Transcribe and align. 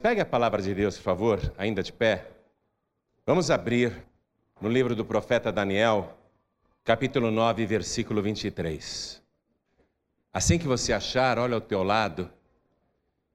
Pegue 0.00 0.20
a 0.20 0.24
palavra 0.24 0.62
de 0.62 0.72
Deus, 0.72 0.96
por 0.96 1.02
favor, 1.02 1.52
ainda 1.58 1.82
de 1.82 1.92
pé. 1.92 2.30
Vamos 3.26 3.50
abrir 3.50 3.92
no 4.60 4.68
livro 4.68 4.94
do 4.94 5.04
profeta 5.04 5.50
Daniel, 5.50 6.16
capítulo 6.84 7.32
9, 7.32 7.66
versículo 7.66 8.22
23. 8.22 9.20
Assim 10.32 10.56
que 10.56 10.68
você 10.68 10.92
achar, 10.92 11.36
olha 11.36 11.56
ao 11.56 11.60
teu 11.60 11.82
lado 11.82 12.30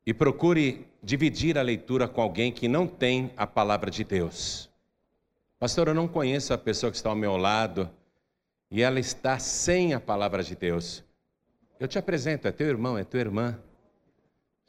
e 0.05 0.13
procure 0.13 0.87
dividir 1.03 1.57
a 1.57 1.61
leitura 1.61 2.07
com 2.07 2.21
alguém 2.21 2.49
que 2.49 2.69
não 2.69 2.87
tem 2.87 3.33
a 3.35 3.45
palavra 3.45 3.91
de 3.91 4.05
Deus. 4.05 4.69
Pastor, 5.59 5.89
eu 5.89 5.93
não 5.93 6.07
conheço 6.07 6.53
a 6.53 6.57
pessoa 6.57 6.89
que 6.89 6.95
está 6.95 7.09
ao 7.09 7.15
meu 7.15 7.35
lado 7.35 7.89
e 8.71 8.81
ela 8.81 9.01
está 9.01 9.37
sem 9.37 9.93
a 9.93 9.99
palavra 9.99 10.41
de 10.41 10.55
Deus. 10.55 11.03
Eu 11.77 11.89
te 11.89 11.99
apresento, 11.99 12.47
é 12.47 12.53
teu 12.53 12.67
irmão, 12.67 12.97
é 12.97 13.03
tua 13.03 13.19
irmã. 13.19 13.59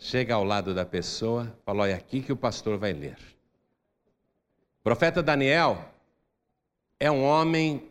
Chega 0.06 0.34
ao 0.34 0.44
lado 0.44 0.74
da 0.74 0.84
pessoa, 0.84 1.58
fala: 1.64 1.88
é 1.88 1.94
aqui 1.94 2.20
que 2.20 2.30
o 2.30 2.36
pastor 2.36 2.76
vai 2.76 2.92
ler. 2.92 3.16
O 4.80 4.82
profeta 4.82 5.22
Daniel 5.22 5.82
é 7.00 7.10
um 7.10 7.24
homem 7.24 7.88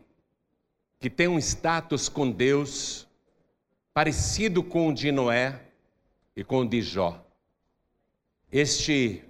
que 0.99 1.09
tem 1.09 1.27
um 1.27 1.39
status 1.39 2.07
com 2.09 2.29
Deus 2.29 3.07
parecido 3.95 4.63
com 4.63 4.89
o 4.89 4.93
de 4.93 5.11
Noé 5.11 5.59
e 6.35 6.43
com 6.43 6.59
o 6.59 6.69
de 6.69 6.83
Jó. 6.83 7.19
Este 8.51 9.23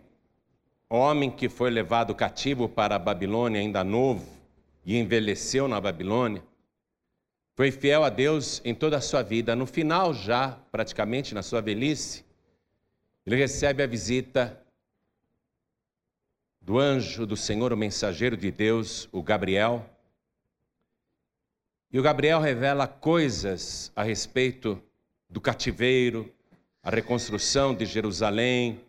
homem 0.90 1.32
que 1.32 1.48
foi 1.48 1.70
levado 1.70 2.14
cativo 2.14 2.68
para 2.68 2.98
a 2.98 3.00
Babilônia, 3.00 3.62
ainda 3.62 3.82
novo, 3.82 4.28
e 4.86 4.98
envelheceu 4.98 5.70
na 5.70 5.80
Babilônia, 5.80 6.44
foi 7.56 7.72
fiel 7.72 8.04
a 8.04 8.10
Deus 8.10 8.62
em 8.66 8.76
toda 8.76 8.98
a 8.98 9.02
sua 9.02 9.24
vida. 9.24 9.56
No 9.56 9.66
final, 9.66 10.14
já 10.14 10.60
praticamente 10.70 11.34
na 11.34 11.42
sua 11.42 11.62
velhice, 11.62 12.26
ele 13.26 13.36
recebe 13.38 13.82
a 13.82 13.88
visita 13.88 14.62
do 16.60 16.80
anjo 16.80 17.26
do 17.26 17.36
Senhor, 17.36 17.72
o 17.72 17.78
mensageiro 17.78 18.36
de 18.36 18.52
Deus, 18.52 19.08
o 19.12 19.22
Gabriel. 19.22 19.90
E 21.92 22.00
o 22.00 22.04
Gabriel 22.04 22.40
revela 22.40 22.88
coisas 22.88 23.92
a 23.96 24.04
respeito 24.04 24.82
do 25.30 25.40
cativeiro, 25.42 26.34
a 26.82 26.90
reconstrução 26.90 27.74
de 27.76 27.86
Jerusalém, 27.86 28.82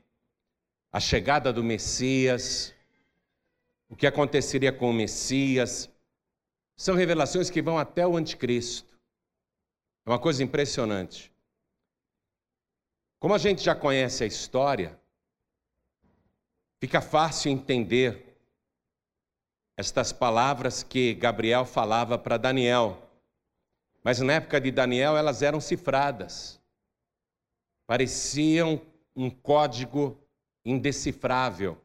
a 0.92 1.00
chegada 1.00 1.52
do 1.52 1.62
Messias, 1.62 2.74
o 3.88 3.96
que 3.96 4.06
aconteceria 4.06 4.72
com 4.72 4.90
o 4.90 4.92
Messias. 4.92 5.90
São 6.76 6.94
revelações 6.94 7.50
que 7.50 7.62
vão 7.62 7.78
até 7.78 8.06
o 8.06 8.16
anticristo. 8.16 8.94
É 10.06 10.10
uma 10.10 10.18
coisa 10.18 10.42
impressionante. 10.42 11.33
Como 13.24 13.32
a 13.32 13.38
gente 13.38 13.64
já 13.64 13.74
conhece 13.74 14.22
a 14.22 14.26
história, 14.26 15.00
fica 16.78 17.00
fácil 17.00 17.50
entender 17.50 18.36
estas 19.78 20.12
palavras 20.12 20.82
que 20.82 21.14
Gabriel 21.14 21.64
falava 21.64 22.18
para 22.18 22.36
Daniel. 22.36 23.10
Mas 24.02 24.20
na 24.20 24.34
época 24.34 24.60
de 24.60 24.70
Daniel 24.70 25.16
elas 25.16 25.40
eram 25.40 25.58
cifradas. 25.58 26.60
Pareciam 27.86 28.78
um 29.16 29.30
código 29.30 30.22
indecifrável. 30.62 31.80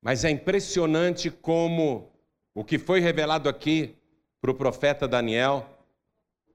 Mas 0.00 0.24
é 0.24 0.30
impressionante 0.30 1.30
como 1.30 2.10
o 2.54 2.64
que 2.64 2.78
foi 2.78 2.98
revelado 2.98 3.50
aqui 3.50 3.94
para 4.40 4.50
o 4.50 4.54
profeta 4.54 5.06
Daniel 5.06 5.73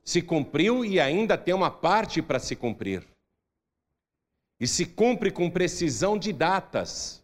se 0.09 0.23
cumpriu 0.23 0.83
e 0.83 0.99
ainda 0.99 1.37
tem 1.37 1.53
uma 1.53 1.69
parte 1.69 2.19
para 2.19 2.39
se 2.39 2.55
cumprir. 2.55 3.07
E 4.59 4.67
se 4.67 4.83
cumpre 4.83 5.29
com 5.31 5.51
precisão 5.51 6.17
de 6.17 6.33
datas. 6.33 7.23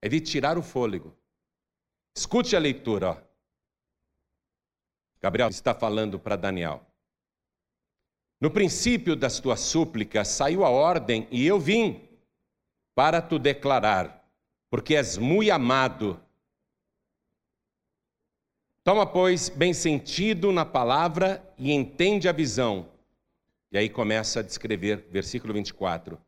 É 0.00 0.08
de 0.08 0.20
tirar 0.20 0.56
o 0.56 0.62
fôlego. 0.62 1.12
Escute 2.16 2.54
a 2.54 2.60
leitura. 2.60 3.10
Ó. 3.10 3.16
Gabriel 5.20 5.48
está 5.48 5.74
falando 5.74 6.16
para 6.16 6.36
Daniel. 6.36 6.86
No 8.40 8.52
princípio 8.52 9.16
das 9.16 9.40
tuas 9.40 9.58
súplicas 9.58 10.28
saiu 10.28 10.64
a 10.64 10.70
ordem 10.70 11.26
e 11.28 11.44
eu 11.44 11.58
vim 11.58 12.08
para 12.94 13.20
te 13.20 13.36
declarar, 13.36 14.24
porque 14.70 14.94
és 14.94 15.18
muito 15.18 15.50
amado. 15.50 16.24
Toma, 18.82 19.04
pois, 19.04 19.48
bem 19.48 19.74
sentido 19.74 20.50
na 20.52 20.64
palavra 20.64 21.42
e 21.58 21.72
entende 21.72 22.28
a 22.28 22.32
visão. 22.32 22.88
E 23.70 23.76
aí 23.76 23.88
começa 23.88 24.40
a 24.40 24.42
descrever, 24.42 25.06
versículo 25.10 25.52
24. 25.52 26.18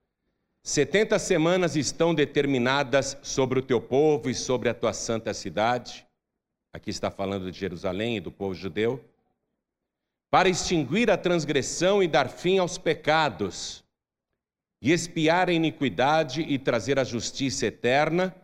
Setenta 0.63 1.19
semanas 1.19 1.77
estão 1.77 2.15
determinadas 2.15 3.17
sobre 3.23 3.59
o 3.59 3.63
teu 3.63 3.81
povo 3.81 4.29
e 4.29 4.35
sobre 4.35 4.69
a 4.69 4.75
tua 4.75 4.93
santa 4.93 5.33
cidade. 5.33 6.07
Aqui 6.73 6.91
está 6.91 7.11
falando 7.11 7.51
de 7.51 7.59
Jerusalém 7.59 8.19
e 8.19 8.21
do 8.21 8.31
povo 8.31 8.55
judeu 8.55 9.03
para 10.33 10.49
extinguir 10.49 11.11
a 11.11 11.19
transgressão 11.19 12.03
e 12.03 12.09
dar 12.09 12.27
fim 12.27 12.57
aos 12.57 12.79
pecados, 12.79 13.85
e 14.81 14.91
espiar 14.91 15.51
a 15.51 15.53
iniquidade 15.53 16.41
e 16.41 16.59
trazer 16.59 16.99
a 16.99 17.05
justiça 17.05 17.67
eterna, 17.67 18.35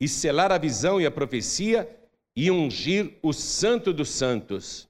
e 0.00 0.08
selar 0.08 0.50
a 0.50 0.58
visão 0.58 1.00
e 1.00 1.06
a 1.06 1.10
profecia, 1.10 1.88
e 2.36 2.50
ungir 2.50 3.18
o 3.22 3.32
Santo 3.32 3.92
dos 3.92 4.10
Santos. 4.10 4.88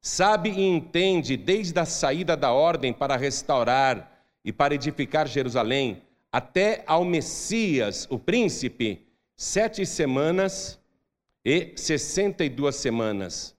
Sabe 0.00 0.50
e 0.50 0.62
entende 0.62 1.36
desde 1.36 1.78
a 1.78 1.84
saída 1.84 2.36
da 2.36 2.52
ordem 2.52 2.92
para 2.92 3.16
restaurar 3.16 4.26
e 4.44 4.52
para 4.52 4.74
edificar 4.74 5.28
Jerusalém, 5.28 6.02
até 6.32 6.82
ao 6.86 7.04
Messias, 7.04 8.06
o 8.10 8.18
príncipe, 8.18 9.06
sete 9.36 9.84
semanas 9.86 10.80
e 11.44 11.74
sessenta 11.76 12.44
e 12.44 12.48
duas 12.48 12.76
semanas 12.76 13.54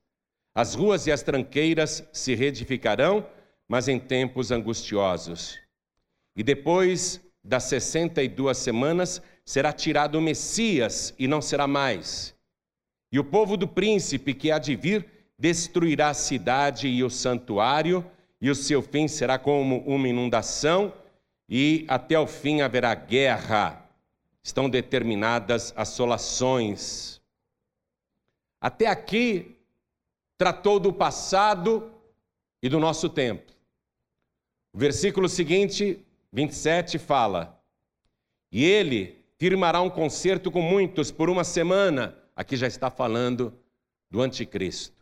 as 0.55 0.73
ruas 0.73 1.05
e 1.05 1.11
as 1.11 1.21
tranqueiras 1.21 2.07
se 2.13 2.33
reedificarão, 2.33 3.27
mas 3.67 3.89
em 3.89 3.99
tempos 3.99 4.51
angustiosos. 4.51 5.59
E 6.33 6.41
depois 6.41 7.19
das 7.43 7.65
sessenta 7.65 8.23
e 8.23 8.29
duas 8.29 8.57
semanas 8.57 9.21
será 9.43 9.73
tirado 9.73 10.17
o 10.17 10.21
Messias 10.21 11.13
e 11.19 11.27
não 11.27 11.41
será 11.41 11.67
mais. 11.67 12.33
E 13.11 13.19
o 13.19 13.23
povo 13.23 13.55
do 13.55 13.67
príncipe 13.67 14.33
que 14.33 14.51
há 14.51 14.59
de 14.59 14.75
vir 14.75 15.05
destruirá 15.37 16.09
a 16.09 16.13
cidade 16.13 16.87
e 16.87 17.03
o 17.03 17.09
santuário, 17.09 18.05
e 18.41 18.49
o 18.49 18.55
seu 18.55 18.81
fim 18.81 19.07
será 19.07 19.37
como 19.37 19.79
uma 19.79 20.07
inundação, 20.07 20.93
e 21.47 21.85
até 21.87 22.19
o 22.19 22.27
fim 22.27 22.61
haverá 22.61 22.93
guerra. 22.95 23.81
Estão 24.43 24.69
determinadas 24.69 25.73
assolações. 25.75 27.21
Até 28.61 28.87
aqui 28.87 29.57
tratou 30.37 30.79
do 30.79 30.93
passado 30.93 31.91
e 32.61 32.69
do 32.69 32.79
nosso 32.79 33.09
tempo. 33.09 33.51
O 34.73 34.77
versículo 34.77 35.29
seguinte, 35.29 35.99
27, 36.31 36.99
fala: 36.99 37.59
E 38.51 38.63
ele 38.63 39.23
firmará 39.37 39.81
um 39.81 39.89
concerto 39.89 40.51
com 40.51 40.61
muitos 40.61 41.11
por 41.11 41.29
uma 41.29 41.43
semana. 41.43 42.17
Aqui 42.35 42.57
já 42.57 42.67
está 42.67 42.91
falando 42.91 43.57
do 44.09 44.21
anticristo. 44.21 44.95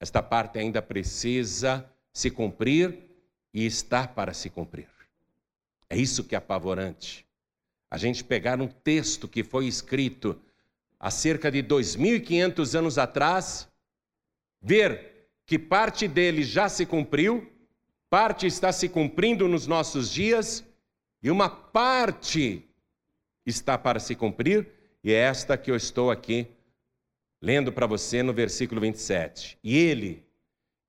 Esta 0.00 0.22
parte 0.22 0.58
ainda 0.58 0.82
precisa 0.82 1.88
se 2.12 2.30
cumprir 2.30 2.98
e 3.52 3.64
está 3.64 4.08
para 4.08 4.34
se 4.34 4.50
cumprir. 4.50 4.88
É 5.88 5.96
isso 5.96 6.24
que 6.24 6.34
é 6.34 6.38
apavorante. 6.38 7.24
A 7.90 7.96
gente 7.96 8.24
pegar 8.24 8.60
um 8.60 8.66
texto 8.66 9.28
que 9.28 9.44
foi 9.44 9.66
escrito 9.66 10.40
há 10.98 11.10
cerca 11.10 11.50
de 11.50 11.62
2.500 11.62 12.76
anos 12.76 12.98
atrás 12.98 13.68
ver 14.60 15.28
que 15.46 15.58
parte 15.58 16.08
dele 16.08 16.42
já 16.42 16.68
se 16.68 16.84
cumpriu, 16.86 17.52
parte 18.10 18.46
está 18.46 18.72
se 18.72 18.88
cumprindo 18.88 19.46
nos 19.46 19.66
nossos 19.66 20.10
dias 20.10 20.64
e 21.22 21.30
uma 21.30 21.48
parte 21.48 22.68
está 23.46 23.78
para 23.78 24.00
se 24.00 24.14
cumprir, 24.14 24.68
e 25.02 25.12
é 25.12 25.16
esta 25.16 25.56
que 25.56 25.70
eu 25.70 25.76
estou 25.76 26.10
aqui 26.10 26.48
lendo 27.44 27.70
para 27.70 27.86
você 27.86 28.22
no 28.22 28.32
versículo 28.32 28.80
27. 28.80 29.58
E 29.62 29.76
ele 29.76 30.24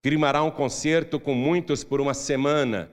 firmará 0.01 0.41
um 0.41 0.51
concerto 0.51 1.19
com 1.19 1.33
muitos 1.33 1.83
por 1.83 1.99
uma 1.99 2.13
semana, 2.13 2.89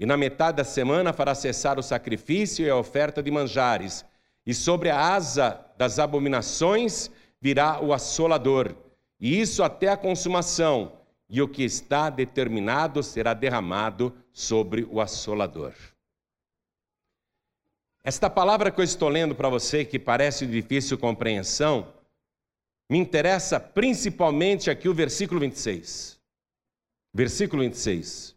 e 0.00 0.06
na 0.06 0.16
metade 0.16 0.56
da 0.56 0.64
semana 0.64 1.12
fará 1.12 1.34
cessar 1.34 1.78
o 1.78 1.82
sacrifício 1.82 2.64
e 2.64 2.70
a 2.70 2.76
oferta 2.76 3.22
de 3.22 3.30
manjares, 3.30 4.04
e 4.46 4.54
sobre 4.54 4.88
a 4.88 4.98
asa 4.98 5.60
das 5.76 5.98
abominações 5.98 7.10
virá 7.40 7.80
o 7.80 7.92
assolador 7.92 8.74
e 9.22 9.40
isso 9.40 9.62
até 9.62 9.86
a 9.86 9.96
consumação, 9.96 10.94
e 11.28 11.40
o 11.40 11.46
que 11.46 11.62
está 11.62 12.10
determinado 12.10 13.04
será 13.04 13.32
derramado 13.32 14.12
sobre 14.32 14.82
o 14.90 15.00
assolador. 15.00 15.72
Esta 18.02 18.28
palavra 18.28 18.72
que 18.72 18.80
eu 18.80 18.84
estou 18.84 19.08
lendo 19.08 19.32
para 19.32 19.48
você, 19.48 19.84
que 19.84 19.96
parece 19.96 20.44
de 20.44 20.60
difícil 20.60 20.98
compreensão, 20.98 21.86
me 22.88 22.98
interessa 22.98 23.58
principalmente 23.58 24.70
aqui 24.70 24.88
o 24.88 24.94
versículo 24.94 25.40
26. 25.40 26.20
Versículo 27.14 27.62
26. 27.62 28.34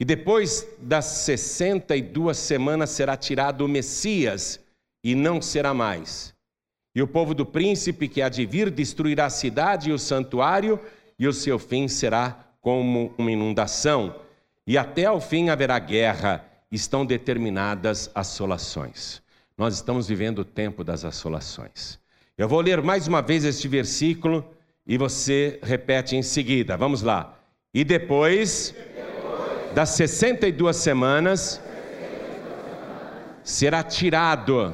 E 0.00 0.04
depois 0.04 0.66
das 0.78 1.04
sessenta 1.04 1.96
e 1.96 2.02
duas 2.02 2.38
semanas 2.38 2.90
será 2.90 3.16
tirado 3.16 3.64
o 3.64 3.68
Messias, 3.68 4.60
e 5.02 5.14
não 5.14 5.40
será 5.40 5.74
mais. 5.74 6.34
E 6.94 7.02
o 7.02 7.08
povo 7.08 7.34
do 7.34 7.46
príncipe 7.46 8.08
que 8.08 8.22
há 8.22 8.28
de 8.28 8.44
vir 8.46 8.70
destruirá 8.70 9.26
a 9.26 9.30
cidade 9.30 9.90
e 9.90 9.92
o 9.92 9.98
santuário, 9.98 10.80
e 11.18 11.26
o 11.26 11.32
seu 11.32 11.58
fim 11.58 11.88
será 11.88 12.48
como 12.60 13.14
uma 13.18 13.30
inundação. 13.30 14.20
E 14.66 14.76
até 14.76 15.06
ao 15.06 15.20
fim 15.20 15.48
haverá 15.48 15.78
guerra, 15.78 16.44
estão 16.70 17.04
determinadas 17.04 18.10
assolações. 18.14 19.22
Nós 19.56 19.74
estamos 19.74 20.06
vivendo 20.06 20.40
o 20.40 20.44
tempo 20.44 20.84
das 20.84 21.04
assolações. 21.04 21.98
Eu 22.38 22.46
vou 22.46 22.60
ler 22.60 22.80
mais 22.80 23.08
uma 23.08 23.20
vez 23.20 23.44
este 23.44 23.66
versículo 23.66 24.44
e 24.86 24.96
você 24.96 25.58
repete 25.60 26.14
em 26.14 26.22
seguida. 26.22 26.76
Vamos 26.76 27.02
lá. 27.02 27.36
E 27.74 27.82
depois 27.82 28.72
das 29.74 29.88
62 29.88 30.76
semanas 30.76 31.60
será 33.42 33.82
tirado 33.82 34.72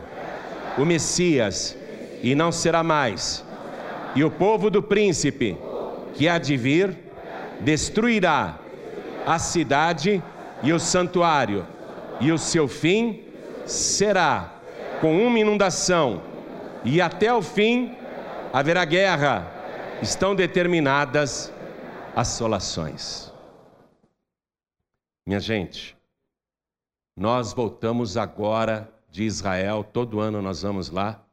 o 0.77 0.85
Messias 0.85 1.75
e 2.23 2.35
não 2.35 2.53
será 2.53 2.83
mais. 2.83 3.43
E 4.15 4.23
o 4.23 4.31
povo 4.31 4.69
do 4.69 4.83
príncipe 4.83 5.57
que 6.13 6.29
há 6.29 6.37
de 6.37 6.59
vir 6.59 6.95
destruirá 7.61 8.59
a 9.25 9.39
cidade 9.39 10.23
e 10.63 10.71
o 10.71 10.79
santuário, 10.79 11.67
e 12.21 12.31
o 12.31 12.37
seu 12.37 12.69
fim 12.69 13.23
será 13.65 14.53
com 15.01 15.27
uma 15.27 15.39
inundação, 15.39 16.34
e 16.85 17.01
até 17.01 17.33
o 17.33 17.41
fim 17.41 17.97
haverá 18.53 18.85
guerra. 18.85 19.51
Estão 20.03 20.35
determinadas 20.35 21.53
assolações. 22.15 23.33
Minha 25.27 25.41
gente, 25.41 25.97
nós 27.17 27.53
voltamos 27.53 28.17
agora 28.17 28.93
de 29.11 29.23
Israel, 29.23 29.83
todo 29.83 30.21
ano 30.21 30.43
nós 30.43 30.63
vamos 30.63 30.91
lá. 30.91 31.25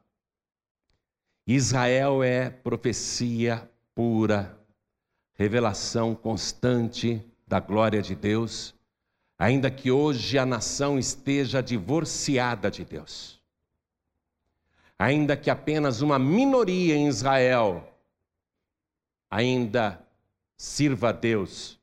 Israel 1.46 2.22
é 2.22 2.48
profecia 2.48 3.68
pura, 3.94 4.56
revelação 5.34 6.14
constante 6.14 7.20
da 7.46 7.60
glória 7.60 8.00
de 8.00 8.14
Deus, 8.14 8.74
ainda 9.38 9.70
que 9.70 9.90
hoje 9.90 10.38
a 10.38 10.46
nação 10.46 10.98
esteja 10.98 11.60
divorciada 11.60 12.70
de 12.70 12.84
Deus. 12.84 13.41
Ainda 15.02 15.36
que 15.36 15.50
apenas 15.50 16.00
uma 16.00 16.16
minoria 16.16 16.94
em 16.94 17.08
Israel 17.08 17.92
ainda 19.28 20.00
sirva 20.56 21.08
a 21.08 21.12
Deus, 21.12 21.76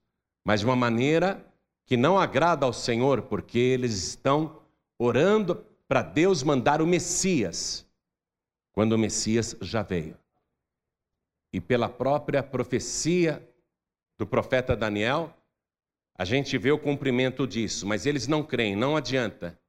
mas 0.45 0.61
de 0.61 0.65
uma 0.65 0.75
maneira 0.77 1.45
que 1.85 1.97
não 1.97 2.17
agrada 2.17 2.65
ao 2.65 2.71
Senhor, 2.71 3.23
porque 3.23 3.59
eles 3.59 3.91
estão 3.91 4.61
orando 4.97 5.55
para 5.85 6.01
Deus 6.01 6.43
mandar 6.43 6.81
o 6.81 6.87
Messias, 6.87 7.85
quando 8.71 8.93
o 8.93 8.97
Messias 8.97 9.53
já 9.59 9.81
veio. 9.81 10.17
E 11.51 11.59
pela 11.59 11.89
própria 11.89 12.41
profecia 12.41 13.45
do 14.17 14.25
profeta 14.25 14.77
Daniel, 14.77 15.35
a 16.17 16.23
gente 16.23 16.57
vê 16.57 16.71
o 16.71 16.79
cumprimento 16.79 17.45
disso, 17.45 17.85
mas 17.85 18.05
eles 18.05 18.29
não 18.29 18.43
creem, 18.43 18.77
não 18.77 18.95
adianta. 18.95 19.59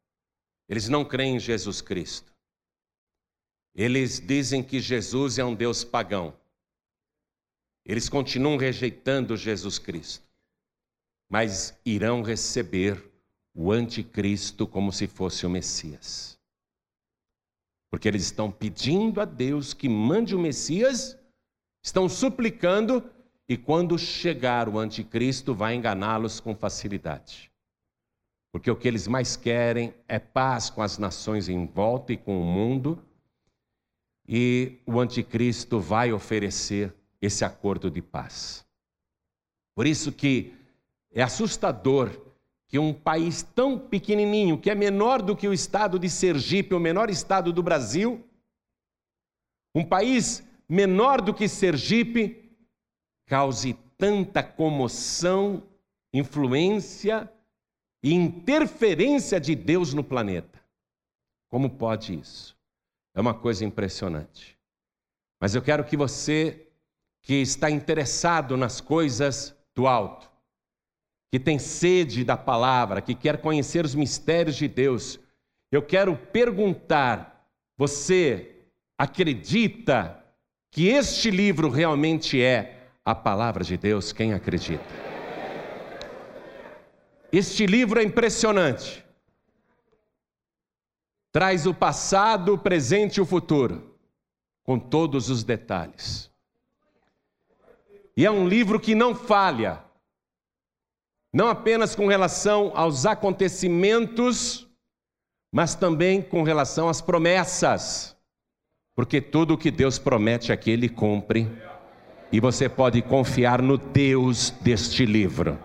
Eles 0.69 0.88
não 0.88 1.05
creem 1.05 1.35
em 1.35 1.41
Jesus 1.41 1.81
Cristo. 1.81 2.30
Eles 3.75 4.20
dizem 4.20 4.62
que 4.62 4.81
Jesus 4.81 5.38
é 5.38 5.44
um 5.44 5.55
Deus 5.55 5.84
pagão. 5.84 6.34
Eles 7.84 8.08
continuam 8.08 8.56
rejeitando 8.56 9.37
Jesus 9.37 9.78
Cristo, 9.78 10.28
mas 11.28 11.78
irão 11.84 12.22
receber 12.22 13.11
o 13.55 13.72
anticristo 13.72 14.67
como 14.67 14.93
se 14.93 15.06
fosse 15.06 15.46
o 15.46 15.50
Messias. 15.50 16.38
Porque 17.90 18.06
eles 18.06 18.22
estão 18.22 18.50
pedindo 18.50 19.20
a 19.20 19.25
Deus 19.25 19.75
que 19.75 19.88
mande 19.88 20.34
o 20.34 20.38
Messias, 20.38 21.19
estão 21.82 22.08
suplicando, 22.08 23.02
e 23.49 23.56
quando 23.56 23.99
chegar 23.99 24.69
o 24.69 24.78
anticristo, 24.78 25.52
vai 25.52 25.75
enganá-los 25.75 26.38
com 26.38 26.55
facilidade. 26.55 27.50
Porque 28.52 28.70
o 28.70 28.76
que 28.76 28.87
eles 28.87 29.08
mais 29.08 29.37
querem 29.37 29.93
é 30.06 30.19
paz 30.20 30.70
com 30.70 30.82
as 30.82 30.99
nações 30.99 31.49
em 31.49 31.66
volta 31.66 32.12
e 32.12 32.16
com 32.16 32.40
o 32.40 32.44
mundo, 32.44 33.05
e 34.32 34.79
o 34.87 35.00
anticristo 35.00 35.81
vai 35.81 36.12
oferecer 36.12 36.94
esse 37.21 37.44
acordo 37.44 37.91
de 37.91 38.00
paz. 38.00 38.65
Por 39.75 39.88
isso 39.88 40.12
que 40.12 40.55
é 41.11 41.21
assustador 41.21 42.17
que 42.69 42.79
um 42.79 42.94
país 42.94 43.43
tão 43.43 43.77
pequenininho, 43.77 44.56
que 44.56 44.71
é 44.71 44.75
menor 44.77 45.21
do 45.21 45.35
que 45.35 45.49
o 45.49 45.53
estado 45.53 45.99
de 45.99 46.09
Sergipe, 46.09 46.77
o 46.77 46.79
menor 46.79 47.11
estado 47.11 47.53
do 47.53 47.61
Brasil, 47.61 48.25
um 49.75 49.85
país 49.85 50.47
menor 50.69 51.21
do 51.21 51.35
que 51.35 51.49
Sergipe, 51.49 52.56
cause 53.26 53.76
tanta 53.99 54.44
comoção, 54.44 55.65
influência 56.15 57.29
e 58.00 58.15
interferência 58.15 59.41
de 59.41 59.56
Deus 59.56 59.93
no 59.93 60.05
planeta. 60.05 60.61
Como 61.49 61.69
pode 61.69 62.17
isso? 62.17 62.60
É 63.15 63.21
uma 63.21 63.35
coisa 63.35 63.65
impressionante. 63.65 64.59
Mas 65.41 65.55
eu 65.55 65.62
quero 65.62 65.85
que 65.85 65.97
você 65.97 66.67
que 67.23 67.35
está 67.35 67.71
interessado 67.71 68.57
nas 68.57 68.81
coisas 68.81 69.55
do 69.75 69.87
alto, 69.87 70.31
que 71.31 71.39
tem 71.39 71.59
sede 71.59 72.25
da 72.25 72.37
palavra, 72.37 73.01
que 73.01 73.15
quer 73.15 73.41
conhecer 73.41 73.85
os 73.85 73.95
mistérios 73.95 74.57
de 74.57 74.67
Deus, 74.67 75.21
eu 75.71 75.83
quero 75.83 76.17
perguntar: 76.17 77.47
você 77.77 78.67
acredita 78.99 80.25
que 80.71 80.89
este 80.89 81.31
livro 81.31 81.69
realmente 81.69 82.41
é 82.41 82.89
a 83.05 83.15
palavra 83.15 83.65
de 83.65 83.77
Deus? 83.77 84.12
Quem 84.12 84.33
acredita? 84.33 84.85
Este 87.33 87.67
livro 87.67 88.01
é 88.01 88.03
impressionante. 88.03 89.05
Traz 91.32 91.67
o 91.67 91.73
passado, 91.73 92.55
o 92.55 92.59
presente 92.59 93.17
e 93.17 93.21
o 93.21 93.27
futuro, 93.27 93.94
com 94.65 94.79
todos 94.79 95.31
os 95.31 95.44
detalhes. 95.44 96.31
E 98.17 98.27
é 98.27 98.31
um 98.31 98.49
livro 98.49 98.81
que 98.81 98.94
não 98.94 99.15
falha, 99.15 99.82
não 101.32 101.49
apenas 101.49 101.94
com 101.94 102.06
relação 102.06 102.73
aos 102.75 103.06
acontecimentos, 103.06 104.67
mas 105.53 105.75
também 105.75 106.21
com 106.21 106.43
relação 106.43 106.88
às 106.88 107.00
promessas, 107.00 108.16
porque 108.95 109.21
tudo 109.21 109.54
o 109.54 109.59
que 109.59 109.71
Deus 109.71 109.99
promete 109.99 110.52
aqui, 110.52 110.71
Ele 110.71 110.88
cumpre, 110.88 111.49
e 112.33 112.40
você 112.40 112.69
pode 112.69 113.02
confiar 113.02 113.62
no 113.62 113.78
Deus 113.78 114.50
deste 114.50 115.04
livro. 115.04 115.59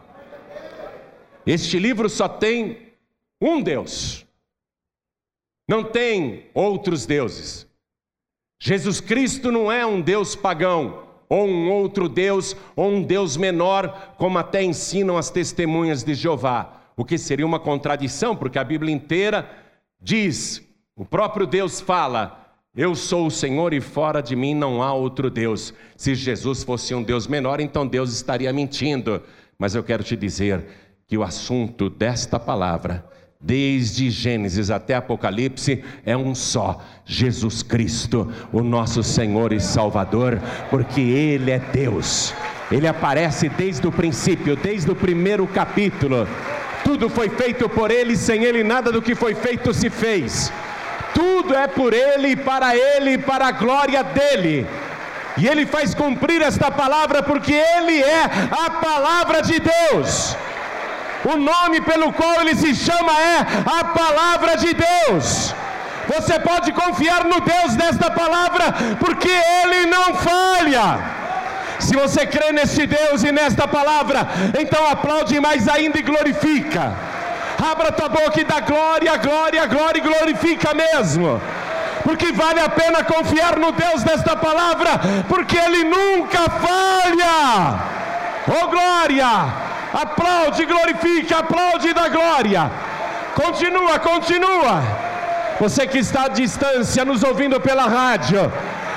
Este 1.45 1.77
livro 1.77 2.09
só 2.09 2.27
tem 2.27 2.93
um 3.39 3.61
Deus, 3.61 4.24
não 5.67 5.83
tem 5.83 6.45
outros 6.53 7.05
deuses. 7.05 7.67
Jesus 8.59 9.01
Cristo 9.01 9.51
não 9.51 9.71
é 9.71 9.85
um 9.85 10.01
Deus 10.01 10.35
pagão, 10.35 11.03
ou 11.27 11.47
um 11.47 11.71
outro 11.71 12.07
Deus, 12.07 12.55
ou 12.75 12.89
um 12.89 13.01
Deus 13.01 13.35
menor, 13.35 14.15
como 14.17 14.37
até 14.37 14.63
ensinam 14.63 15.17
as 15.17 15.29
testemunhas 15.29 16.03
de 16.03 16.13
Jeová. 16.13 16.81
O 16.95 17.03
que 17.03 17.17
seria 17.17 17.45
uma 17.45 17.59
contradição, 17.59 18.35
porque 18.35 18.59
a 18.59 18.63
Bíblia 18.63 18.93
inteira 18.93 19.49
diz, 19.99 20.63
o 20.95 21.03
próprio 21.03 21.45
Deus 21.45 21.81
fala: 21.81 22.55
Eu 22.75 22.95
sou 22.95 23.27
o 23.27 23.31
Senhor 23.31 23.73
e 23.73 23.81
fora 23.81 24.21
de 24.21 24.35
mim 24.35 24.53
não 24.53 24.81
há 24.81 24.93
outro 24.93 25.29
Deus. 25.29 25.73
Se 25.97 26.15
Jesus 26.15 26.63
fosse 26.63 26.95
um 26.95 27.03
Deus 27.03 27.27
menor, 27.27 27.59
então 27.59 27.85
Deus 27.85 28.13
estaria 28.13 28.53
mentindo. 28.53 29.21
Mas 29.57 29.75
eu 29.75 29.83
quero 29.83 30.03
te 30.03 30.15
dizer 30.15 30.65
que 31.07 31.17
o 31.17 31.23
assunto 31.23 31.89
desta 31.89 32.39
palavra 32.39 33.05
desde 33.45 34.09
Gênesis 34.09 34.71
até 34.71 34.95
Apocalipse, 34.95 35.83
é 36.03 36.17
um 36.17 36.33
só: 36.33 36.81
Jesus 37.05 37.61
Cristo, 37.61 38.31
o 38.51 38.61
nosso 38.61 39.03
Senhor 39.03 39.53
e 39.53 39.59
Salvador, 39.59 40.39
porque 40.69 41.01
Ele 41.01 41.51
é 41.51 41.59
Deus. 41.59 42.33
Ele 42.71 42.87
aparece 42.87 43.47
desde 43.47 43.85
o 43.85 43.91
princípio, 43.91 44.55
desde 44.55 44.89
o 44.89 44.95
primeiro 44.95 45.45
capítulo. 45.45 46.27
Tudo 46.83 47.07
foi 47.09 47.29
feito 47.29 47.69
por 47.69 47.91
Ele, 47.91 48.17
sem 48.17 48.43
Ele 48.43 48.63
nada 48.63 48.91
do 48.91 49.01
que 49.01 49.13
foi 49.13 49.35
feito 49.35 49.73
se 49.73 49.89
fez. 49.89 50.51
Tudo 51.13 51.53
é 51.53 51.67
por 51.67 51.93
Ele, 51.93 52.35
para 52.35 52.75
Ele, 52.75 53.17
para 53.19 53.47
a 53.47 53.51
glória 53.51 54.03
dEle. 54.03 54.65
E 55.37 55.47
Ele 55.47 55.65
faz 55.65 55.93
cumprir 55.93 56.41
esta 56.41 56.71
palavra 56.71 57.21
porque 57.21 57.53
Ele 57.53 58.01
é 58.01 58.23
a 58.51 58.71
palavra 58.71 59.41
de 59.41 59.59
Deus. 59.59 60.35
O 61.33 61.37
nome 61.37 61.81
pelo 61.81 62.13
qual 62.13 62.41
ele 62.41 62.55
se 62.55 62.75
chama 62.75 63.11
é 63.19 63.45
a 63.79 63.83
palavra 63.85 64.57
de 64.57 64.73
Deus. 64.73 65.53
Você 66.07 66.39
pode 66.39 66.71
confiar 66.71 67.23
no 67.23 67.41
Deus 67.41 67.75
desta 67.75 68.11
palavra, 68.11 68.65
porque 68.99 69.29
ele 69.29 69.87
não 69.87 70.13
falha. 70.15 70.99
Se 71.79 71.95
você 71.95 72.25
crê 72.27 72.51
neste 72.51 72.85
Deus 72.85 73.23
e 73.23 73.31
nesta 73.31 73.67
palavra, 73.67 74.27
então 74.59 74.87
aplaude 74.87 75.39
mais 75.39 75.67
ainda 75.67 75.97
e 75.97 76.03
glorifica. 76.03 76.93
Abra 77.71 77.91
tua 77.91 78.09
boca 78.09 78.39
e 78.39 78.43
dá 78.43 78.59
glória, 78.59 79.17
glória, 79.17 79.65
glória 79.65 79.99
e 79.99 80.01
glorifica 80.01 80.73
mesmo. 80.73 81.41
Porque 82.03 82.31
vale 82.31 82.59
a 82.59 82.69
pena 82.69 83.03
confiar 83.03 83.57
no 83.57 83.71
Deus 83.71 84.03
desta 84.03 84.35
palavra, 84.35 84.91
porque 85.27 85.57
Ele 85.57 85.83
nunca 85.85 86.43
falha. 86.49 87.79
Oh 88.47 88.67
glória! 88.67 89.64
Aplaude, 89.95 90.65
glorifica, 90.65 91.37
aplaude 91.37 91.93
dá 91.93 92.09
glória. 92.09 92.69
Continua, 93.33 93.97
continua. 93.97 94.83
Você 95.57 95.87
que 95.87 95.99
está 95.99 96.25
à 96.25 96.27
distância, 96.27 97.05
nos 97.05 97.23
ouvindo 97.23 97.61
pela 97.61 97.85
rádio, 97.87 98.51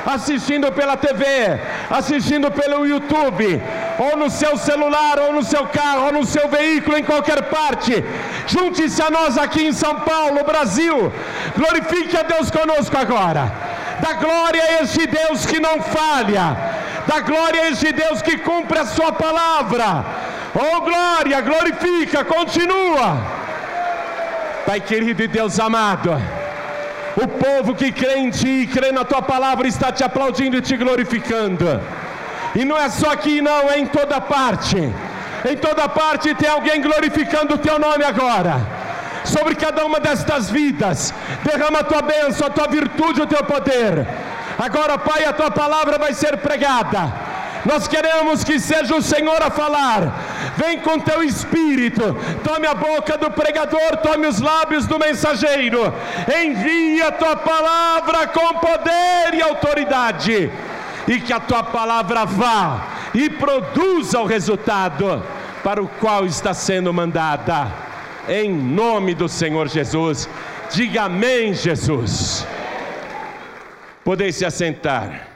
assistindo 0.04 0.72
pela 0.72 0.96
TV, 0.96 1.24
assistindo 1.88 2.50
pelo 2.50 2.84
YouTube, 2.84 3.62
ou 3.96 4.16
no 4.16 4.28
seu 4.28 4.56
celular, 4.56 5.20
ou 5.20 5.32
no 5.32 5.44
seu 5.44 5.66
carro, 5.66 6.06
ou 6.06 6.12
no 6.12 6.26
seu 6.26 6.48
veículo, 6.48 6.98
em 6.98 7.04
qualquer 7.04 7.42
parte. 7.44 8.04
Junte-se 8.48 9.00
a 9.00 9.08
nós 9.08 9.38
aqui 9.38 9.66
em 9.66 9.72
São 9.72 10.00
Paulo, 10.00 10.42
Brasil. 10.42 11.12
Glorifique 11.56 12.16
a 12.16 12.24
Deus 12.24 12.50
conosco 12.50 12.98
agora. 12.98 13.52
Da 14.00 14.14
glória 14.14 14.62
a 14.62 14.82
este 14.82 15.06
Deus 15.06 15.46
que 15.46 15.60
não 15.60 15.80
falha. 15.80 16.56
Da 17.06 17.20
glória 17.20 17.62
a 17.62 17.70
este 17.70 17.92
Deus 17.92 18.20
que 18.20 18.38
cumpre 18.38 18.80
a 18.80 18.84
sua 18.84 19.12
palavra. 19.12 20.04
Oh 20.54 20.80
glória, 20.80 21.40
glorifica, 21.42 22.24
continua. 22.24 23.18
Pai 24.64 24.80
querido 24.80 25.22
e 25.22 25.28
Deus 25.28 25.60
amado. 25.60 26.10
O 27.22 27.28
povo 27.28 27.74
que 27.74 27.92
crê 27.92 28.18
em 28.18 28.30
Ti, 28.30 28.68
crê 28.72 28.90
na 28.92 29.04
Tua 29.04 29.20
palavra, 29.20 29.66
está 29.66 29.92
te 29.92 30.02
aplaudindo 30.02 30.56
e 30.56 30.62
te 30.62 30.76
glorificando. 30.76 31.80
E 32.54 32.64
não 32.64 32.78
é 32.78 32.88
só 32.88 33.10
aqui, 33.12 33.42
não, 33.42 33.68
é 33.70 33.78
em 33.78 33.86
toda 33.86 34.20
parte. 34.20 34.76
Em 35.48 35.56
toda 35.56 35.88
parte 35.88 36.34
tem 36.34 36.48
alguém 36.48 36.80
glorificando 36.80 37.54
o 37.54 37.58
Teu 37.58 37.78
nome 37.78 38.04
agora. 38.04 38.56
Sobre 39.24 39.54
cada 39.54 39.84
uma 39.84 40.00
destas 40.00 40.50
vidas, 40.50 41.12
derrama 41.44 41.80
a 41.80 41.84
Tua 41.84 42.00
bênção, 42.00 42.46
a 42.46 42.50
Tua 42.50 42.68
virtude, 42.68 43.20
o 43.20 43.26
Teu 43.26 43.44
poder. 43.44 44.06
Agora, 44.58 44.96
Pai, 44.96 45.24
a 45.24 45.32
Tua 45.32 45.50
palavra 45.50 45.98
vai 45.98 46.14
ser 46.14 46.38
pregada 46.38 47.28
nós 47.68 47.86
queremos 47.86 48.42
que 48.42 48.58
seja 48.58 48.96
o 48.96 49.02
Senhor 49.02 49.42
a 49.42 49.50
falar. 49.50 50.54
Vem 50.56 50.78
com 50.78 50.98
teu 50.98 51.22
espírito, 51.22 52.16
tome 52.42 52.66
a 52.66 52.72
boca 52.72 53.18
do 53.18 53.30
pregador, 53.30 53.98
tome 54.02 54.26
os 54.26 54.40
lábios 54.40 54.86
do 54.86 54.98
mensageiro. 54.98 55.92
Envia 56.42 57.08
a 57.08 57.12
tua 57.12 57.36
palavra 57.36 58.26
com 58.28 58.54
poder 58.54 59.34
e 59.34 59.42
autoridade. 59.42 60.50
E 61.06 61.20
que 61.20 61.30
a 61.30 61.38
tua 61.38 61.62
palavra 61.62 62.24
vá 62.24 62.86
e 63.12 63.28
produza 63.28 64.18
o 64.18 64.24
resultado 64.24 65.22
para 65.62 65.82
o 65.82 65.88
qual 65.88 66.24
está 66.24 66.54
sendo 66.54 66.90
mandada. 66.90 67.70
Em 68.26 68.50
nome 68.50 69.14
do 69.14 69.28
Senhor 69.28 69.68
Jesus. 69.68 70.26
Diga 70.72 71.02
amém, 71.02 71.52
Jesus. 71.52 72.46
Podeis 74.02 74.36
se 74.36 74.46
assentar. 74.46 75.27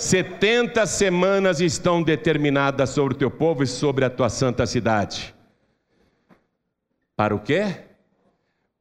70 0.00 0.86
semanas 0.86 1.60
estão 1.60 2.02
determinadas 2.02 2.88
sobre 2.88 3.12
o 3.12 3.16
teu 3.18 3.30
povo 3.30 3.62
e 3.62 3.66
sobre 3.66 4.02
a 4.02 4.08
tua 4.08 4.30
santa 4.30 4.64
cidade. 4.64 5.34
Para 7.14 7.34
o 7.34 7.38
quê? 7.38 7.84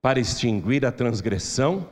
Para 0.02 0.18
extinguir 0.18 0.86
a 0.86 0.94
transgressão 0.94 1.90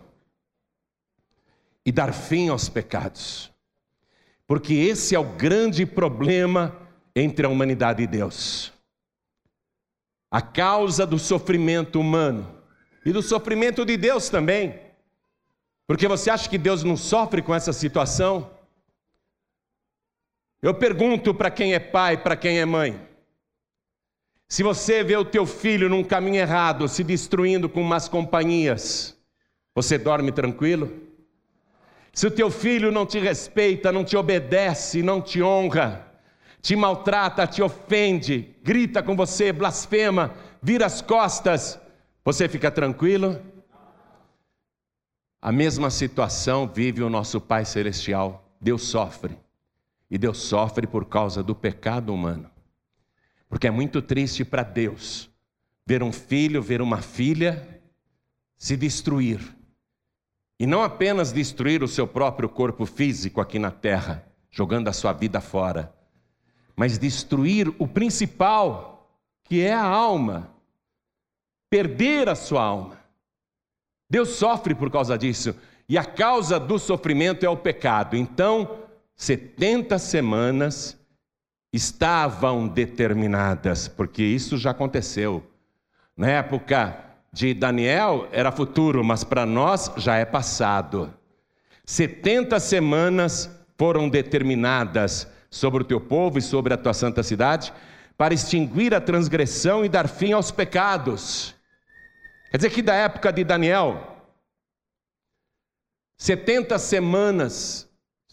e 1.85 1.91
dar 1.91 2.13
fim 2.13 2.47
aos 2.47 2.69
pecados. 2.69 3.51
Porque 4.47 4.73
esse 4.73 5.13
é 5.13 5.19
o 5.19 5.35
grande 5.35 5.85
problema 5.85 6.73
entre 7.13 7.45
a 7.45 7.49
humanidade 7.49 8.01
e 8.01 8.07
Deus. 8.07 8.71
A 10.31 10.41
causa 10.41 11.05
do 11.05 11.19
sofrimento 11.19 11.99
humano 11.99 12.49
e 13.05 13.11
do 13.11 13.21
sofrimento 13.21 13.83
de 13.83 13.97
Deus 13.97 14.29
também. 14.29 14.79
Porque 15.85 16.07
você 16.07 16.29
acha 16.29 16.49
que 16.49 16.57
Deus 16.57 16.81
não 16.81 16.95
sofre 16.95 17.41
com 17.41 17.53
essa 17.53 17.73
situação? 17.73 18.55
Eu 20.61 20.73
pergunto 20.73 21.33
para 21.33 21.51
quem 21.51 21.73
é 21.73 21.79
pai, 21.79 22.17
para 22.17 22.35
quem 22.35 22.59
é 22.59 22.65
mãe. 22.65 22.99
Se 24.47 24.63
você 24.63 25.03
vê 25.03 25.15
o 25.15 25.25
teu 25.25 25.45
filho 25.45 25.89
num 25.89 26.03
caminho 26.03 26.37
errado, 26.37 26.87
se 26.87 27.03
destruindo 27.03 27.67
com 27.67 27.81
umas 27.81 28.07
companhias, 28.07 29.15
você 29.75 29.97
dorme 29.97 30.31
tranquilo? 30.31 30.91
Se 32.13 32.25
o 32.25 32.31
teu 32.31 32.49
filho 32.49 32.91
não 32.91 33.05
te 33.05 33.19
respeita, 33.19 33.91
não 33.91 34.03
te 34.03 34.17
obedece, 34.17 35.03
não 35.03 35.21
te 35.21 35.43
honra, 35.43 36.11
te 36.61 36.75
maltrata, 36.75 37.45
te 37.45 37.61
ofende, 37.61 38.55
grita 38.63 39.03
com 39.03 39.15
você, 39.15 39.51
blasfema, 39.51 40.33
vira 40.61 40.85
as 40.85 41.01
costas, 41.01 41.79
você 42.25 42.49
fica 42.49 42.71
tranquilo? 42.71 43.39
A 45.39 45.51
mesma 45.51 45.91
situação 45.91 46.67
vive 46.67 47.03
o 47.03 47.09
nosso 47.09 47.39
Pai 47.39 47.63
Celestial. 47.63 48.43
Deus 48.59 48.83
sofre. 48.83 49.37
E 50.09 50.17
Deus 50.17 50.37
sofre 50.39 50.87
por 50.87 51.05
causa 51.05 51.43
do 51.43 51.53
pecado 51.53 52.13
humano. 52.13 52.49
Porque 53.49 53.67
é 53.67 53.71
muito 53.71 54.01
triste 54.01 54.43
para 54.45 54.63
Deus 54.63 55.29
ver 55.85 56.03
um 56.03 56.11
filho, 56.11 56.61
ver 56.61 56.81
uma 56.81 57.01
filha 57.01 57.81
se 58.57 58.75
destruir. 58.75 59.39
E 60.59 60.65
não 60.65 60.81
apenas 60.81 61.31
destruir 61.31 61.83
o 61.83 61.87
seu 61.87 62.07
próprio 62.07 62.49
corpo 62.49 62.85
físico 62.85 63.39
aqui 63.39 63.59
na 63.59 63.69
terra, 63.69 64.25
jogando 64.49 64.87
a 64.87 64.93
sua 64.93 65.13
vida 65.13 65.39
fora, 65.39 65.93
mas 66.75 66.97
destruir 66.97 67.73
o 67.77 67.87
principal, 67.87 69.09
que 69.43 69.61
é 69.61 69.73
a 69.73 69.83
alma. 69.83 70.51
Perder 71.69 72.29
a 72.29 72.35
sua 72.35 72.63
alma. 72.63 72.97
Deus 74.09 74.29
sofre 74.29 74.73
por 74.73 74.89
causa 74.89 75.17
disso. 75.17 75.55
E 75.87 75.97
a 75.97 76.03
causa 76.03 76.59
do 76.59 76.79
sofrimento 76.79 77.45
é 77.45 77.49
o 77.49 77.57
pecado. 77.57 78.15
Então, 78.15 78.83
70 79.17 79.97
semanas 79.97 80.95
estavam 81.73 82.67
determinadas, 82.67 83.87
porque 83.87 84.21
isso 84.23 84.57
já 84.57 84.71
aconteceu. 84.71 85.43
Na 86.15 86.29
época 86.29 87.03
de 87.33 87.53
Daniel 87.53 88.27
era 88.31 88.51
futuro, 88.51 89.03
mas 89.03 89.23
para 89.23 89.45
nós 89.45 89.91
já 89.97 90.15
é 90.15 90.23
passado. 90.23 91.11
70 91.83 92.59
semanas 92.59 93.49
foram 93.75 94.07
determinadas 94.07 95.27
sobre 95.49 95.81
o 95.81 95.85
teu 95.85 95.99
povo 95.99 96.37
e 96.37 96.41
sobre 96.41 96.73
a 96.73 96.77
tua 96.77 96.93
santa 96.93 97.23
cidade 97.23 97.73
para 98.15 98.33
extinguir 98.33 98.93
a 98.93 99.01
transgressão 99.01 99.83
e 99.83 99.89
dar 99.89 100.07
fim 100.07 100.31
aos 100.31 100.51
pecados. 100.51 101.55
Quer 102.51 102.57
dizer 102.57 102.69
que 102.69 102.81
da 102.81 102.93
época 102.93 103.31
de 103.31 103.43
Daniel, 103.43 104.25
70 106.17 106.77
semanas 106.79 107.86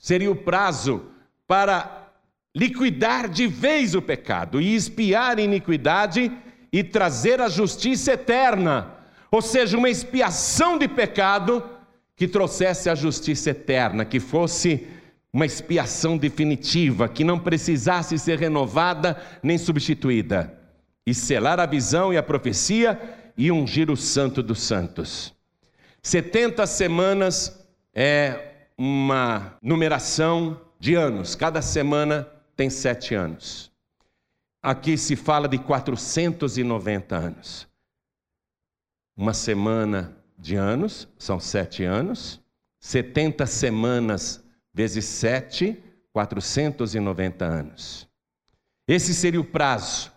seria 0.04 0.30
o 0.30 0.36
prazo 0.36 1.06
para 1.48 2.10
liquidar 2.54 3.26
de 3.26 3.46
vez 3.46 3.94
o 3.94 4.02
pecado 4.02 4.60
e 4.60 4.74
espiar 4.74 5.38
a 5.38 5.40
iniquidade 5.40 6.30
e 6.70 6.84
trazer 6.84 7.40
a 7.40 7.48
justiça 7.48 8.12
eterna, 8.12 8.98
ou 9.30 9.40
seja, 9.40 9.78
uma 9.78 9.88
expiação 9.88 10.76
de 10.76 10.86
pecado 10.86 11.64
que 12.14 12.28
trouxesse 12.28 12.90
a 12.90 12.94
justiça 12.94 13.48
eterna, 13.48 14.04
que 14.04 14.20
fosse 14.20 14.86
uma 15.32 15.46
expiação 15.46 16.18
definitiva, 16.18 17.08
que 17.08 17.24
não 17.24 17.38
precisasse 17.38 18.18
ser 18.18 18.38
renovada 18.38 19.16
nem 19.42 19.56
substituída, 19.56 20.52
e 21.06 21.14
selar 21.14 21.58
a 21.58 21.64
visão 21.64 22.12
e 22.12 22.18
a 22.18 22.22
profecia 22.22 23.00
e 23.38 23.50
ungir 23.50 23.90
o 23.90 23.96
santo 23.96 24.42
dos 24.42 24.60
santos. 24.60 25.32
70 26.02 26.66
semanas 26.66 27.58
é 27.94 28.50
uma 28.76 29.56
numeração 29.62 30.60
de 30.78 30.94
anos, 30.94 31.34
cada 31.34 31.62
semana 31.62 32.28
tem 32.56 32.68
sete 32.68 33.14
anos. 33.14 33.70
Aqui 34.62 34.96
se 34.96 35.16
fala 35.16 35.48
de 35.48 35.58
490 35.58 37.16
anos. 37.16 37.68
Uma 39.16 39.34
semana 39.34 40.16
de 40.38 40.56
anos, 40.56 41.08
são 41.18 41.38
sete 41.38 41.84
anos, 41.84 42.40
70 42.80 43.46
semanas 43.46 44.44
vezes 44.72 45.04
sete, 45.04 45.80
490 46.12 47.44
anos. 47.44 48.08
Esse 48.88 49.14
seria 49.14 49.40
o 49.40 49.44
prazo 49.44 50.12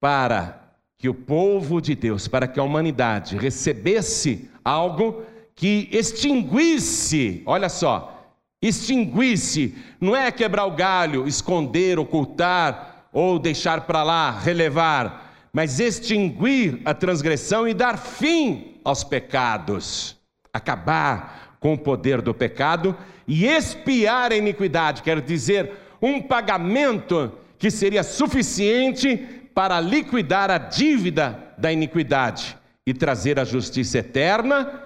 para 0.00 0.76
que 0.98 1.08
o 1.08 1.14
povo 1.14 1.80
de 1.80 1.94
Deus, 1.94 2.26
para 2.26 2.48
que 2.48 2.58
a 2.58 2.62
humanidade 2.62 3.36
recebesse 3.36 4.50
algo 4.64 5.24
que 5.54 5.88
extinguisse, 5.92 7.42
olha 7.46 7.68
só, 7.68 8.32
extinguisse, 8.60 9.74
não 10.00 10.16
é 10.16 10.30
quebrar 10.32 10.66
o 10.66 10.72
galho, 10.72 11.28
esconder, 11.28 11.98
ocultar 11.98 13.06
ou 13.12 13.38
deixar 13.38 13.82
para 13.82 14.02
lá, 14.02 14.30
relevar, 14.30 15.48
mas 15.52 15.78
extinguir 15.78 16.80
a 16.84 16.92
transgressão 16.92 17.68
e 17.68 17.74
dar 17.74 17.96
fim 17.96 18.80
aos 18.84 19.04
pecados, 19.04 20.16
acabar 20.52 21.56
com 21.60 21.74
o 21.74 21.78
poder 21.78 22.20
do 22.20 22.34
pecado 22.34 22.96
e 23.26 23.46
expiar 23.46 24.32
a 24.32 24.36
iniquidade, 24.36 25.02
quer 25.02 25.20
dizer, 25.20 25.72
um 26.02 26.20
pagamento 26.20 27.32
que 27.58 27.70
seria 27.70 28.02
suficiente 28.02 29.16
para 29.54 29.80
liquidar 29.80 30.50
a 30.50 30.58
dívida 30.58 31.54
da 31.56 31.72
iniquidade 31.72 32.56
e 32.86 32.92
trazer 32.92 33.38
a 33.38 33.44
justiça 33.44 33.98
eterna, 33.98 34.83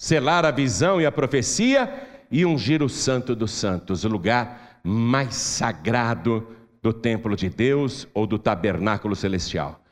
selar 0.00 0.46
a 0.46 0.50
visão 0.50 0.98
e 0.98 1.04
a 1.04 1.12
profecia 1.12 2.24
e 2.30 2.46
ungir 2.46 2.82
o 2.82 2.88
Santo 2.88 3.36
dos 3.36 3.50
Santos, 3.50 4.02
o 4.02 4.08
lugar 4.08 4.80
mais 4.82 5.34
sagrado 5.34 6.56
do 6.80 6.90
templo 6.90 7.36
de 7.36 7.50
Deus 7.50 8.08
ou 8.14 8.26
do 8.26 8.38
tabernáculo 8.38 9.14
celestial. 9.14 9.84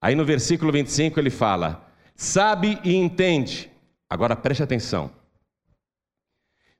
Aí 0.00 0.14
no 0.14 0.24
versículo 0.24 0.72
25 0.72 1.20
ele 1.20 1.28
fala: 1.28 1.86
sabe 2.16 2.80
e 2.82 2.94
entende. 2.94 3.70
Agora 4.08 4.34
preste 4.34 4.62
atenção. 4.62 5.10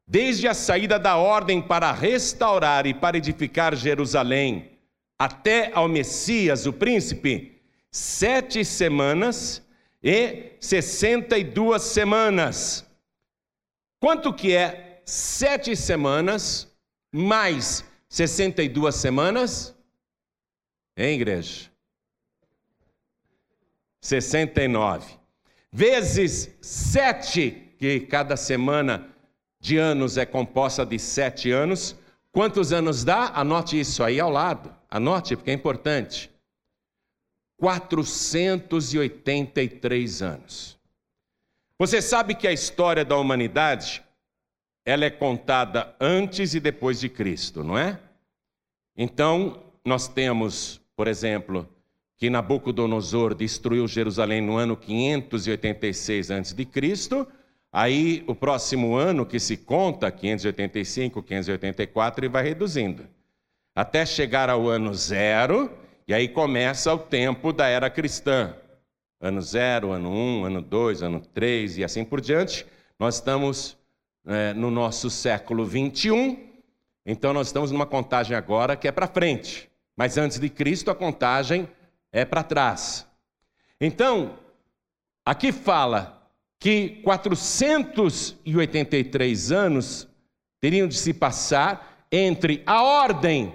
Desde 0.08 0.48
a 0.48 0.54
saída 0.54 0.98
da 0.98 1.18
ordem 1.18 1.60
para 1.60 1.92
restaurar 1.92 2.86
e 2.86 2.94
para 2.94 3.18
edificar 3.18 3.76
Jerusalém, 3.76 4.78
até 5.18 5.70
ao 5.74 5.88
Messias, 5.88 6.64
o 6.64 6.72
príncipe, 6.72 7.60
sete 7.90 8.64
semanas 8.64 9.61
e 10.02 10.56
sessenta 10.60 11.38
e 11.38 11.44
duas 11.44 11.82
semanas. 11.82 12.84
Quanto 14.00 14.32
que 14.34 14.54
é 14.56 15.00
sete 15.04 15.76
semanas 15.76 16.68
mais 17.12 17.84
sessenta 18.08 18.62
e 18.62 18.68
duas 18.68 18.96
semanas? 18.96 19.74
Hein, 20.96 21.14
igreja? 21.14 21.70
69. 24.00 25.14
Vezes 25.70 26.50
sete, 26.60 27.74
que 27.78 28.00
cada 28.00 28.36
semana 28.36 29.08
de 29.60 29.78
anos 29.78 30.16
é 30.16 30.26
composta 30.26 30.84
de 30.84 30.98
sete 30.98 31.52
anos. 31.52 31.96
Quantos 32.32 32.72
anos 32.72 33.04
dá? 33.04 33.28
Anote 33.34 33.78
isso 33.78 34.02
aí 34.02 34.18
ao 34.18 34.28
lado. 34.28 34.74
Anote, 34.90 35.36
porque 35.36 35.52
é 35.52 35.54
importante. 35.54 36.31
483 37.62 40.20
anos. 40.20 40.76
Você 41.78 42.02
sabe 42.02 42.34
que 42.34 42.48
a 42.48 42.52
história 42.52 43.04
da 43.04 43.16
humanidade 43.16 44.02
ela 44.84 45.04
é 45.04 45.10
contada 45.10 45.94
antes 46.00 46.54
e 46.54 46.60
depois 46.60 46.98
de 46.98 47.08
Cristo, 47.08 47.62
não 47.62 47.78
é? 47.78 48.00
Então, 48.96 49.62
nós 49.84 50.08
temos, 50.08 50.80
por 50.96 51.06
exemplo, 51.06 51.68
que 52.16 52.28
Nabucodonosor 52.28 53.32
destruiu 53.32 53.86
Jerusalém 53.86 54.40
no 54.40 54.56
ano 54.56 54.76
586 54.76 56.32
a.C. 56.32 56.56
Aí, 57.72 58.24
o 58.26 58.34
próximo 58.34 58.96
ano 58.96 59.24
que 59.24 59.38
se 59.38 59.56
conta, 59.56 60.10
585, 60.10 61.22
584, 61.22 62.24
e 62.24 62.28
vai 62.28 62.42
reduzindo. 62.42 63.06
Até 63.72 64.04
chegar 64.04 64.50
ao 64.50 64.68
ano 64.68 64.92
zero, 64.92 65.70
e 66.06 66.14
aí 66.14 66.28
começa 66.28 66.92
o 66.92 66.98
tempo 66.98 67.52
da 67.52 67.66
era 67.66 67.88
cristã. 67.88 68.54
Ano 69.20 69.40
zero, 69.40 69.92
ano 69.92 70.10
um, 70.10 70.44
ano 70.44 70.60
dois, 70.60 71.00
ano 71.02 71.20
três 71.20 71.78
e 71.78 71.84
assim 71.84 72.04
por 72.04 72.20
diante. 72.20 72.66
Nós 72.98 73.14
estamos 73.16 73.76
é, 74.26 74.52
no 74.52 74.70
nosso 74.70 75.08
século 75.10 75.64
21, 75.64 76.50
então 77.06 77.32
nós 77.32 77.46
estamos 77.48 77.70
numa 77.70 77.86
contagem 77.86 78.36
agora 78.36 78.76
que 78.76 78.88
é 78.88 78.92
para 78.92 79.06
frente. 79.06 79.70
Mas 79.96 80.18
antes 80.18 80.40
de 80.40 80.48
Cristo, 80.48 80.90
a 80.90 80.94
contagem 80.94 81.68
é 82.10 82.24
para 82.24 82.42
trás. 82.42 83.06
Então, 83.80 84.38
aqui 85.24 85.52
fala 85.52 86.20
que 86.58 87.00
483 87.02 89.52
anos 89.52 90.08
teriam 90.60 90.86
de 90.86 90.94
se 90.94 91.12
passar 91.12 92.06
entre 92.10 92.62
a 92.64 92.82
ordem 92.82 93.52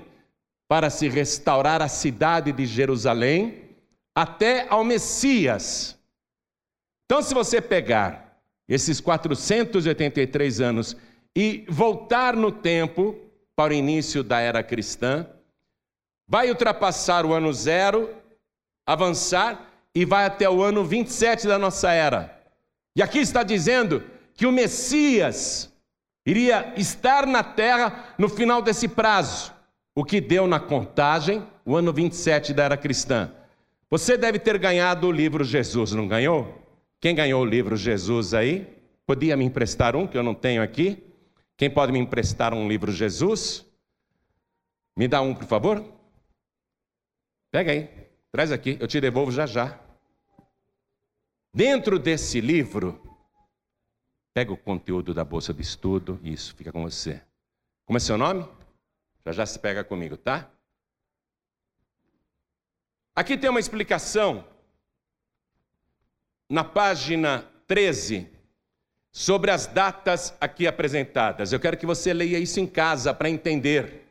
para 0.67 0.89
se 0.89 1.07
restaurar 1.07 1.81
a 1.81 1.87
cidade 1.87 2.51
de 2.51 2.65
Jerusalém 2.65 3.67
até 4.15 4.67
ao 4.69 4.83
Messias. 4.83 5.97
Então, 7.05 7.21
se 7.21 7.33
você 7.33 7.61
pegar 7.61 8.41
esses 8.67 8.99
483 8.99 10.59
anos 10.59 10.97
e 11.35 11.65
voltar 11.69 12.35
no 12.35 12.51
tempo 12.51 13.15
para 13.55 13.73
o 13.73 13.75
início 13.77 14.23
da 14.23 14.39
era 14.39 14.61
cristã, 14.61 15.25
vai 16.27 16.49
ultrapassar 16.49 17.25
o 17.25 17.33
ano 17.33 17.53
zero 17.53 18.13
avançar 18.85 19.71
e 19.95 20.03
vai 20.05 20.25
até 20.25 20.49
o 20.49 20.61
ano 20.61 20.83
27 20.83 21.47
da 21.47 21.57
nossa 21.57 21.91
era. 21.91 22.41
E 22.95 23.01
aqui 23.01 23.19
está 23.19 23.43
dizendo 23.43 24.03
que 24.33 24.45
o 24.45 24.51
Messias 24.51 25.71
iria 26.25 26.73
estar 26.75 27.25
na 27.25 27.43
terra 27.43 28.13
no 28.17 28.27
final 28.27 28.61
desse 28.61 28.87
prazo, 28.87 29.53
o 29.97 30.05
que 30.05 30.21
deu 30.21 30.45
na 30.45 30.59
contagem 30.59 31.43
o 31.65 31.75
ano 31.75 31.91
27 31.91 32.53
da 32.53 32.65
era 32.65 32.77
cristã. 32.77 33.33
Você 33.89 34.15
deve 34.15 34.37
ter 34.37 34.55
ganhado 34.59 35.07
o 35.07 35.11
livro 35.11 35.43
Jesus, 35.43 35.91
não 35.91 36.07
ganhou? 36.07 36.55
Quem 36.99 37.15
ganhou 37.15 37.41
o 37.41 37.45
livro 37.45 37.75
Jesus 37.75 38.35
aí? 38.35 38.77
Podia 39.07 39.35
me 39.35 39.43
emprestar 39.43 39.95
um 39.95 40.05
que 40.05 40.15
eu 40.15 40.21
não 40.21 40.35
tenho 40.35 40.61
aqui? 40.61 41.03
Quem 41.57 41.67
pode 41.67 41.91
me 41.91 41.97
emprestar 41.97 42.53
um 42.53 42.67
livro 42.67 42.91
Jesus? 42.91 43.65
Me 44.95 45.07
dá 45.07 45.19
um, 45.19 45.33
por 45.33 45.45
favor. 45.45 45.83
Pega 47.49 47.71
aí. 47.71 47.89
Traz 48.31 48.51
aqui, 48.51 48.77
eu 48.79 48.87
te 48.87 49.01
devolvo 49.01 49.31
já 49.31 49.47
já. 49.47 49.79
Dentro 51.51 51.97
desse 51.97 52.39
livro, 52.39 53.01
pega 54.31 54.53
o 54.53 54.57
conteúdo 54.57 55.11
da 55.11 55.25
bolsa 55.25 55.51
de 55.51 55.63
estudo, 55.63 56.19
isso, 56.23 56.53
fica 56.53 56.71
com 56.71 56.83
você. 56.83 57.19
Como 57.87 57.97
é 57.97 57.99
seu 57.99 58.15
nome? 58.15 58.56
Já 59.27 59.33
já 59.33 59.45
se 59.45 59.59
pega 59.59 59.83
comigo, 59.83 60.15
tá? 60.15 60.49
Aqui 63.13 63.37
tem 63.37 63.49
uma 63.49 63.59
explicação 63.59 64.47
na 66.49 66.63
página 66.63 67.45
13 67.67 68.29
sobre 69.11 69.51
as 69.51 69.67
datas 69.67 70.33
aqui 70.39 70.65
apresentadas. 70.65 71.51
Eu 71.51 71.59
quero 71.59 71.75
que 71.75 71.85
você 71.85 72.13
leia 72.13 72.39
isso 72.39 72.61
em 72.61 72.65
casa 72.65 73.13
para 73.13 73.29
entender. 73.29 74.07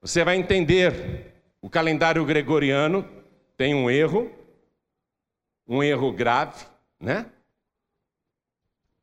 Você 0.00 0.22
vai 0.22 0.36
entender 0.36 1.34
o 1.60 1.68
calendário 1.68 2.24
gregoriano 2.24 3.04
tem 3.56 3.74
um 3.74 3.90
erro, 3.90 4.30
um 5.66 5.82
erro 5.82 6.12
grave, 6.12 6.64
né? 7.00 7.28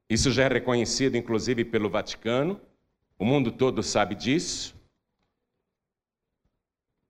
Isso 0.07 0.31
já 0.31 0.43
é 0.43 0.47
reconhecido, 0.47 1.17
inclusive, 1.17 1.65
pelo 1.65 1.89
Vaticano. 1.89 2.61
O 3.17 3.25
mundo 3.25 3.51
todo 3.51 3.81
sabe 3.81 4.15
disso. 4.15 4.75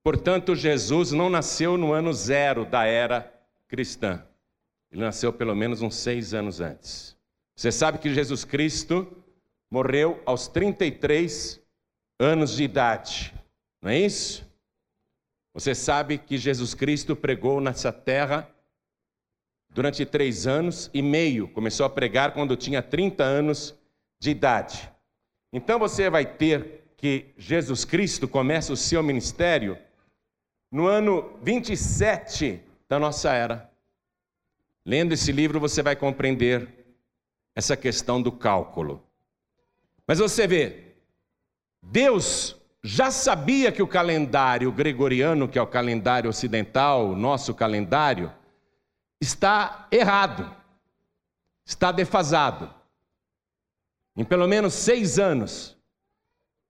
Portanto, 0.03 0.55
Jesus 0.55 1.11
não 1.11 1.29
nasceu 1.29 1.77
no 1.77 1.93
ano 1.93 2.13
zero 2.13 2.65
da 2.65 2.85
era 2.85 3.33
cristã. 3.67 4.25
Ele 4.91 5.01
nasceu 5.01 5.33
pelo 5.33 5.55
menos 5.55 5.81
uns 5.81 5.95
seis 5.95 6.33
anos 6.33 6.59
antes. 6.59 7.17
Você 7.55 7.71
sabe 7.71 7.97
que 7.97 8.13
Jesus 8.13 8.43
Cristo 8.43 9.23
morreu 9.71 10.21
aos 10.25 10.47
33 10.47 11.59
anos 12.19 12.55
de 12.55 12.63
idade, 12.63 13.33
não 13.81 13.89
é 13.89 13.99
isso? 13.99 14.47
Você 15.53 15.73
sabe 15.73 16.17
que 16.17 16.37
Jesus 16.37 16.73
Cristo 16.73 17.15
pregou 17.15 17.59
nessa 17.59 17.91
terra 17.91 18.49
durante 19.69 20.05
três 20.05 20.45
anos 20.47 20.89
e 20.93 21.01
meio. 21.01 21.47
Começou 21.47 21.85
a 21.85 21.89
pregar 21.89 22.33
quando 22.33 22.55
tinha 22.55 22.81
30 22.81 23.23
anos 23.23 23.75
de 24.19 24.31
idade. 24.31 24.92
Então 25.53 25.77
você 25.77 26.09
vai 26.09 26.25
ter 26.25 26.83
que 26.97 27.31
Jesus 27.37 27.85
Cristo 27.85 28.27
começa 28.27 28.73
o 28.73 28.77
seu 28.77 29.03
ministério 29.03 29.77
no 30.71 30.87
ano 30.87 31.37
27 31.43 32.59
da 32.89 32.97
nossa 32.97 33.31
era. 33.31 33.71
Lendo 34.83 35.13
esse 35.13 35.31
livro, 35.31 35.59
você 35.59 35.83
vai 35.83 35.95
compreender 35.95 36.67
essa 37.55 37.77
questão 37.77 38.19
do 38.19 38.31
cálculo. 38.31 39.05
Mas 40.07 40.17
você 40.17 40.47
vê, 40.47 40.95
Deus 41.83 42.59
já 42.83 43.11
sabia 43.11 43.71
que 43.71 43.81
o 43.83 43.87
calendário 43.87 44.71
gregoriano, 44.71 45.47
que 45.47 45.59
é 45.59 45.61
o 45.61 45.67
calendário 45.67 46.29
ocidental, 46.29 47.09
o 47.09 47.15
nosso 47.15 47.53
calendário, 47.53 48.33
está 49.21 49.87
errado, 49.91 50.53
está 51.65 51.91
defasado, 51.91 52.73
em 54.15 54.23
pelo 54.23 54.47
menos 54.47 54.73
seis 54.73 55.17
anos. 55.17 55.77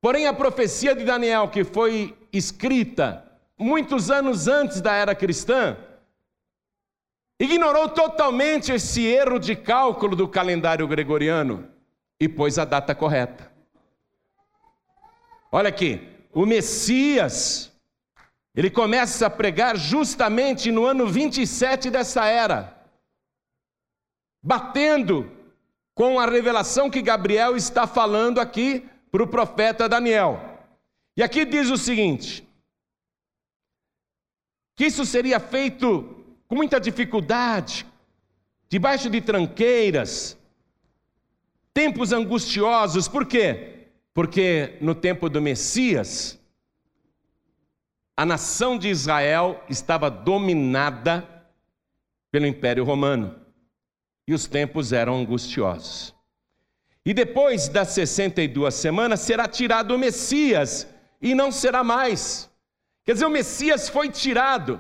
Porém, 0.02 0.28
a 0.28 0.34
profecia 0.34 0.96
de 0.96 1.04
Daniel, 1.04 1.50
que 1.50 1.64
foi 1.64 2.18
escrita 2.32 3.24
muitos 3.58 4.10
anos 4.10 4.48
antes 4.48 4.82
da 4.82 4.94
era 4.94 5.16
cristã, 5.16 5.78
ignorou 7.40 7.90
totalmente 7.90 8.72
esse 8.72 9.06
erro 9.06 9.40
de 9.40 9.56
cálculo 9.56 10.16
do 10.16 10.28
calendário 10.28 10.88
gregoriano 10.88 11.70
e 12.20 12.28
pôs 12.28 12.58
a 12.58 12.66
data 12.66 12.94
correta. 12.96 13.52
Olha 15.52 15.70
aqui, 15.70 16.02
o 16.34 16.46
Messias, 16.46 17.72
ele 18.56 18.70
começa 18.70 19.28
a 19.28 19.30
pregar 19.30 19.78
justamente 19.78 20.72
no 20.72 20.86
ano 20.86 21.08
27 21.08 21.90
dessa 21.90 22.26
era, 22.26 22.76
batendo 24.42 25.32
com 25.96 26.20
a 26.20 26.26
revelação 26.26 26.90
que 26.90 27.02
Gabriel 27.02 27.56
está 27.56 27.86
falando 27.86 28.40
aqui 28.40 28.88
para 29.12 29.24
o 29.24 29.28
profeta 29.28 29.88
Daniel. 29.88 30.40
E 31.16 31.22
aqui 31.22 31.46
diz 31.46 31.70
o 31.70 31.78
seguinte: 31.78 32.48
que 34.76 34.86
isso 34.86 35.06
seria 35.06 35.40
feito 35.40 36.26
com 36.48 36.56
muita 36.56 36.80
dificuldade, 36.80 37.86
debaixo 38.68 39.10
de 39.10 39.22
tranqueiras, 39.22 40.38
tempos 41.74 42.12
angustiosos, 42.12 43.08
por 43.08 43.26
quê? 43.26 43.88
Porque 44.14 44.78
no 44.82 44.94
tempo 44.96 45.30
do 45.30 45.42
Messias, 45.42 46.40
a 48.16 48.26
nação 48.26 48.78
de 48.78 48.90
Israel 48.90 49.64
estava 49.70 50.10
dominada 50.10 51.28
pelo 52.32 52.46
Império 52.46 52.84
Romano 52.84 53.43
e 54.28 54.34
os 54.34 54.48
tempos 54.48 54.94
eram 54.94 55.18
angustiosos. 55.18 56.14
E 57.06 57.14
depois 57.14 57.68
das 57.68 57.90
62 57.90 58.74
semanas 58.74 59.20
será 59.20 59.48
tirado 59.48 59.94
o 59.94 60.00
Messias 60.00 60.88
e 61.22 61.36
não 61.36 61.52
será 61.52 61.84
mais. 61.84 62.50
Quer 63.06 63.14
dizer, 63.14 63.26
o 63.26 63.30
Messias 63.30 63.90
foi 63.90 64.10
tirado. 64.10 64.80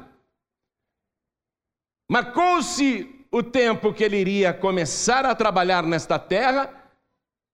Marcou-se 2.10 3.10
o 3.30 3.44
tempo 3.44 3.94
que 3.94 4.04
ele 4.04 4.18
iria 4.18 4.54
começar 4.54 5.26
a 5.26 5.36
trabalhar 5.36 5.84
nesta 5.84 6.18
terra 6.18 6.70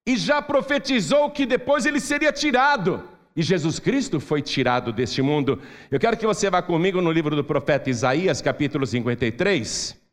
e 0.05 0.17
já 0.17 0.41
profetizou 0.41 1.31
que 1.31 1.45
depois 1.45 1.85
ele 1.85 1.99
seria 1.99 2.31
tirado. 2.31 3.07
E 3.35 3.41
Jesus 3.41 3.79
Cristo 3.79 4.19
foi 4.19 4.41
tirado 4.41 4.91
deste 4.91 5.21
mundo. 5.21 5.61
Eu 5.89 5.99
quero 5.99 6.17
que 6.17 6.27
você 6.27 6.49
vá 6.49 6.61
comigo 6.61 7.01
no 7.01 7.11
livro 7.11 7.35
do 7.35 7.43
profeta 7.43 7.89
Isaías, 7.89 8.41
capítulo 8.41 8.85
53. 8.85 10.08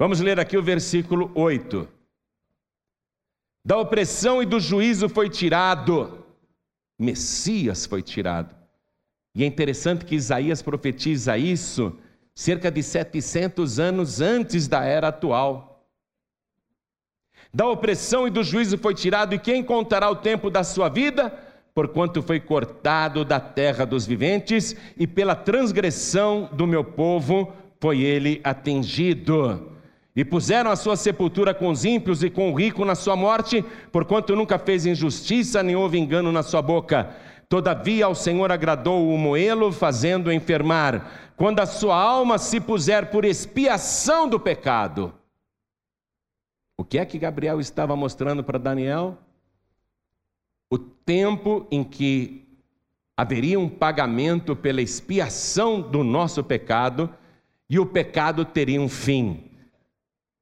Vamos 0.00 0.18
ler 0.18 0.40
aqui 0.40 0.56
o 0.56 0.62
versículo 0.62 1.30
8. 1.34 1.86
Da 3.62 3.76
opressão 3.76 4.42
e 4.42 4.46
do 4.46 4.58
juízo 4.58 5.10
foi 5.10 5.28
tirado, 5.28 6.24
Messias 6.98 7.84
foi 7.84 8.00
tirado. 8.00 8.56
E 9.34 9.44
é 9.44 9.46
interessante 9.46 10.06
que 10.06 10.14
Isaías 10.14 10.62
profetiza 10.62 11.36
isso 11.36 11.98
cerca 12.34 12.70
de 12.70 12.82
700 12.82 13.78
anos 13.78 14.22
antes 14.22 14.66
da 14.66 14.82
era 14.82 15.08
atual. 15.08 15.86
Da 17.52 17.68
opressão 17.68 18.26
e 18.26 18.30
do 18.30 18.42
juízo 18.42 18.78
foi 18.78 18.94
tirado, 18.94 19.34
e 19.34 19.38
quem 19.38 19.62
contará 19.62 20.08
o 20.08 20.16
tempo 20.16 20.48
da 20.48 20.64
sua 20.64 20.88
vida? 20.88 21.28
Porquanto 21.74 22.22
foi 22.22 22.40
cortado 22.40 23.22
da 23.22 23.38
terra 23.38 23.84
dos 23.84 24.06
viventes, 24.06 24.74
e 24.96 25.06
pela 25.06 25.36
transgressão 25.36 26.48
do 26.54 26.66
meu 26.66 26.82
povo 26.82 27.52
foi 27.78 28.00
ele 28.00 28.40
atingido. 28.42 29.69
E 30.20 30.24
puseram 30.24 30.70
a 30.70 30.76
sua 30.76 30.96
sepultura 30.96 31.54
com 31.54 31.70
os 31.70 31.82
ímpios 31.82 32.22
e 32.22 32.28
com 32.28 32.52
o 32.52 32.54
rico 32.54 32.84
na 32.84 32.94
sua 32.94 33.16
morte, 33.16 33.64
porquanto 33.90 34.36
nunca 34.36 34.58
fez 34.58 34.84
injustiça, 34.84 35.62
nem 35.62 35.74
houve 35.74 35.96
engano 35.96 36.30
na 36.30 36.42
sua 36.42 36.60
boca. 36.60 37.16
Todavia 37.48 38.04
ao 38.04 38.14
Senhor 38.14 38.52
agradou 38.52 39.08
o 39.08 39.16
moê-lo, 39.16 39.72
fazendo 39.72 40.30
enfermar, 40.30 41.32
quando 41.38 41.60
a 41.60 41.64
sua 41.64 41.96
alma 41.96 42.36
se 42.36 42.60
puser 42.60 43.10
por 43.10 43.24
expiação 43.24 44.28
do 44.28 44.38
pecado. 44.38 45.14
O 46.76 46.84
que 46.84 46.98
é 46.98 47.06
que 47.06 47.18
Gabriel 47.18 47.58
estava 47.58 47.96
mostrando 47.96 48.44
para 48.44 48.58
Daniel? 48.58 49.16
O 50.70 50.76
tempo 50.76 51.66
em 51.70 51.82
que 51.82 52.46
haveria 53.16 53.58
um 53.58 53.70
pagamento 53.70 54.54
pela 54.54 54.82
expiação 54.82 55.80
do 55.80 56.04
nosso 56.04 56.44
pecado 56.44 57.08
e 57.70 57.78
o 57.78 57.86
pecado 57.86 58.44
teria 58.44 58.82
um 58.82 58.88
fim. 58.88 59.49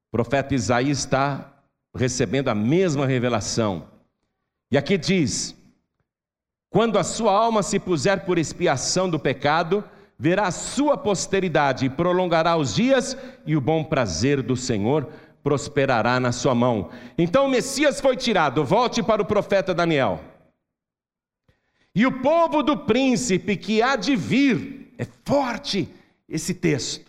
O 0.09 0.11
profeta 0.11 0.55
Isaías 0.55 0.99
está 0.99 1.53
recebendo 1.95 2.49
a 2.49 2.55
mesma 2.55 3.05
revelação. 3.05 3.87
E 4.71 4.77
aqui 4.77 4.97
diz: 4.97 5.55
quando 6.69 6.97
a 6.97 7.03
sua 7.03 7.31
alma 7.31 7.63
se 7.63 7.79
puser 7.79 8.25
por 8.25 8.37
expiação 8.37 9.09
do 9.09 9.19
pecado, 9.19 9.83
verá 10.17 10.47
a 10.47 10.51
sua 10.51 10.97
posteridade 10.97 11.85
e 11.85 11.89
prolongará 11.89 12.57
os 12.57 12.75
dias, 12.75 13.17
e 13.45 13.55
o 13.55 13.61
bom 13.61 13.83
prazer 13.83 14.41
do 14.41 14.55
Senhor 14.55 15.07
prosperará 15.43 16.19
na 16.19 16.31
sua 16.31 16.53
mão. 16.53 16.89
Então 17.17 17.45
o 17.45 17.49
Messias 17.49 18.01
foi 18.01 18.17
tirado, 18.17 18.65
volte 18.65 19.01
para 19.01 19.21
o 19.21 19.25
profeta 19.25 19.73
Daniel. 19.73 20.19
E 21.95 22.05
o 22.05 22.21
povo 22.21 22.61
do 22.61 22.77
príncipe 22.77 23.57
que 23.57 23.81
há 23.81 23.95
de 23.95 24.15
vir, 24.15 24.93
é 24.97 25.07
forte 25.23 25.87
esse 26.27 26.53
texto. 26.53 27.08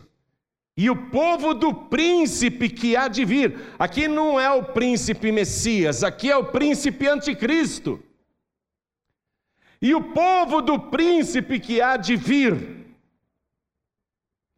E 0.80 0.88
o 0.88 0.96
povo 0.96 1.52
do 1.52 1.74
príncipe 1.74 2.70
que 2.70 2.96
há 2.96 3.06
de 3.06 3.22
vir, 3.22 3.54
aqui 3.78 4.08
não 4.08 4.40
é 4.40 4.50
o 4.50 4.64
príncipe 4.64 5.30
Messias, 5.30 6.02
aqui 6.02 6.30
é 6.30 6.36
o 6.38 6.46
príncipe 6.46 7.06
anticristo. 7.06 8.02
E 9.82 9.94
o 9.94 10.00
povo 10.00 10.62
do 10.62 10.78
príncipe 10.78 11.60
que 11.60 11.82
há 11.82 11.98
de 11.98 12.16
vir, 12.16 12.86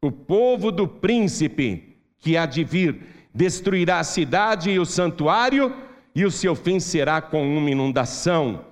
o 0.01 0.13
povo 0.13 0.71
do 0.71 0.87
príncipe 0.87 1.99
que 2.21 2.37
há 2.37 2.47
de 2.47 2.63
vir, 2.63 3.03
destruirá 3.35 3.99
a 3.99 4.05
cidade 4.05 4.71
e 4.71 4.79
o 4.79 4.87
santuário, 4.87 5.75
e 6.15 6.25
o 6.25 6.31
seu 6.31 6.55
fim 6.55 6.79
será 6.79 7.21
com 7.21 7.45
uma 7.59 7.69
inundação, 7.69 8.65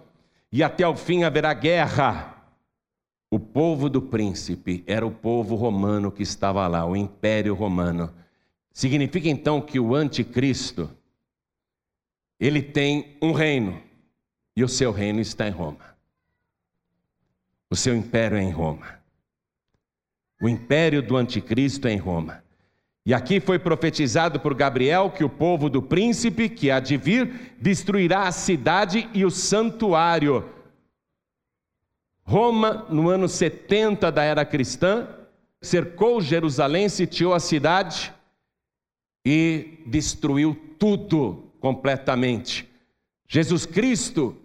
e 0.53 0.63
até 0.63 0.87
o 0.87 0.95
fim 0.95 1.25
haverá 1.25 1.53
guerra. 1.53 2.40
O 3.31 3.39
povo 3.39 3.89
do 3.89 4.03
príncipe 4.03 4.83
era 4.89 5.07
o 5.07 5.11
povo 5.11 5.55
romano 5.55 6.11
que 6.11 6.23
estava 6.23 6.67
lá, 6.67 6.85
o 6.85 6.97
império 6.97 7.55
romano. 7.55 8.13
Significa 8.73 9.29
então 9.29 9.61
que 9.61 9.79
o 9.79 9.95
anticristo, 9.95 10.91
ele 12.41 12.61
tem 12.61 13.17
um 13.23 13.31
reino, 13.31 13.81
e 14.57 14.65
o 14.65 14.69
seu 14.69 14.91
reino 14.91 15.21
está 15.21 15.47
em 15.47 15.53
Roma. 15.53 15.97
O 17.71 17.77
seu 17.77 17.95
império 17.95 18.37
é 18.37 18.43
em 18.43 18.51
Roma. 18.51 18.99
O 20.43 20.49
império 20.49 21.01
do 21.01 21.17
anticristo 21.17 21.87
é 21.87 21.93
em 21.93 21.99
Roma. 21.99 22.43
E 23.07 23.15
aqui 23.15 23.39
foi 23.39 23.59
profetizado 23.59 24.41
por 24.41 24.55
Gabriel 24.55 25.11
que 25.11 25.23
o 25.23 25.29
povo 25.29 25.71
do 25.71 25.81
príncipe 25.81 26.49
que 26.49 26.71
há 26.71 26.81
de 26.81 26.97
vir 26.97 27.55
destruirá 27.61 28.27
a 28.27 28.33
cidade 28.33 29.09
e 29.15 29.25
o 29.25 29.31
santuário. 29.31 30.60
Roma, 32.31 32.87
no 32.89 33.09
ano 33.09 33.29
70 33.29 34.13
da 34.13 34.23
era 34.23 34.45
cristã, 34.45 35.09
cercou 35.61 36.21
Jerusalém, 36.21 36.89
sitiou 36.89 37.35
a 37.35 37.41
cidade 37.41 38.15
e 39.27 39.81
destruiu 39.85 40.57
tudo 40.79 41.51
completamente. 41.59 42.71
Jesus 43.29 43.67
Cristo 43.67 44.37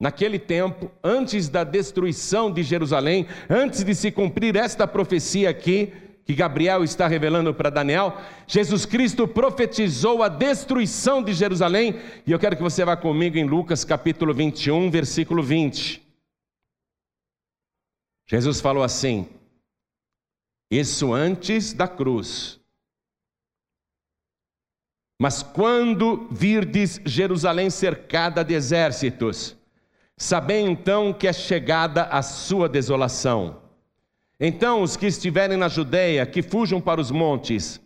Naquele 0.00 0.36
tempo, 0.36 0.90
antes 1.04 1.48
da 1.48 1.62
destruição 1.62 2.50
de 2.50 2.64
Jerusalém, 2.64 3.24
antes 3.48 3.84
de 3.84 3.94
se 3.94 4.10
cumprir 4.10 4.56
esta 4.56 4.84
profecia 4.84 5.48
aqui, 5.48 5.92
que 6.24 6.34
Gabriel 6.34 6.82
está 6.82 7.06
revelando 7.06 7.54
para 7.54 7.70
Daniel, 7.70 8.16
Jesus 8.48 8.84
Cristo 8.84 9.28
profetizou 9.28 10.24
a 10.24 10.28
destruição 10.28 11.22
de 11.22 11.32
Jerusalém, 11.32 12.00
e 12.26 12.32
eu 12.32 12.38
quero 12.40 12.56
que 12.56 12.62
você 12.64 12.84
vá 12.84 12.96
comigo 12.96 13.38
em 13.38 13.44
Lucas 13.44 13.84
capítulo 13.84 14.34
21, 14.34 14.90
versículo 14.90 15.40
20. 15.40 16.01
Jesus 18.32 18.60
falou 18.60 18.82
assim: 18.82 19.28
Isso 20.70 21.12
antes 21.12 21.72
da 21.72 21.86
cruz. 21.86 22.58
Mas 25.20 25.42
quando 25.42 26.26
virdes 26.30 27.00
Jerusalém 27.04 27.70
cercada 27.70 28.42
de 28.42 28.54
exércitos, 28.54 29.56
Sabei 30.22 30.60
então 30.60 31.12
que 31.12 31.26
é 31.26 31.32
chegada 31.32 32.04
a 32.04 32.22
sua 32.22 32.68
desolação. 32.68 33.56
Então 34.38 34.80
os 34.82 34.96
que 34.96 35.06
estiverem 35.06 35.56
na 35.56 35.66
Judeia, 35.66 36.24
que 36.24 36.42
fujam 36.42 36.80
para 36.80 37.00
os 37.00 37.10
montes, 37.10 37.80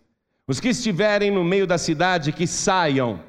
os 0.46 0.60
que 0.60 0.68
estiverem 0.68 1.30
no 1.30 1.42
meio 1.42 1.66
da 1.66 1.78
cidade, 1.78 2.32
que 2.32 2.46
saiam, 2.46 3.20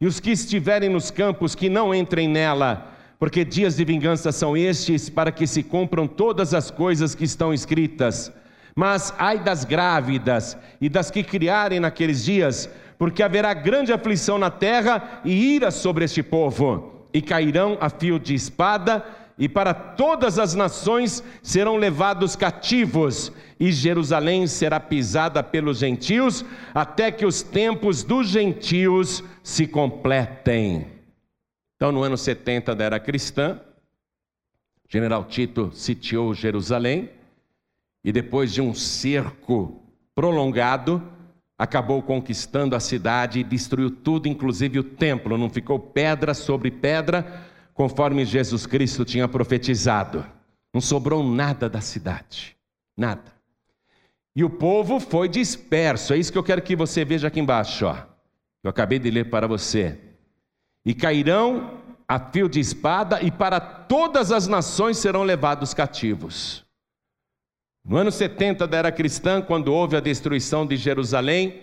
e 0.00 0.06
os 0.06 0.18
que 0.18 0.32
estiverem 0.32 0.88
nos 0.88 1.12
campos, 1.12 1.54
que 1.54 1.68
não 1.68 1.94
entrem 1.94 2.28
nela, 2.28 2.92
porque 3.18 3.44
dias 3.44 3.76
de 3.76 3.84
vingança 3.84 4.30
são 4.30 4.56
estes, 4.56 5.08
para 5.08 5.32
que 5.32 5.46
se 5.46 5.62
cumpram 5.62 6.06
todas 6.06 6.52
as 6.52 6.70
coisas 6.70 7.14
que 7.14 7.24
estão 7.24 7.52
escritas. 7.52 8.32
Mas 8.74 9.14
ai 9.18 9.38
das 9.38 9.64
grávidas 9.64 10.56
e 10.80 10.88
das 10.88 11.10
que 11.10 11.22
criarem 11.22 11.80
naqueles 11.80 12.24
dias, 12.24 12.68
porque 12.98 13.22
haverá 13.22 13.54
grande 13.54 13.92
aflição 13.92 14.38
na 14.38 14.50
terra 14.50 15.20
e 15.24 15.54
ira 15.54 15.70
sobre 15.70 16.04
este 16.04 16.22
povo 16.22 17.08
e 17.12 17.22
cairão 17.22 17.78
a 17.80 17.88
fio 17.88 18.18
de 18.18 18.34
espada, 18.34 19.02
e 19.38 19.48
para 19.48 19.72
todas 19.72 20.38
as 20.38 20.54
nações 20.54 21.22
serão 21.42 21.76
levados 21.76 22.36
cativos, 22.36 23.32
e 23.58 23.72
Jerusalém 23.72 24.46
será 24.46 24.78
pisada 24.78 25.42
pelos 25.42 25.78
gentios, 25.78 26.44
até 26.74 27.10
que 27.10 27.24
os 27.24 27.42
tempos 27.42 28.02
dos 28.02 28.28
gentios 28.28 29.24
se 29.42 29.66
completem. 29.66 30.95
Então, 31.76 31.92
no 31.92 32.02
ano 32.02 32.16
70 32.16 32.74
da 32.74 32.84
era 32.84 32.98
cristã, 32.98 33.60
General 34.88 35.24
Tito 35.24 35.70
sitiou 35.72 36.34
Jerusalém, 36.34 37.10
e 38.02 38.12
depois 38.12 38.52
de 38.52 38.60
um 38.60 38.72
cerco 38.72 39.82
prolongado, 40.14 41.02
acabou 41.58 42.02
conquistando 42.02 42.76
a 42.76 42.80
cidade 42.80 43.40
e 43.40 43.44
destruiu 43.44 43.90
tudo, 43.90 44.28
inclusive 44.28 44.78
o 44.78 44.84
templo, 44.84 45.36
não 45.36 45.50
ficou 45.50 45.78
pedra 45.78 46.32
sobre 46.32 46.70
pedra, 46.70 47.44
conforme 47.74 48.24
Jesus 48.24 48.64
Cristo 48.64 49.04
tinha 49.04 49.26
profetizado. 49.26 50.24
Não 50.72 50.80
sobrou 50.80 51.24
nada 51.24 51.68
da 51.68 51.80
cidade, 51.80 52.56
nada. 52.96 53.34
E 54.34 54.44
o 54.44 54.50
povo 54.50 55.00
foi 55.00 55.28
disperso, 55.28 56.12
é 56.12 56.18
isso 56.18 56.30
que 56.30 56.38
eu 56.38 56.44
quero 56.44 56.62
que 56.62 56.76
você 56.76 57.04
veja 57.04 57.28
aqui 57.28 57.40
embaixo, 57.40 57.86
ó. 57.86 57.96
Eu 58.62 58.70
acabei 58.70 58.98
de 58.98 59.10
ler 59.10 59.30
para 59.30 59.46
você. 59.46 59.98
E 60.86 60.94
cairão 60.94 61.82
a 62.08 62.18
fio 62.18 62.48
de 62.48 62.60
espada, 62.60 63.20
e 63.20 63.30
para 63.30 63.60
todas 63.60 64.32
as 64.32 64.46
nações 64.46 64.96
serão 64.96 65.24
levados 65.24 65.74
cativos. 65.74 66.64
No 67.84 67.96
ano 67.96 68.10
70 68.10 68.66
da 68.66 68.78
era 68.78 68.92
cristã, 68.92 69.42
quando 69.42 69.74
houve 69.74 69.96
a 69.96 70.00
destruição 70.00 70.64
de 70.64 70.76
Jerusalém, 70.76 71.62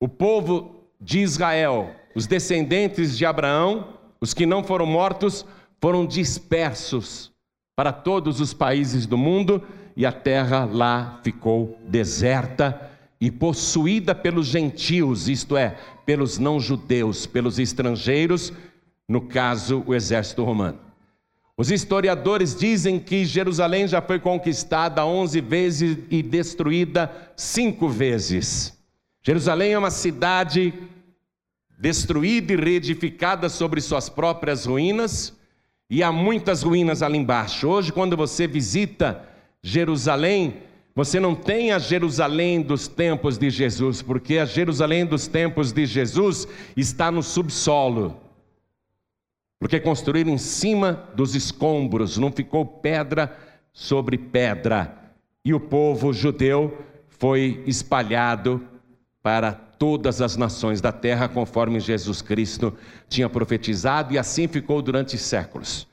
o 0.00 0.08
povo 0.08 0.86
de 1.00 1.20
Israel, 1.20 1.94
os 2.14 2.26
descendentes 2.26 3.16
de 3.16 3.26
Abraão, 3.26 3.98
os 4.20 4.34
que 4.34 4.46
não 4.46 4.64
foram 4.64 4.86
mortos, 4.86 5.46
foram 5.80 6.06
dispersos 6.06 7.30
para 7.76 7.92
todos 7.92 8.40
os 8.40 8.52
países 8.52 9.06
do 9.06 9.16
mundo 9.16 9.66
e 9.96 10.04
a 10.04 10.12
terra 10.12 10.64
lá 10.64 11.20
ficou 11.22 11.78
deserta 11.86 12.90
e 13.20 13.30
possuída 13.30 14.14
pelos 14.14 14.46
gentios, 14.46 15.28
isto 15.28 15.56
é, 15.56 15.76
pelos 16.06 16.38
não-judeus, 16.38 17.26
pelos 17.26 17.58
estrangeiros, 17.58 18.52
no 19.06 19.20
caso, 19.20 19.84
o 19.86 19.94
exército 19.94 20.42
romano. 20.42 20.78
Os 21.56 21.70
historiadores 21.70 22.56
dizem 22.56 22.98
que 22.98 23.26
Jerusalém 23.26 23.86
já 23.86 24.00
foi 24.00 24.18
conquistada 24.18 25.04
11 25.04 25.40
vezes 25.42 25.98
e 26.10 26.22
destruída 26.22 27.10
cinco 27.36 27.86
vezes. 27.86 28.78
Jerusalém 29.22 29.72
é 29.72 29.78
uma 29.78 29.90
cidade 29.90 30.72
destruída 31.78 32.54
e 32.54 32.56
reedificada 32.56 33.50
sobre 33.50 33.82
suas 33.82 34.08
próprias 34.08 34.64
ruínas, 34.64 35.36
e 35.90 36.02
há 36.02 36.10
muitas 36.10 36.62
ruínas 36.62 37.02
ali 37.02 37.18
embaixo. 37.18 37.68
Hoje, 37.68 37.92
quando 37.92 38.16
você 38.16 38.46
visita 38.46 39.22
Jerusalém, 39.62 40.62
você 40.94 41.20
não 41.20 41.34
tem 41.34 41.72
a 41.72 41.78
Jerusalém 41.78 42.60
dos 42.60 42.88
tempos 42.88 43.38
de 43.38 43.48
Jesus, 43.50 44.02
porque 44.02 44.38
a 44.38 44.44
Jerusalém 44.44 45.06
dos 45.06 45.26
tempos 45.26 45.72
de 45.72 45.86
Jesus 45.86 46.46
está 46.76 47.10
no 47.10 47.22
subsolo 47.22 48.20
porque 49.60 49.78
construíram 49.78 50.32
em 50.32 50.38
cima 50.38 51.06
dos 51.14 51.34
escombros, 51.34 52.16
não 52.16 52.32
ficou 52.32 52.64
pedra 52.64 53.36
sobre 53.74 54.16
pedra. 54.16 54.96
E 55.44 55.52
o 55.52 55.60
povo 55.60 56.14
judeu 56.14 56.78
foi 57.10 57.62
espalhado 57.66 58.66
para 59.22 59.52
todas 59.52 60.22
as 60.22 60.34
nações 60.34 60.80
da 60.80 60.90
terra, 60.90 61.28
conforme 61.28 61.78
Jesus 61.78 62.22
Cristo 62.22 62.74
tinha 63.06 63.28
profetizado, 63.28 64.14
e 64.14 64.18
assim 64.18 64.48
ficou 64.48 64.80
durante 64.80 65.18
séculos. 65.18 65.86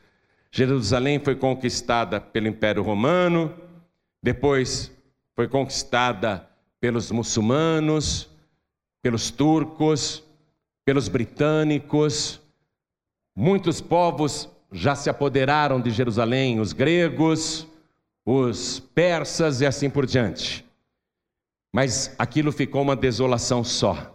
Jerusalém 0.50 1.20
foi 1.20 1.36
conquistada 1.36 2.22
pelo 2.22 2.48
Império 2.48 2.82
Romano, 2.82 3.54
depois 4.22 4.92
foi 5.36 5.48
conquistada 5.48 6.48
pelos 6.80 7.12
muçulmanos, 7.12 8.30
pelos 9.02 9.32
turcos, 9.32 10.24
pelos 10.86 11.08
britânicos, 11.08 12.42
Muitos 13.40 13.80
povos 13.80 14.50
já 14.72 14.96
se 14.96 15.12
apoderaram 15.12 15.80
de 15.80 15.92
Jerusalém, 15.92 16.60
os 16.60 16.74
gregos, 16.74 17.68
os 18.26 18.80
persas 18.80 19.62
e 19.62 19.66
assim 19.68 19.92
por 19.92 20.08
diante. 20.08 20.66
Mas 21.72 22.16
aquilo 22.18 22.52
ficou 22.52 22.82
uma 22.82 22.96
desolação 22.96 23.64
só. 23.64 24.12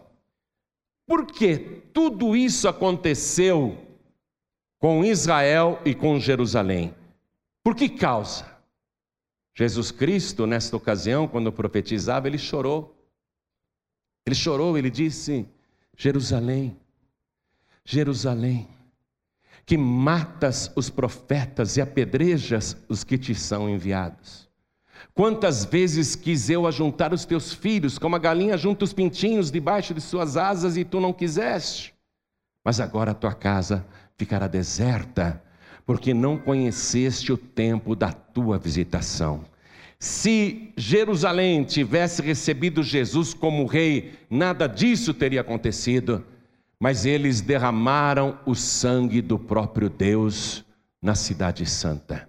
Por 1.06 1.24
que 1.26 1.56
tudo 1.94 2.34
isso 2.34 2.66
aconteceu 2.66 3.78
com 4.80 5.04
Israel 5.04 5.80
e 5.84 5.94
com 5.94 6.18
Jerusalém? 6.18 6.92
Por 7.62 7.76
que 7.76 7.88
causa? 7.88 8.44
Jesus 9.54 9.90
Cristo, 9.90 10.46
nesta 10.46 10.76
ocasião, 10.76 11.28
quando 11.28 11.52
profetizava, 11.52 12.26
ele 12.26 12.38
chorou. 12.38 12.96
Ele 14.26 14.34
chorou, 14.34 14.78
ele 14.78 14.90
disse: 14.90 15.46
Jerusalém, 15.96 16.76
Jerusalém 17.84 18.68
que 19.64 19.76
matas 19.76 20.70
os 20.74 20.90
profetas 20.90 21.76
e 21.76 21.80
apedrejas 21.80 22.76
os 22.88 23.04
que 23.04 23.16
te 23.16 23.34
são 23.34 23.68
enviados. 23.68 24.48
Quantas 25.14 25.64
vezes 25.64 26.16
quis 26.16 26.48
eu 26.48 26.66
ajuntar 26.66 27.12
os 27.12 27.24
teus 27.24 27.52
filhos, 27.52 27.98
como 27.98 28.16
a 28.16 28.18
galinha 28.18 28.56
junta 28.56 28.84
os 28.84 28.92
pintinhos 28.92 29.50
debaixo 29.50 29.92
de 29.92 30.00
suas 30.00 30.36
asas, 30.36 30.76
e 30.76 30.84
tu 30.84 31.00
não 31.00 31.12
quiseste? 31.12 31.94
Mas 32.64 32.80
agora 32.80 33.10
a 33.10 33.14
tua 33.14 33.34
casa 33.34 33.86
ficará 34.16 34.46
deserta, 34.46 35.42
porque 35.92 36.14
não 36.14 36.38
conheceste 36.38 37.30
o 37.30 37.36
tempo 37.36 37.94
da 37.94 38.10
tua 38.10 38.58
visitação. 38.58 39.44
Se 39.98 40.72
Jerusalém 40.74 41.62
tivesse 41.64 42.22
recebido 42.22 42.82
Jesus 42.82 43.34
como 43.34 43.66
rei, 43.66 44.14
nada 44.30 44.66
disso 44.66 45.12
teria 45.12 45.42
acontecido 45.42 46.24
mas 46.82 47.06
eles 47.06 47.40
derramaram 47.40 48.36
o 48.44 48.56
sangue 48.56 49.22
do 49.22 49.38
próprio 49.38 49.88
Deus 49.88 50.64
na 51.00 51.14
Cidade 51.14 51.64
Santa. 51.64 52.28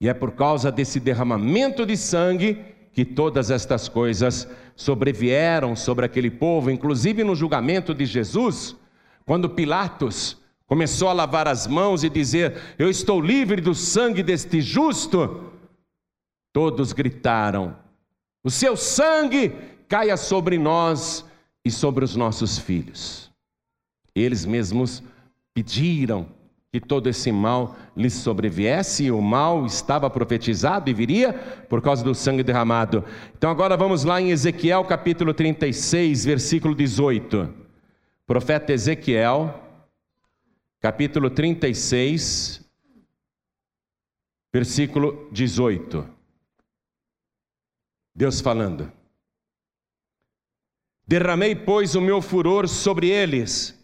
E 0.00 0.08
é 0.08 0.14
por 0.14 0.32
causa 0.32 0.70
desse 0.70 1.00
derramamento 1.00 1.84
de 1.84 1.96
sangue 1.96 2.62
que 2.92 3.04
todas 3.04 3.50
estas 3.50 3.88
coisas 3.88 4.46
sobrevieram 4.76 5.74
sobre 5.74 6.06
aquele 6.06 6.30
povo, 6.30 6.70
inclusive 6.70 7.24
no 7.24 7.34
julgamento 7.34 7.92
de 7.92 8.04
Jesus, 8.06 8.76
quando 9.24 9.50
Pilatos 9.50 10.40
começou 10.66 11.08
a 11.08 11.12
lavar 11.12 11.48
as 11.48 11.66
mãos 11.66 12.04
e 12.04 12.10
dizer: 12.10 12.74
Eu 12.78 12.90
estou 12.90 13.20
livre 13.20 13.60
do 13.60 13.74
sangue 13.74 14.22
deste 14.22 14.60
justo. 14.60 15.52
Todos 16.52 16.92
gritaram: 16.92 17.76
O 18.44 18.50
seu 18.50 18.76
sangue 18.76 19.52
caia 19.88 20.16
sobre 20.16 20.58
nós 20.58 21.24
e 21.64 21.70
sobre 21.70 22.04
os 22.04 22.16
nossos 22.16 22.58
filhos. 22.58 23.30
Eles 24.14 24.44
mesmos 24.44 25.02
pediram 25.54 26.26
que 26.72 26.80
todo 26.80 27.08
esse 27.08 27.32
mal 27.32 27.76
lhes 27.96 28.12
sobreviesse, 28.12 29.04
e 29.04 29.10
o 29.10 29.20
mal 29.20 29.64
estava 29.64 30.10
profetizado 30.10 30.90
e 30.90 30.94
viria 30.94 31.32
por 31.68 31.80
causa 31.80 32.04
do 32.04 32.14
sangue 32.14 32.42
derramado. 32.42 33.04
Então 33.36 33.50
agora 33.50 33.76
vamos 33.76 34.04
lá 34.04 34.20
em 34.20 34.30
Ezequiel 34.30 34.84
capítulo 34.84 35.32
36, 35.32 36.24
versículo 36.24 36.74
18. 36.74 37.48
Profeta 38.26 38.72
Ezequiel, 38.72 39.65
capítulo 40.86 41.28
36, 41.30 42.64
versículo 44.54 45.28
18. 45.32 46.08
Deus 48.14 48.40
falando: 48.40 48.92
Derramei, 51.04 51.56
pois, 51.56 51.96
o 51.96 52.00
meu 52.00 52.22
furor 52.22 52.68
sobre 52.68 53.08
eles, 53.08 53.76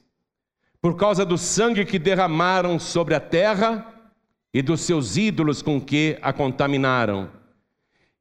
por 0.81 0.97
causa 0.97 1.27
do 1.27 1.37
sangue 1.37 1.85
que 1.85 1.99
derramaram 1.99 2.79
sobre 2.79 3.17
a 3.17 3.21
terra 3.21 4.15
e 4.55 4.63
dos 4.63 4.83
seus 4.83 5.17
ídolos 5.17 5.61
com 5.61 5.81
que 5.81 6.17
a 6.23 6.33
contaminaram. 6.33 7.33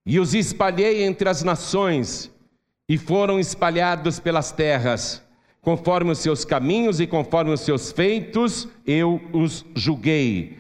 E 0.04 0.20
os 0.20 0.34
espalhei 0.34 1.04
entre 1.04 1.30
as 1.30 1.44
nações, 1.44 2.32
e 2.90 2.98
foram 2.98 3.40
espalhados 3.40 4.20
pelas 4.20 4.52
terras, 4.52 5.24
conforme 5.62 6.12
os 6.12 6.20
seus 6.20 6.44
caminhos 6.44 7.00
e 7.00 7.08
conforme 7.08 7.52
os 7.52 7.62
seus 7.62 7.92
feitos, 7.92 8.68
eu 8.86 9.22
os 9.32 9.64
julguei. 9.76 10.58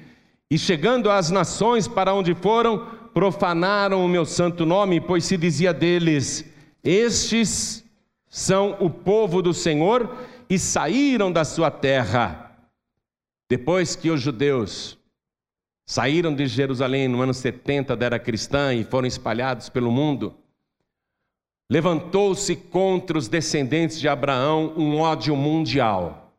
E 0.49 0.57
chegando 0.57 1.09
às 1.09 1.31
nações 1.31 1.87
para 1.87 2.13
onde 2.13 2.35
foram, 2.35 2.85
profanaram 3.13 4.05
o 4.05 4.07
meu 4.07 4.25
santo 4.25 4.65
nome, 4.65 5.01
pois 5.01 5.25
se 5.25 5.37
dizia 5.37 5.73
deles: 5.73 6.45
Estes 6.83 7.83
são 8.29 8.77
o 8.79 8.89
povo 8.89 9.41
do 9.41 9.53
Senhor 9.53 10.15
e 10.49 10.59
saíram 10.59 11.31
da 11.31 11.43
sua 11.43 11.71
terra. 11.71 12.51
Depois 13.49 13.95
que 13.95 14.09
os 14.09 14.21
judeus 14.21 14.97
saíram 15.85 16.33
de 16.33 16.47
Jerusalém 16.47 17.07
no 17.07 17.21
ano 17.21 17.33
70 17.33 17.95
da 17.95 18.05
era 18.05 18.19
cristã 18.19 18.73
e 18.73 18.83
foram 18.83 19.07
espalhados 19.07 19.67
pelo 19.67 19.91
mundo, 19.91 20.33
levantou-se 21.71 22.53
contra 22.53 23.17
os 23.17 23.29
descendentes 23.29 23.97
de 23.97 24.09
Abraão 24.09 24.73
um 24.75 24.99
ódio 24.99 25.33
mundial. 25.37 26.35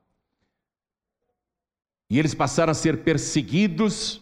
E 2.10 2.18
eles 2.18 2.34
passaram 2.34 2.70
a 2.70 2.74
ser 2.74 2.98
perseguidos 2.98 4.20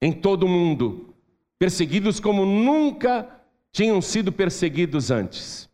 em 0.00 0.12
todo 0.12 0.42
o 0.42 0.48
mundo, 0.48 1.14
perseguidos 1.60 2.18
como 2.18 2.44
nunca 2.44 3.40
tinham 3.70 4.02
sido 4.02 4.32
perseguidos 4.32 5.12
antes. 5.12 5.70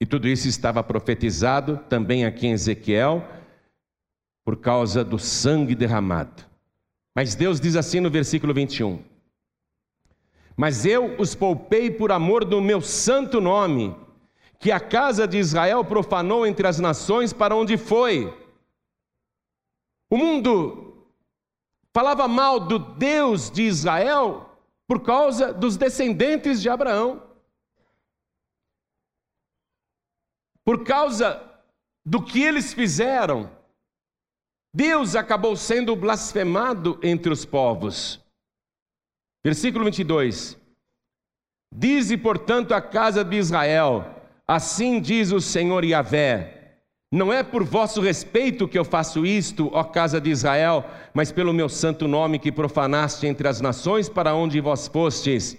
E 0.00 0.06
tudo 0.06 0.28
isso 0.28 0.46
estava 0.46 0.84
profetizado 0.84 1.80
também 1.88 2.24
aqui 2.24 2.46
em 2.46 2.52
Ezequiel, 2.52 3.26
por 4.44 4.58
causa 4.58 5.02
do 5.02 5.18
sangue 5.18 5.74
derramado. 5.74 6.44
Mas 7.12 7.34
Deus 7.34 7.60
diz 7.60 7.74
assim 7.74 7.98
no 7.98 8.08
versículo 8.08 8.54
21: 8.54 9.02
Mas 10.56 10.86
eu 10.86 11.20
os 11.20 11.34
poupei 11.34 11.90
por 11.90 12.10
amor 12.10 12.44
do 12.44 12.62
meu 12.62 12.80
santo 12.80 13.40
nome, 13.40 13.94
que 14.58 14.72
a 14.72 14.80
casa 14.80 15.28
de 15.28 15.36
Israel 15.36 15.84
profanou 15.84 16.46
entre 16.46 16.66
as 16.66 16.78
nações 16.78 17.32
para 17.32 17.54
onde 17.54 17.76
foi. 17.76 18.32
O 20.10 20.16
mundo 20.16 21.06
falava 21.92 22.26
mal 22.26 22.58
do 22.58 22.78
Deus 22.78 23.50
de 23.50 23.62
Israel 23.62 24.50
por 24.86 25.02
causa 25.02 25.52
dos 25.52 25.76
descendentes 25.76 26.62
de 26.62 26.70
Abraão. 26.70 27.22
Por 30.64 30.84
causa 30.84 31.42
do 32.04 32.22
que 32.22 32.42
eles 32.42 32.72
fizeram, 32.72 33.50
Deus 34.74 35.14
acabou 35.14 35.56
sendo 35.56 35.94
blasfemado 35.94 36.98
entre 37.02 37.32
os 37.32 37.44
povos. 37.44 38.25
Versículo 39.46 39.84
22. 39.84 40.58
Dize, 41.72 42.16
portanto, 42.16 42.74
a 42.74 42.80
casa 42.80 43.22
de 43.22 43.36
Israel: 43.36 44.04
Assim 44.44 45.00
diz 45.00 45.30
o 45.30 45.40
Senhor 45.40 45.84
Yahvé: 45.84 46.78
Não 47.12 47.32
é 47.32 47.44
por 47.44 47.62
vosso 47.62 48.00
respeito 48.00 48.66
que 48.66 48.76
eu 48.76 48.84
faço 48.84 49.24
isto, 49.24 49.70
ó 49.72 49.84
casa 49.84 50.20
de 50.20 50.30
Israel, 50.30 50.84
mas 51.14 51.30
pelo 51.30 51.52
meu 51.52 51.68
santo 51.68 52.08
nome 52.08 52.40
que 52.40 52.50
profanaste 52.50 53.24
entre 53.28 53.46
as 53.46 53.60
nações 53.60 54.08
para 54.08 54.34
onde 54.34 54.60
vós 54.60 54.88
fostes. 54.88 55.56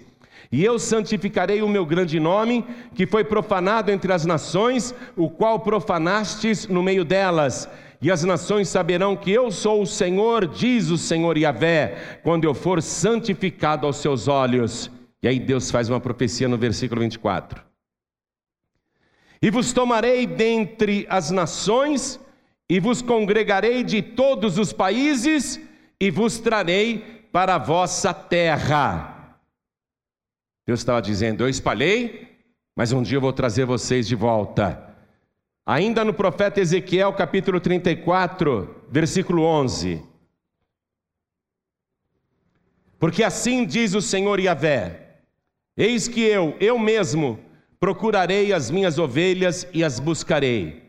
E 0.52 0.62
eu 0.62 0.78
santificarei 0.78 1.62
o 1.62 1.68
meu 1.68 1.86
grande 1.86 2.20
nome, 2.20 2.66
que 2.94 3.06
foi 3.06 3.24
profanado 3.24 3.90
entre 3.90 4.12
as 4.12 4.26
nações, 4.26 4.94
o 5.16 5.30
qual 5.30 5.60
profanastes 5.60 6.66
no 6.66 6.82
meio 6.82 7.06
delas. 7.06 7.66
E 8.00 8.10
as 8.10 8.22
nações 8.22 8.68
saberão 8.68 9.16
que 9.16 9.30
eu 9.30 9.50
sou 9.50 9.82
o 9.82 9.86
Senhor, 9.86 10.46
diz 10.46 10.88
o 10.88 10.96
Senhor 10.96 11.36
Yahvé, 11.36 12.20
quando 12.22 12.44
eu 12.44 12.54
for 12.54 12.80
santificado 12.80 13.86
aos 13.86 13.96
seus 13.96 14.28
olhos. 14.28 14.90
E 15.20 15.26
aí 15.26 15.40
Deus 15.40 15.70
faz 15.70 15.88
uma 15.88 16.00
profecia 16.00 16.46
no 16.46 16.56
versículo 16.56 17.00
24. 17.00 17.64
E 19.42 19.50
vos 19.50 19.72
tomarei 19.72 20.26
dentre 20.26 21.06
as 21.08 21.30
nações, 21.30 22.20
e 22.70 22.78
vos 22.78 23.02
congregarei 23.02 23.82
de 23.82 24.00
todos 24.00 24.58
os 24.58 24.72
países, 24.72 25.60
e 26.00 26.10
vos 26.10 26.38
trarei 26.38 27.26
para 27.32 27.56
a 27.56 27.58
vossa 27.58 28.14
terra. 28.14 29.36
Deus 30.64 30.80
estava 30.80 31.02
dizendo: 31.02 31.42
Eu 31.42 31.48
espalhei, 31.48 32.28
mas 32.76 32.92
um 32.92 33.02
dia 33.02 33.16
eu 33.16 33.20
vou 33.20 33.32
trazer 33.32 33.64
vocês 33.64 34.06
de 34.06 34.14
volta. 34.14 34.87
Ainda 35.70 36.02
no 36.02 36.14
profeta 36.14 36.62
Ezequiel, 36.62 37.12
capítulo 37.12 37.60
34, 37.60 38.86
versículo 38.90 39.42
11. 39.42 40.02
Porque 42.98 43.22
assim 43.22 43.66
diz 43.66 43.92
o 43.92 44.00
Senhor 44.00 44.40
Yahvé: 44.40 45.18
Eis 45.76 46.08
que 46.08 46.22
eu, 46.22 46.56
eu 46.58 46.78
mesmo, 46.78 47.38
procurarei 47.78 48.50
as 48.50 48.70
minhas 48.70 48.98
ovelhas 48.98 49.68
e 49.74 49.84
as 49.84 50.00
buscarei. 50.00 50.84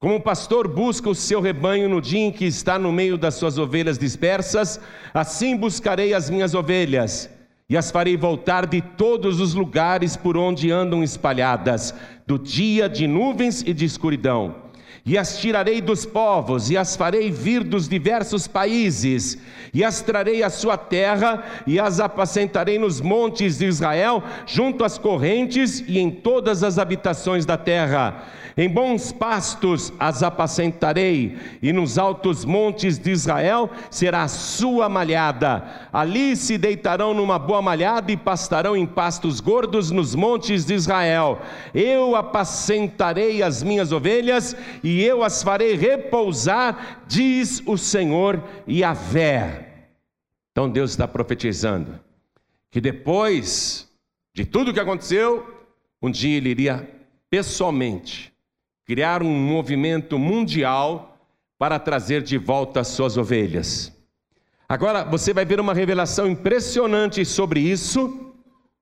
Como 0.00 0.16
o 0.16 0.20
pastor 0.20 0.66
busca 0.66 1.08
o 1.08 1.14
seu 1.14 1.40
rebanho 1.40 1.88
no 1.88 2.00
dia 2.00 2.18
em 2.18 2.32
que 2.32 2.44
está 2.44 2.76
no 2.76 2.90
meio 2.90 3.16
das 3.16 3.36
suas 3.36 3.56
ovelhas 3.56 3.96
dispersas, 3.96 4.80
assim 5.14 5.56
buscarei 5.56 6.12
as 6.12 6.28
minhas 6.28 6.54
ovelhas 6.54 7.30
e 7.68 7.76
as 7.76 7.90
farei 7.90 8.16
voltar 8.16 8.66
de 8.66 8.80
todos 8.80 9.40
os 9.40 9.54
lugares 9.54 10.16
por 10.16 10.36
onde 10.36 10.70
andam 10.70 11.02
espalhadas, 11.02 11.94
do 12.26 12.38
dia 12.38 12.88
de 12.88 13.06
nuvens 13.06 13.62
e 13.62 13.72
de 13.72 13.84
escuridão 13.84 14.63
e 15.06 15.18
as 15.18 15.38
tirarei 15.38 15.82
dos 15.82 16.06
povos, 16.06 16.70
e 16.70 16.78
as 16.78 16.96
farei 16.96 17.30
vir 17.30 17.62
dos 17.62 17.86
diversos 17.86 18.48
países, 18.48 19.36
e 19.72 19.84
as 19.84 20.00
trarei 20.00 20.42
à 20.42 20.48
sua 20.48 20.78
terra, 20.78 21.44
e 21.66 21.78
as 21.78 22.00
apacentarei 22.00 22.78
nos 22.78 23.02
montes 23.02 23.58
de 23.58 23.66
Israel, 23.66 24.22
junto 24.46 24.82
às 24.82 24.96
correntes 24.96 25.84
e 25.86 25.98
em 25.98 26.10
todas 26.10 26.62
as 26.62 26.78
habitações 26.78 27.44
da 27.44 27.58
terra 27.58 28.24
em 28.56 28.68
bons 28.68 29.10
pastos 29.10 29.92
as 29.98 30.22
apacentarei, 30.22 31.36
e 31.60 31.72
nos 31.72 31.98
altos 31.98 32.44
montes 32.44 32.98
de 32.98 33.10
Israel 33.10 33.68
será 33.90 34.22
a 34.22 34.28
sua 34.28 34.88
malhada. 34.88 35.64
Ali 35.92 36.36
se 36.36 36.56
deitarão 36.56 37.12
numa 37.12 37.36
boa 37.38 37.60
malhada 37.60 38.12
e 38.12 38.16
pastarão 38.16 38.76
em 38.76 38.86
pastos 38.86 39.40
gordos 39.40 39.90
nos 39.90 40.14
montes 40.14 40.64
de 40.64 40.74
Israel. 40.74 41.40
Eu 41.74 42.14
apacentarei 42.14 43.42
as 43.42 43.62
minhas 43.62 43.90
ovelhas 43.90 44.56
e 44.84 44.93
eu 45.00 45.22
as 45.22 45.42
farei 45.42 45.74
repousar, 45.74 47.04
diz 47.06 47.62
o 47.66 47.76
Senhor 47.76 48.42
Yahvé. 48.68 49.88
Então 50.52 50.68
Deus 50.70 50.90
está 50.90 51.08
profetizando 51.08 51.98
que 52.70 52.80
depois 52.80 53.88
de 54.34 54.44
tudo 54.44 54.72
que 54.72 54.80
aconteceu, 54.80 55.46
um 56.02 56.10
dia 56.10 56.36
ele 56.36 56.50
iria 56.50 56.88
pessoalmente 57.30 58.32
criar 58.84 59.22
um 59.22 59.32
movimento 59.32 60.18
mundial 60.18 61.18
para 61.58 61.78
trazer 61.78 62.22
de 62.22 62.36
volta 62.36 62.80
as 62.80 62.88
suas 62.88 63.16
ovelhas. 63.16 63.92
Agora 64.68 65.04
você 65.04 65.32
vai 65.32 65.44
ver 65.44 65.60
uma 65.60 65.72
revelação 65.72 66.28
impressionante 66.28 67.24
sobre 67.24 67.60
isso 67.60 68.32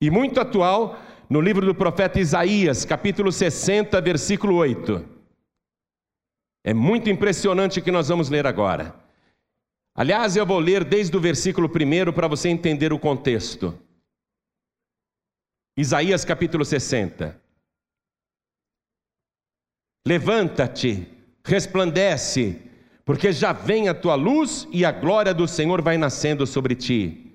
e 0.00 0.10
muito 0.10 0.40
atual 0.40 0.98
no 1.28 1.40
livro 1.40 1.64
do 1.64 1.74
profeta 1.74 2.20
Isaías, 2.20 2.84
capítulo 2.84 3.30
60, 3.30 4.00
versículo 4.00 4.56
8. 4.56 5.11
É 6.64 6.72
muito 6.72 7.10
impressionante 7.10 7.80
o 7.80 7.82
que 7.82 7.90
nós 7.90 8.08
vamos 8.08 8.28
ler 8.28 8.46
agora. 8.46 8.94
Aliás, 9.94 10.36
eu 10.36 10.46
vou 10.46 10.58
ler 10.58 10.84
desde 10.84 11.16
o 11.16 11.20
versículo 11.20 11.68
1 11.68 12.12
para 12.12 12.28
você 12.28 12.48
entender 12.48 12.92
o 12.92 12.98
contexto. 12.98 13.78
Isaías 15.76 16.24
capítulo 16.24 16.64
60. 16.64 17.40
Levanta-te, 20.06 21.06
resplandece, 21.44 22.60
porque 23.04 23.32
já 23.32 23.52
vem 23.52 23.88
a 23.88 23.94
tua 23.94 24.14
luz 24.14 24.66
e 24.70 24.84
a 24.84 24.92
glória 24.92 25.32
do 25.32 25.46
Senhor 25.46 25.82
vai 25.82 25.96
nascendo 25.96 26.46
sobre 26.46 26.74
ti. 26.74 27.32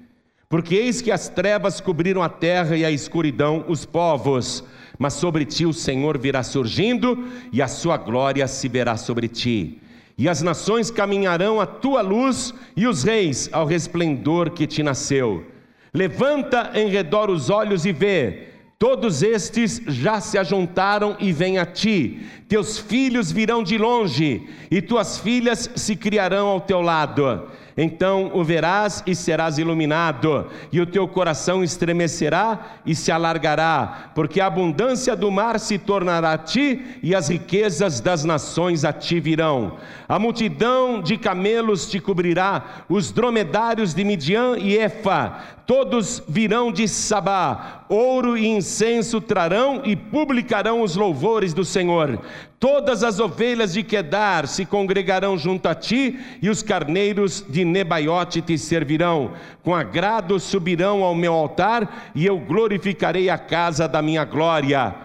Porque 0.50 0.76
eis 0.76 1.02
que 1.02 1.12
as 1.12 1.28
trevas 1.28 1.82
cobriram 1.82 2.24
a 2.24 2.30
terra 2.30 2.78
e 2.78 2.86
a 2.86 2.92
escuridão 2.92 3.66
os 3.68 3.86
povos, 3.86 4.64
mas 4.98 5.14
sobre 5.14 5.46
ti 5.46 5.66
o 5.66 5.74
Senhor 5.74 6.18
virá 6.18 6.44
surgindo 6.44 7.28
e 7.52 7.62
a 7.62 7.68
sua 7.68 7.98
glória 7.98 8.48
se 8.48 8.68
verá 8.68 8.98
sobre 8.98 9.28
ti. 9.28 9.82
E 10.18 10.28
as 10.28 10.42
nações 10.42 10.90
caminharão 10.90 11.62
à 11.62 11.66
tua 11.66 12.02
luz 12.02 12.54
e 12.76 12.88
os 12.88 13.04
reis 13.04 13.50
ao 13.52 13.66
resplendor 13.66 14.52
que 14.52 14.66
te 14.66 14.82
nasceu. 14.82 15.46
Levanta 15.94 16.72
em 16.74 16.90
redor 16.90 17.30
os 17.30 17.50
olhos 17.50 17.86
e 17.86 17.92
vê 17.92 18.48
Todos 18.80 19.24
estes 19.24 19.82
já 19.88 20.22
se 20.22 20.38
ajuntaram 20.38 21.18
e 21.20 21.32
vêm 21.32 21.58
a 21.58 21.66
ti. 21.66 22.28
Teus 22.48 22.78
filhos 22.78 23.32
virão 23.32 23.64
de 23.64 23.76
longe, 23.76 24.48
e 24.70 24.84
tuas 24.84 25.18
filhas 25.18 25.68
se 25.76 25.96
criarão 25.96 26.48
ao 26.48 26.62
teu 26.62 26.80
lado. 26.80 27.50
Então 27.78 28.32
o 28.34 28.44
verás 28.44 29.04
e 29.06 29.14
serás 29.14 29.60
iluminado, 29.60 30.48
e 30.72 30.82
o 30.82 30.86
teu 30.86 31.08
coração 31.08 31.64
estremecerá 31.64 32.80
e 32.84 32.96
se 32.96 33.12
alargará, 33.12 34.12
porque 34.16 34.42
a 34.42 34.48
abundância 34.48 35.16
do 35.16 35.30
mar 35.30 35.60
se 35.60 35.78
tornará 35.78 36.34
a 36.34 36.38
ti, 36.40 36.98
e 37.04 37.14
as 37.14 37.30
riquezas 37.30 38.00
das 38.00 38.24
nações 38.24 38.84
a 38.84 38.92
ti 38.92 39.20
virão. 39.20 39.78
A 40.10 40.18
multidão 40.18 41.00
de 41.00 41.18
camelos 41.18 41.88
te 41.88 42.00
cobrirá, 42.00 42.86
os 42.90 43.12
dromedários 43.12 43.94
de 43.94 44.04
Midian 44.04 44.58
e 44.58 44.76
Efa, 44.76 45.57
todos 45.68 46.24
virão 46.30 46.72
de 46.72 46.88
Sabá, 46.88 47.86
ouro 47.90 48.38
e 48.38 48.48
incenso 48.48 49.20
trarão 49.20 49.82
e 49.84 49.98
publicarão 49.98 50.82
os 50.82 50.96
louvores 50.96 51.54
do 51.54 51.66
Senhor. 51.66 52.22
Todas 52.58 53.04
as 53.04 53.20
ovelhas 53.20 53.74
de 53.74 53.84
Quedar 53.84 54.48
se 54.48 54.66
congregarão 54.66 55.38
junto 55.38 55.68
a 55.68 55.76
ti, 55.76 56.18
e 56.42 56.50
os 56.50 56.64
carneiros 56.64 57.46
de 57.50 57.66
Nebaiote 57.66 58.42
te 58.42 58.58
servirão. 58.58 59.34
Com 59.62 59.76
agrado 59.76 60.40
subirão 60.40 61.04
ao 61.04 61.14
meu 61.14 61.34
altar, 61.34 62.12
e 62.16 62.26
eu 62.26 62.40
glorificarei 62.40 63.30
a 63.30 63.38
casa 63.38 63.90
da 63.90 64.02
minha 64.02 64.24
glória. 64.24 64.96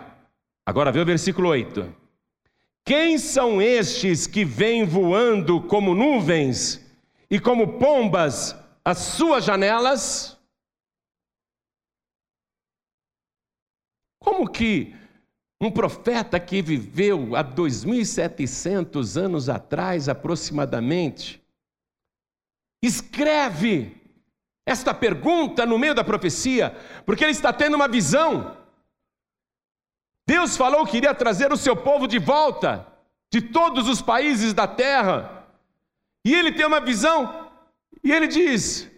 Agora 0.64 0.92
vê 0.92 1.00
o 1.00 1.04
versículo 1.04 1.48
8. 1.48 1.92
Quem 2.84 3.18
são 3.18 3.60
estes 3.60 4.28
que 4.28 4.44
vêm 4.44 4.84
voando 4.84 5.60
como 5.60 5.92
nuvens 5.92 6.80
e 7.28 7.40
como 7.40 7.78
pombas 7.78 8.56
às 8.84 8.98
suas 8.98 9.44
janelas? 9.44 10.40
Como 14.22 14.48
que 14.48 14.94
um 15.60 15.70
profeta 15.70 16.38
que 16.38 16.62
viveu 16.62 17.34
há 17.34 17.42
2.700 17.42 19.20
anos 19.20 19.48
atrás, 19.48 20.08
aproximadamente, 20.08 21.42
escreve 22.80 24.00
esta 24.64 24.94
pergunta 24.94 25.66
no 25.66 25.76
meio 25.76 25.92
da 25.92 26.04
profecia, 26.04 26.70
porque 27.04 27.24
ele 27.24 27.32
está 27.32 27.52
tendo 27.52 27.74
uma 27.74 27.88
visão. 27.88 28.56
Deus 30.24 30.56
falou 30.56 30.86
que 30.86 30.98
iria 30.98 31.14
trazer 31.14 31.52
o 31.52 31.56
seu 31.56 31.76
povo 31.76 32.06
de 32.06 32.20
volta, 32.20 32.86
de 33.28 33.42
todos 33.42 33.88
os 33.88 34.00
países 34.00 34.54
da 34.54 34.68
terra, 34.68 35.48
e 36.24 36.32
ele 36.32 36.52
tem 36.52 36.64
uma 36.64 36.80
visão, 36.80 37.50
e 38.04 38.12
ele 38.12 38.28
diz: 38.28 38.88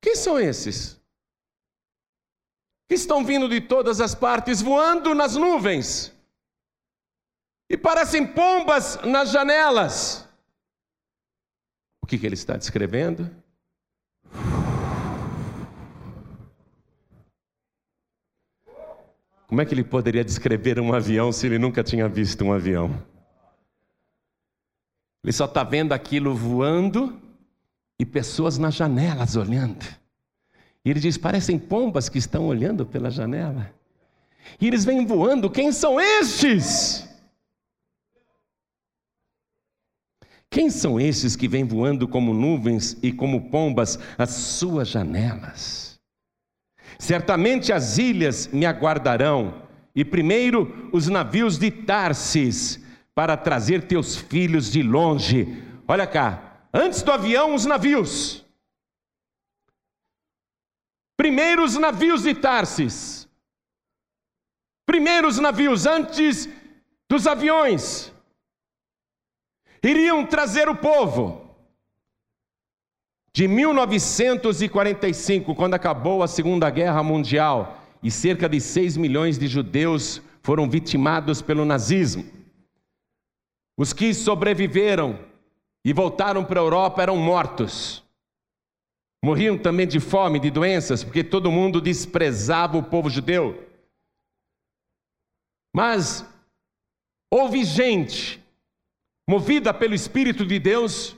Quem 0.00 0.14
são 0.14 0.38
esses? 0.38 0.96
Que 2.88 2.94
estão 2.94 3.24
vindo 3.24 3.48
de 3.48 3.60
todas 3.60 4.00
as 4.00 4.14
partes, 4.14 4.62
voando 4.62 5.14
nas 5.14 5.34
nuvens, 5.34 6.12
e 7.68 7.76
parecem 7.76 8.26
pombas 8.26 8.98
nas 9.02 9.30
janelas. 9.30 10.28
O 12.02 12.06
que, 12.06 12.16
que 12.16 12.26
ele 12.26 12.34
está 12.34 12.56
descrevendo? 12.56 13.28
Como 19.48 19.60
é 19.60 19.64
que 19.64 19.74
ele 19.74 19.84
poderia 19.84 20.24
descrever 20.24 20.78
um 20.78 20.92
avião 20.92 21.32
se 21.32 21.46
ele 21.46 21.58
nunca 21.58 21.82
tinha 21.82 22.08
visto 22.08 22.44
um 22.44 22.52
avião? 22.52 22.90
Ele 25.24 25.32
só 25.32 25.46
está 25.46 25.64
vendo 25.64 25.92
aquilo 25.92 26.34
voando 26.34 27.20
e 27.98 28.06
pessoas 28.06 28.58
nas 28.58 28.74
janelas 28.74 29.34
olhando. 29.34 29.84
E 30.86 30.90
ele 30.90 31.00
diz: 31.00 31.18
parecem 31.18 31.58
pombas 31.58 32.08
que 32.08 32.16
estão 32.16 32.46
olhando 32.46 32.86
pela 32.86 33.10
janela. 33.10 33.74
E 34.60 34.68
eles 34.68 34.84
vêm 34.84 35.04
voando, 35.04 35.50
quem 35.50 35.72
são 35.72 36.00
estes? 36.00 37.04
Quem 40.48 40.70
são 40.70 41.00
estes 41.00 41.34
que 41.34 41.48
vêm 41.48 41.64
voando 41.64 42.06
como 42.06 42.32
nuvens 42.32 42.96
e 43.02 43.12
como 43.12 43.50
pombas 43.50 43.98
às 44.16 44.30
suas 44.30 44.86
janelas? 44.86 45.98
Certamente 47.00 47.72
as 47.72 47.98
ilhas 47.98 48.46
me 48.46 48.64
aguardarão, 48.64 49.62
e 49.92 50.04
primeiro 50.04 50.88
os 50.92 51.08
navios 51.08 51.58
de 51.58 51.68
Tarsis, 51.68 52.80
para 53.12 53.36
trazer 53.36 53.88
teus 53.88 54.14
filhos 54.14 54.70
de 54.70 54.84
longe. 54.84 55.64
Olha 55.88 56.06
cá, 56.06 56.60
antes 56.72 57.02
do 57.02 57.10
avião, 57.10 57.56
os 57.56 57.66
navios. 57.66 58.45
Primeiro 61.16 61.64
os 61.64 61.76
navios 61.76 62.22
de 62.22 62.34
Tarsis. 62.34 63.28
Primeiros 64.84 65.38
navios 65.38 65.86
antes 65.86 66.48
dos 67.08 67.26
aviões. 67.26 68.12
Iriam 69.82 70.26
trazer 70.26 70.68
o 70.68 70.76
povo. 70.76 71.44
De 73.32 73.46
1945, 73.46 75.54
quando 75.54 75.74
acabou 75.74 76.22
a 76.22 76.28
Segunda 76.28 76.70
Guerra 76.70 77.02
Mundial 77.02 77.82
e 78.02 78.10
cerca 78.10 78.48
de 78.48 78.58
6 78.60 78.96
milhões 78.96 79.38
de 79.38 79.46
judeus 79.46 80.22
foram 80.42 80.70
vitimados 80.70 81.42
pelo 81.42 81.64
nazismo. 81.64 82.24
Os 83.76 83.92
que 83.92 84.14
sobreviveram 84.14 85.18
e 85.84 85.92
voltaram 85.92 86.44
para 86.44 86.60
a 86.60 86.62
Europa 86.62 87.02
eram 87.02 87.16
mortos. 87.16 88.05
Morriam 89.26 89.58
também 89.58 89.88
de 89.88 89.98
fome, 89.98 90.38
de 90.38 90.52
doenças, 90.52 91.02
porque 91.02 91.24
todo 91.24 91.50
mundo 91.50 91.80
desprezava 91.80 92.78
o 92.78 92.82
povo 92.84 93.10
judeu. 93.10 93.60
Mas 95.74 96.24
houve 97.28 97.64
gente, 97.64 98.40
movida 99.28 99.74
pelo 99.74 99.96
Espírito 99.96 100.46
de 100.46 100.60
Deus, 100.60 101.16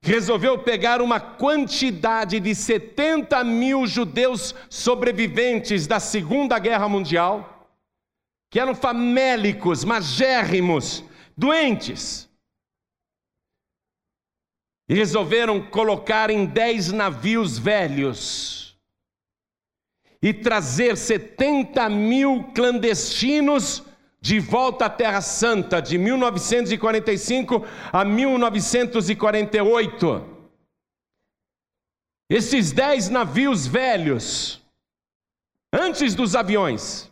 resolveu 0.00 0.56
pegar 0.60 1.02
uma 1.02 1.18
quantidade 1.18 2.38
de 2.38 2.54
70 2.54 3.42
mil 3.42 3.88
judeus 3.88 4.54
sobreviventes 4.70 5.88
da 5.88 5.98
Segunda 5.98 6.60
Guerra 6.60 6.88
Mundial, 6.88 7.68
que 8.52 8.60
eram 8.60 8.72
famélicos, 8.72 9.82
magérrimos, 9.82 11.02
doentes, 11.36 12.30
e 14.88 14.94
resolveram 14.94 15.70
colocar 15.70 16.30
em 16.30 16.44
dez 16.44 16.92
navios 16.92 17.58
velhos 17.58 18.62
e 20.22 20.32
trazer 20.32 20.96
70 20.96 21.88
mil 21.88 22.44
clandestinos 22.54 23.82
de 24.20 24.38
volta 24.38 24.86
à 24.86 24.90
Terra 24.90 25.20
Santa, 25.20 25.82
de 25.82 25.98
1945 25.98 27.66
a 27.92 28.04
1948. 28.04 30.28
Esses 32.30 32.70
dez 32.70 33.08
navios 33.08 33.66
velhos, 33.66 34.62
antes 35.72 36.14
dos 36.14 36.36
aviões, 36.36 37.10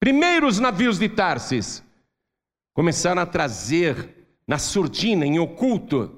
primeiros 0.00 0.58
navios 0.58 0.98
de 0.98 1.08
Tarsis, 1.08 1.84
começaram 2.74 3.22
a 3.22 3.26
trazer 3.26 4.26
na 4.46 4.58
surdina, 4.58 5.24
em 5.24 5.38
oculto, 5.38 6.17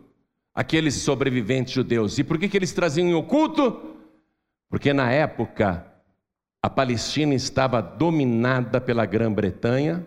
aqueles 0.54 0.94
sobreviventes 0.96 1.72
judeus. 1.72 2.18
E 2.18 2.24
por 2.24 2.38
que, 2.38 2.48
que 2.48 2.56
eles 2.56 2.72
traziam 2.72 3.08
em 3.08 3.14
oculto? 3.14 3.96
Porque 4.68 4.92
na 4.92 5.10
época 5.10 5.86
a 6.62 6.68
Palestina 6.68 7.34
estava 7.34 7.80
dominada 7.80 8.80
pela 8.80 9.06
Grã-Bretanha 9.06 10.06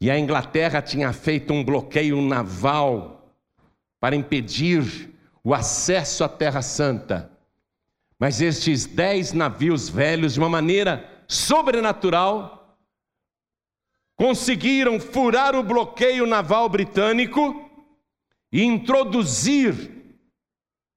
e 0.00 0.10
a 0.10 0.18
Inglaterra 0.18 0.82
tinha 0.82 1.12
feito 1.12 1.52
um 1.52 1.64
bloqueio 1.64 2.20
naval 2.22 3.34
para 4.00 4.16
impedir 4.16 5.14
o 5.42 5.54
acesso 5.54 6.24
à 6.24 6.28
Terra 6.28 6.62
Santa. 6.62 7.30
Mas 8.18 8.40
estes 8.40 8.86
dez 8.86 9.32
navios 9.32 9.88
velhos, 9.88 10.34
de 10.34 10.40
uma 10.40 10.48
maneira 10.48 11.08
sobrenatural, 11.28 12.78
conseguiram 14.16 14.98
furar 14.98 15.54
o 15.54 15.62
bloqueio 15.62 16.26
naval 16.26 16.68
britânico 16.68 17.65
e 18.56 18.64
introduzir 18.64 19.92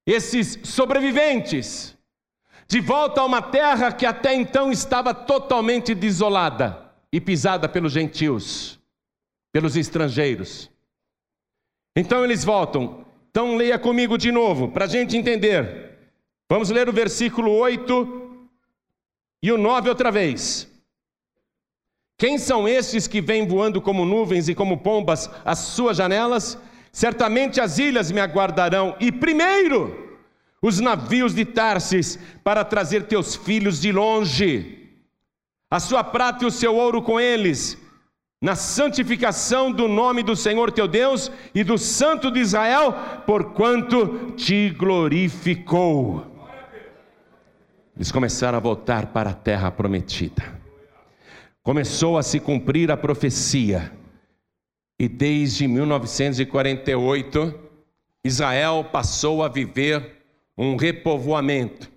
esses 0.07 0.57
sobreviventes 0.63 1.93
de 2.69 2.79
volta 2.79 3.19
a 3.19 3.25
uma 3.25 3.41
terra 3.41 3.91
que 3.91 4.05
até 4.05 4.33
então 4.33 4.71
estava 4.71 5.13
totalmente 5.13 5.93
desolada 5.93 6.89
e 7.11 7.19
pisada 7.19 7.67
pelos 7.67 7.91
gentios, 7.91 8.79
pelos 9.51 9.75
estrangeiros. 9.75 10.71
Então 11.93 12.23
eles 12.23 12.45
voltam. 12.45 13.05
Então 13.29 13.57
leia 13.57 13.77
comigo 13.77 14.17
de 14.17 14.31
novo, 14.31 14.69
para 14.69 14.85
a 14.85 14.87
gente 14.87 15.17
entender. 15.17 15.97
Vamos 16.49 16.69
ler 16.69 16.87
o 16.87 16.93
versículo 16.93 17.51
8 17.51 18.47
e 19.43 19.51
o 19.51 19.57
9 19.57 19.89
outra 19.89 20.09
vez. 20.09 20.65
Quem 22.17 22.37
são 22.37 22.69
estes 22.69 23.05
que 23.05 23.19
vêm 23.19 23.45
voando 23.45 23.81
como 23.81 24.05
nuvens 24.05 24.47
e 24.47 24.55
como 24.55 24.77
pombas 24.77 25.29
às 25.43 25.59
suas 25.59 25.97
janelas? 25.97 26.57
Certamente 26.91 27.61
as 27.61 27.77
ilhas 27.77 28.11
me 28.11 28.19
aguardarão, 28.19 28.95
e 28.99 29.11
primeiro 29.11 30.07
os 30.61 30.79
navios 30.79 31.33
de 31.33 31.45
Tarsis 31.45 32.19
para 32.43 32.65
trazer 32.65 33.03
teus 33.03 33.35
filhos 33.35 33.79
de 33.79 33.91
longe, 33.91 34.89
a 35.71 35.79
sua 35.79 36.03
prata 36.03 36.43
e 36.43 36.47
o 36.47 36.51
seu 36.51 36.75
ouro 36.75 37.01
com 37.01 37.19
eles, 37.19 37.77
na 38.41 38.55
santificação 38.55 39.71
do 39.71 39.87
nome 39.87 40.23
do 40.23 40.35
Senhor 40.35 40.71
teu 40.71 40.87
Deus 40.87 41.31
e 41.53 41.63
do 41.63 41.77
Santo 41.77 42.31
de 42.31 42.39
Israel, 42.39 42.93
porquanto 43.25 44.31
te 44.35 44.69
glorificou. 44.69 46.25
Eles 47.95 48.11
começaram 48.11 48.57
a 48.57 48.61
voltar 48.61 49.07
para 49.07 49.31
a 49.31 49.33
terra 49.33 49.69
prometida. 49.69 50.57
Começou 51.61 52.17
a 52.17 52.23
se 52.23 52.39
cumprir 52.39 52.89
a 52.89 52.97
profecia. 52.97 53.91
E 54.99 55.07
desde 55.07 55.65
1948, 55.65 57.57
Israel 58.23 58.85
passou 58.91 59.41
a 59.41 59.47
viver 59.47 60.17
um 60.57 60.75
repovoamento. 60.75 61.89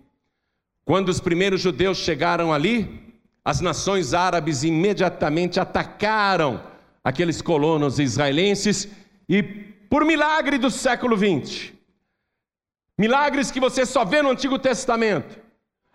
Quando 0.85 1.09
os 1.09 1.19
primeiros 1.19 1.61
judeus 1.61 1.99
chegaram 1.99 2.53
ali, 2.53 3.13
as 3.45 3.61
nações 3.61 4.15
árabes 4.15 4.63
imediatamente 4.63 5.59
atacaram 5.59 6.63
aqueles 7.03 7.43
colonos 7.43 7.99
israelenses 7.99 8.89
e, 9.29 9.43
por 9.43 10.05
milagre 10.05 10.59
do 10.59 10.71
século 10.71 11.17
20, 11.17 11.75
milagres 12.97 13.51
que 13.51 13.59
você 13.59 13.85
só 13.85 14.05
vê 14.05 14.23
no 14.23 14.31
Antigo 14.31 14.61
Testamento, 14.61 15.41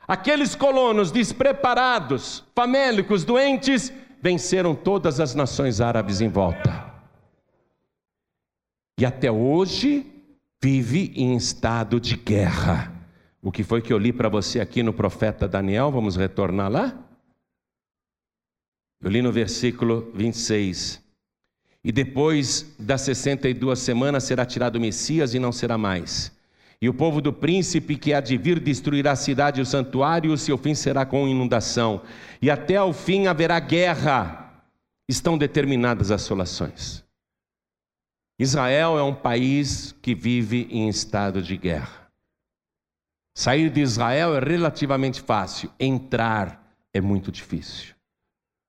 aqueles 0.05 0.55
colonos 0.55 1.09
despreparados, 1.09 2.43
famélicos, 2.53 3.23
doentes, 3.23 3.93
venceram 4.21 4.75
todas 4.75 5.21
as 5.21 5.33
nações 5.33 5.79
árabes 5.79 6.19
em 6.19 6.27
volta. 6.27 6.86
E 8.99 9.05
até 9.05 9.31
hoje, 9.31 10.05
vive 10.61 11.11
em 11.15 11.35
estado 11.35 11.99
de 11.99 12.15
guerra. 12.15 12.91
O 13.41 13.51
que 13.51 13.63
foi 13.63 13.81
que 13.81 13.93
eu 13.93 13.97
li 13.97 14.11
para 14.11 14.27
você 14.27 14.59
aqui 14.59 14.81
no 14.81 14.91
profeta 14.91 15.47
Daniel? 15.47 15.91
Vamos 15.91 16.15
retornar 16.15 16.71
lá? 16.71 16.97
Eu 18.99 19.11
li 19.11 19.21
no 19.21 19.31
versículo 19.31 20.11
26. 20.15 21.01
E 21.83 21.91
depois 21.91 22.75
das 22.79 23.01
62 23.01 23.77
semanas 23.77 24.23
será 24.23 24.45
tirado 24.45 24.77
o 24.77 24.81
Messias 24.81 25.35
e 25.35 25.39
não 25.39 25.51
será 25.51 25.77
mais. 25.77 26.35
E 26.81 26.89
o 26.89 26.93
povo 26.93 27.21
do 27.21 27.31
príncipe 27.31 27.95
que 27.95 28.13
há 28.13 28.19
de 28.19 28.35
vir 28.35 28.59
destruirá 28.59 29.11
a 29.11 29.15
cidade 29.15 29.59
e 29.59 29.63
o 29.63 29.65
santuário, 29.65 30.31
e 30.31 30.33
o 30.33 30.37
seu 30.37 30.57
fim 30.57 30.75
será 30.75 31.05
com 31.05 31.27
inundação. 31.27 32.01
E 32.41 32.49
até 32.51 32.75
ao 32.75 32.93
fim 32.93 33.27
haverá 33.27 33.59
guerra. 33.59 34.63
Estão 35.07 35.37
determinadas 35.37 36.11
as 36.11 36.23
solações. 36.23 37.06
Israel 38.39 38.97
é 38.97 39.03
um 39.03 39.15
país 39.15 39.93
que 40.01 40.13
vive 40.13 40.67
em 40.69 40.87
estado 40.87 41.41
de 41.41 41.57
guerra. 41.57 42.07
Sair 43.35 43.69
de 43.69 43.81
Israel 43.81 44.35
é 44.35 44.39
relativamente 44.39 45.21
fácil, 45.21 45.71
entrar 45.79 46.67
é 46.93 47.01
muito 47.01 47.31
difícil. 47.31 47.95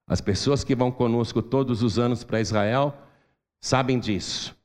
As 0.07 0.21
pessoas 0.21 0.65
que 0.65 0.75
vão 0.75 0.91
conosco 0.91 1.43
todos 1.43 1.83
os 1.83 1.99
anos 1.99 2.25
para 2.25 2.41
Israel 2.41 2.97
sabem 3.61 3.99
disso. 3.99 4.57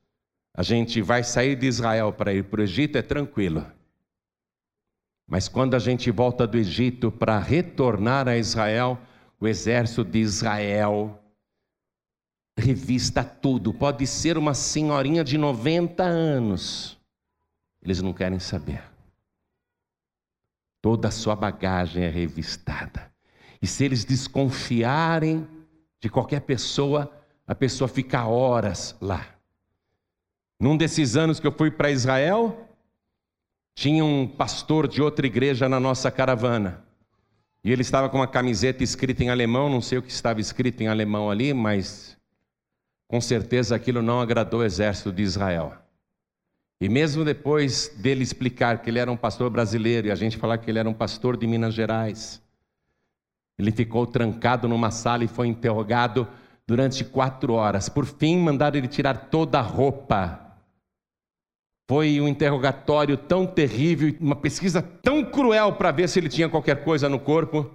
A 0.54 0.62
gente 0.62 1.02
vai 1.02 1.22
sair 1.22 1.56
de 1.56 1.66
Israel 1.66 2.12
para 2.12 2.32
ir 2.32 2.44
para 2.44 2.60
o 2.60 2.64
Egito, 2.64 2.96
é 2.96 3.02
tranquilo. 3.02 3.66
Mas 5.26 5.48
quando 5.48 5.74
a 5.74 5.78
gente 5.78 6.10
volta 6.10 6.46
do 6.46 6.56
Egito 6.56 7.10
para 7.10 7.38
retornar 7.38 8.28
a 8.28 8.36
Israel, 8.36 8.98
o 9.40 9.48
exército 9.48 10.04
de 10.04 10.18
Israel 10.18 11.20
revista 12.56 13.24
tudo. 13.24 13.72
Pode 13.72 14.06
ser 14.06 14.38
uma 14.38 14.54
senhorinha 14.54 15.24
de 15.24 15.36
90 15.36 16.02
anos. 16.02 16.98
Eles 17.82 18.00
não 18.00 18.12
querem 18.12 18.38
saber. 18.38 18.82
Toda 20.80 21.08
a 21.08 21.10
sua 21.10 21.34
bagagem 21.34 22.04
é 22.04 22.08
revistada. 22.08 23.10
E 23.60 23.66
se 23.66 23.84
eles 23.84 24.04
desconfiarem 24.04 25.46
de 26.00 26.08
qualquer 26.08 26.40
pessoa, 26.40 27.10
a 27.46 27.54
pessoa 27.54 27.88
fica 27.88 28.26
horas 28.26 28.94
lá. 29.00 29.26
Num 30.60 30.76
desses 30.76 31.16
anos 31.16 31.40
que 31.40 31.46
eu 31.46 31.52
fui 31.52 31.70
para 31.70 31.90
Israel, 31.90 32.68
tinha 33.74 34.04
um 34.04 34.26
pastor 34.26 34.86
de 34.86 35.02
outra 35.02 35.26
igreja 35.26 35.68
na 35.68 35.80
nossa 35.80 36.10
caravana. 36.10 36.84
E 37.62 37.72
ele 37.72 37.82
estava 37.82 38.08
com 38.08 38.18
uma 38.18 38.26
camiseta 38.26 38.84
escrita 38.84 39.24
em 39.24 39.30
alemão, 39.30 39.70
não 39.70 39.80
sei 39.80 39.98
o 39.98 40.02
que 40.02 40.10
estava 40.10 40.40
escrito 40.40 40.82
em 40.82 40.88
alemão 40.88 41.30
ali, 41.30 41.54
mas 41.54 42.16
com 43.06 43.20
certeza 43.20 43.76
aquilo 43.76 44.02
não 44.02 44.20
agradou 44.20 44.60
o 44.60 44.64
exército 44.64 45.12
de 45.12 45.22
Israel. 45.22 45.74
E 46.80 46.88
mesmo 46.88 47.24
depois 47.24 47.88
dele 47.96 48.22
explicar 48.22 48.82
que 48.82 48.90
ele 48.90 48.98
era 48.98 49.10
um 49.10 49.16
pastor 49.16 49.48
brasileiro 49.50 50.08
e 50.08 50.10
a 50.10 50.14
gente 50.14 50.36
falar 50.36 50.58
que 50.58 50.70
ele 50.70 50.78
era 50.78 50.88
um 50.88 50.94
pastor 50.94 51.36
de 51.36 51.46
Minas 51.46 51.74
Gerais, 51.74 52.42
ele 53.58 53.70
ficou 53.70 54.06
trancado 54.06 54.68
numa 54.68 54.90
sala 54.90 55.24
e 55.24 55.28
foi 55.28 55.46
interrogado 55.46 56.26
durante 56.66 57.04
quatro 57.04 57.52
horas. 57.54 57.88
Por 57.88 58.04
fim, 58.04 58.38
mandaram 58.38 58.76
ele 58.76 58.88
tirar 58.88 59.28
toda 59.28 59.58
a 59.58 59.62
roupa. 59.62 60.40
Foi 61.88 62.20
um 62.20 62.26
interrogatório 62.26 63.16
tão 63.16 63.46
terrível, 63.46 64.14
uma 64.18 64.36
pesquisa 64.36 64.82
tão 64.82 65.24
cruel 65.24 65.74
para 65.74 65.92
ver 65.92 66.08
se 66.08 66.18
ele 66.18 66.28
tinha 66.28 66.48
qualquer 66.48 66.82
coisa 66.82 67.08
no 67.08 67.20
corpo, 67.20 67.70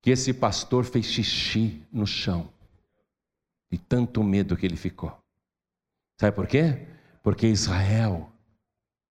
que 0.00 0.10
esse 0.10 0.32
pastor 0.32 0.84
fez 0.84 1.06
xixi 1.06 1.82
no 1.92 2.06
chão. 2.06 2.48
E 3.72 3.78
tanto 3.78 4.22
medo 4.22 4.56
que 4.56 4.66
ele 4.66 4.76
ficou. 4.76 5.18
Sabe 6.20 6.36
por 6.36 6.46
quê? 6.46 6.86
Porque 7.22 7.48
Israel 7.48 8.32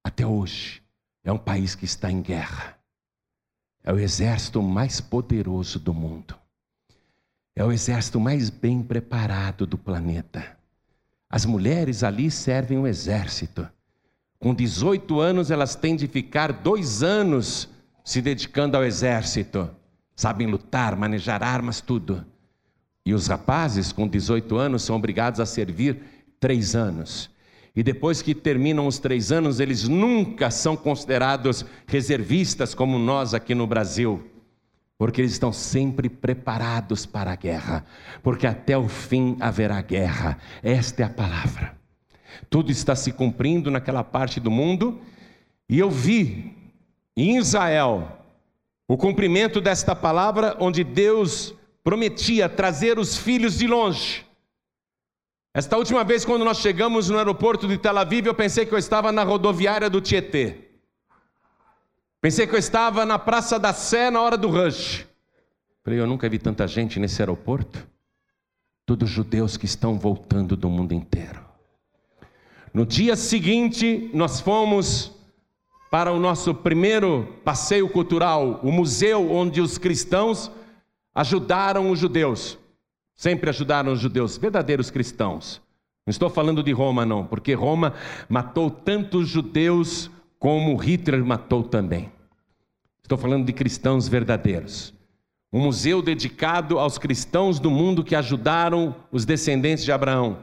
até 0.03 0.25
hoje, 0.25 0.81
é 1.23 1.31
um 1.31 1.37
país 1.37 1.75
que 1.75 1.85
está 1.85 2.11
em 2.11 2.21
guerra. 2.21 2.77
É 3.83 3.93
o 3.93 3.99
exército 3.99 4.61
mais 4.61 4.99
poderoso 4.99 5.79
do 5.79 5.93
mundo. 5.93 6.35
É 7.55 7.63
o 7.63 7.71
exército 7.71 8.19
mais 8.19 8.49
bem 8.49 8.81
preparado 8.81 9.67
do 9.67 9.77
planeta. 9.77 10.57
As 11.29 11.45
mulheres 11.45 12.03
ali 12.03 12.31
servem 12.31 12.77
o 12.77 12.87
exército. 12.87 13.67
Com 14.39 14.55
18 14.55 15.19
anos, 15.19 15.51
elas 15.51 15.75
têm 15.75 15.95
de 15.95 16.07
ficar 16.07 16.51
dois 16.51 17.03
anos 17.03 17.69
se 18.03 18.21
dedicando 18.21 18.75
ao 18.75 18.83
exército. 18.83 19.69
Sabem 20.15 20.47
lutar, 20.47 20.95
manejar 20.95 21.43
armas, 21.43 21.79
tudo. 21.79 22.25
E 23.05 23.13
os 23.13 23.27
rapazes, 23.27 23.91
com 23.91 24.07
18 24.07 24.55
anos, 24.57 24.83
são 24.83 24.95
obrigados 24.95 25.39
a 25.39 25.45
servir 25.45 25.97
três 26.39 26.75
anos. 26.75 27.29
E 27.75 27.81
depois 27.81 28.21
que 28.21 28.35
terminam 28.35 28.85
os 28.85 28.99
três 28.99 29.31
anos, 29.31 29.59
eles 29.59 29.87
nunca 29.87 30.51
são 30.51 30.75
considerados 30.75 31.65
reservistas 31.87 32.75
como 32.75 32.99
nós 32.99 33.33
aqui 33.33 33.55
no 33.55 33.65
Brasil, 33.65 34.21
porque 34.97 35.21
eles 35.21 35.31
estão 35.31 35.53
sempre 35.53 36.09
preparados 36.09 37.05
para 37.05 37.31
a 37.31 37.35
guerra, 37.35 37.85
porque 38.21 38.45
até 38.45 38.77
o 38.77 38.89
fim 38.89 39.37
haverá 39.39 39.81
guerra. 39.81 40.37
Esta 40.61 41.03
é 41.03 41.05
a 41.05 41.09
palavra. 41.09 41.77
Tudo 42.49 42.71
está 42.71 42.95
se 42.95 43.11
cumprindo 43.11 43.71
naquela 43.71 44.03
parte 44.03 44.39
do 44.39 44.51
mundo, 44.51 44.99
e 45.69 45.79
eu 45.79 45.89
vi 45.89 46.53
em 47.15 47.37
Israel 47.37 48.19
o 48.87 48.97
cumprimento 48.97 49.61
desta 49.61 49.95
palavra, 49.95 50.57
onde 50.59 50.83
Deus 50.83 51.55
prometia 51.83 52.47
trazer 52.47 52.99
os 52.99 53.17
filhos 53.17 53.57
de 53.57 53.67
longe 53.67 54.25
esta 55.53 55.77
última 55.77 56.01
vez, 56.05 56.23
quando 56.23 56.45
nós 56.45 56.59
chegamos 56.59 57.09
no 57.09 57.17
aeroporto 57.17 57.67
de 57.67 57.77
Tel 57.77 57.97
Aviv, 57.97 58.25
eu 58.25 58.33
pensei 58.33 58.65
que 58.65 58.73
eu 58.73 58.77
estava 58.77 59.11
na 59.11 59.23
rodoviária 59.23 59.89
do 59.89 59.99
Tietê. 59.99 60.69
Pensei 62.21 62.47
que 62.47 62.55
eu 62.55 62.59
estava 62.59 63.05
na 63.05 63.19
Praça 63.19 63.59
da 63.59 63.73
Sé 63.73 64.09
na 64.09 64.21
hora 64.21 64.37
do 64.37 64.47
rush. 64.47 65.05
Falei, 65.83 65.99
eu 65.99 66.07
nunca 66.07 66.29
vi 66.29 66.39
tanta 66.39 66.65
gente 66.65 67.01
nesse 67.01 67.21
aeroporto. 67.21 67.85
Todos 68.85 69.09
judeus 69.09 69.57
que 69.57 69.65
estão 69.65 69.99
voltando 69.99 70.55
do 70.55 70.69
mundo 70.69 70.93
inteiro. 70.93 71.43
No 72.73 72.85
dia 72.85 73.17
seguinte, 73.17 74.09
nós 74.13 74.39
fomos 74.39 75.11
para 75.89 76.13
o 76.13 76.19
nosso 76.19 76.55
primeiro 76.55 77.27
passeio 77.43 77.89
cultural, 77.89 78.61
o 78.63 78.71
museu 78.71 79.29
onde 79.29 79.59
os 79.59 79.77
cristãos 79.77 80.49
ajudaram 81.13 81.91
os 81.91 81.99
judeus. 81.99 82.57
Sempre 83.15 83.49
ajudaram 83.49 83.93
os 83.93 83.99
judeus, 83.99 84.37
verdadeiros 84.37 84.89
cristãos. 84.89 85.61
Não 86.05 86.11
estou 86.11 86.29
falando 86.29 86.63
de 86.63 86.71
Roma, 86.71 87.05
não, 87.05 87.25
porque 87.25 87.53
Roma 87.53 87.93
matou 88.27 88.71
tantos 88.71 89.27
judeus 89.27 90.09
como 90.39 90.75
Hitler 90.75 91.23
matou 91.23 91.63
também. 91.63 92.11
Estou 93.03 93.17
falando 93.17 93.45
de 93.45 93.53
cristãos 93.53 94.07
verdadeiros. 94.07 94.93
Um 95.53 95.59
museu 95.59 96.01
dedicado 96.01 96.79
aos 96.79 96.97
cristãos 96.97 97.59
do 97.59 97.69
mundo 97.69 98.03
que 98.03 98.15
ajudaram 98.15 98.95
os 99.11 99.25
descendentes 99.25 99.83
de 99.83 99.91
Abraão. 99.91 100.39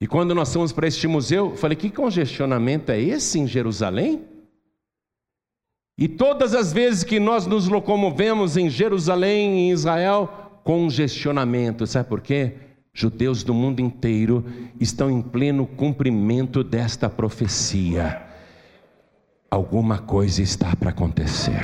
E 0.00 0.06
quando 0.06 0.34
nós 0.34 0.52
fomos 0.52 0.72
para 0.72 0.88
este 0.88 1.06
museu, 1.06 1.50
eu 1.50 1.56
falei: 1.56 1.76
que 1.76 1.90
congestionamento 1.90 2.90
é 2.90 2.98
esse 2.98 3.38
em 3.38 3.46
Jerusalém? 3.46 4.24
E 6.00 6.08
todas 6.08 6.54
as 6.54 6.72
vezes 6.72 7.04
que 7.04 7.20
nós 7.20 7.46
nos 7.46 7.68
locomovemos 7.68 8.56
em 8.56 8.70
Jerusalém, 8.70 9.58
em 9.58 9.70
Israel, 9.70 10.62
congestionamento. 10.64 11.86
Sabe 11.86 12.08
por 12.08 12.22
quê? 12.22 12.54
Judeus 12.90 13.44
do 13.44 13.52
mundo 13.52 13.80
inteiro 13.80 14.42
estão 14.80 15.10
em 15.10 15.20
pleno 15.20 15.66
cumprimento 15.66 16.64
desta 16.64 17.10
profecia. 17.10 18.26
Alguma 19.50 19.98
coisa 19.98 20.40
está 20.40 20.74
para 20.74 20.88
acontecer. 20.88 21.60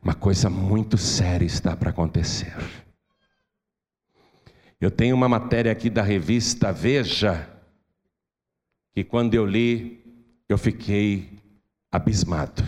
Uma 0.00 0.14
coisa 0.14 0.48
muito 0.48 0.96
séria 0.96 1.44
está 1.44 1.76
para 1.76 1.90
acontecer. 1.90 2.54
Eu 4.80 4.92
tenho 4.92 5.16
uma 5.16 5.28
matéria 5.28 5.72
aqui 5.72 5.90
da 5.90 6.02
revista 6.02 6.70
Veja, 6.70 7.48
que 8.94 9.02
quando 9.02 9.34
eu 9.34 9.44
li, 9.44 10.04
eu 10.48 10.56
fiquei 10.56 11.35
abismado. 11.96 12.62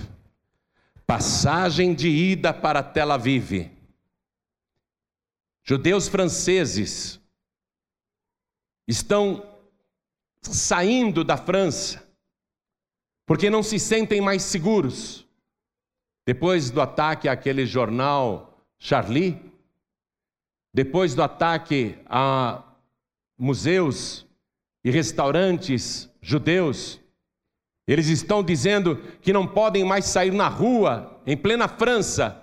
Passagem 1.07 1.95
de 1.95 2.09
ida 2.09 2.53
para 2.53 2.83
Tel 2.83 3.13
Aviv 3.13 3.71
Judeus 5.69 6.09
franceses 6.09 7.21
estão 8.87 9.47
saindo 10.41 11.23
da 11.23 11.37
França 11.37 12.03
porque 13.27 13.51
não 13.51 13.63
se 13.63 13.79
sentem 13.79 14.19
mais 14.19 14.45
seguros. 14.45 15.27
Depois 16.25 16.71
do 16.71 16.81
ataque 16.81 17.29
àquele 17.29 17.67
jornal 17.67 18.65
Charlie, 18.79 19.39
depois 20.73 21.15
do 21.15 21.23
ataque 21.23 21.99
a 22.07 22.65
museus 23.37 24.27
e 24.83 24.91
restaurantes 24.91 26.09
judeus, 26.23 26.99
eles 27.89 28.09
estão 28.09 28.43
dizendo 28.43 29.01
que 29.23 29.33
não 29.33 29.47
podem 29.47 29.83
mais 29.83 30.05
sair 30.05 30.33
na 30.33 30.47
rua 30.47 31.19
em 31.27 31.37
plena 31.37 31.67
França. 31.67 32.41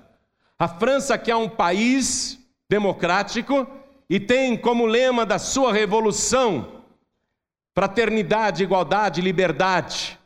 A 0.58 0.68
França 0.68 1.18
que 1.18 1.30
é 1.30 1.36
um 1.36 1.48
país 1.48 2.40
democrático 2.68 3.68
e 4.10 4.20
tem 4.20 4.58
como 4.58 4.86
lema 4.86 5.26
da 5.26 5.38
sua 5.38 5.72
revolução 5.72 6.76
fraternidade, 7.76 8.64
igualdade, 8.64 9.22
liberdade. 9.22 10.18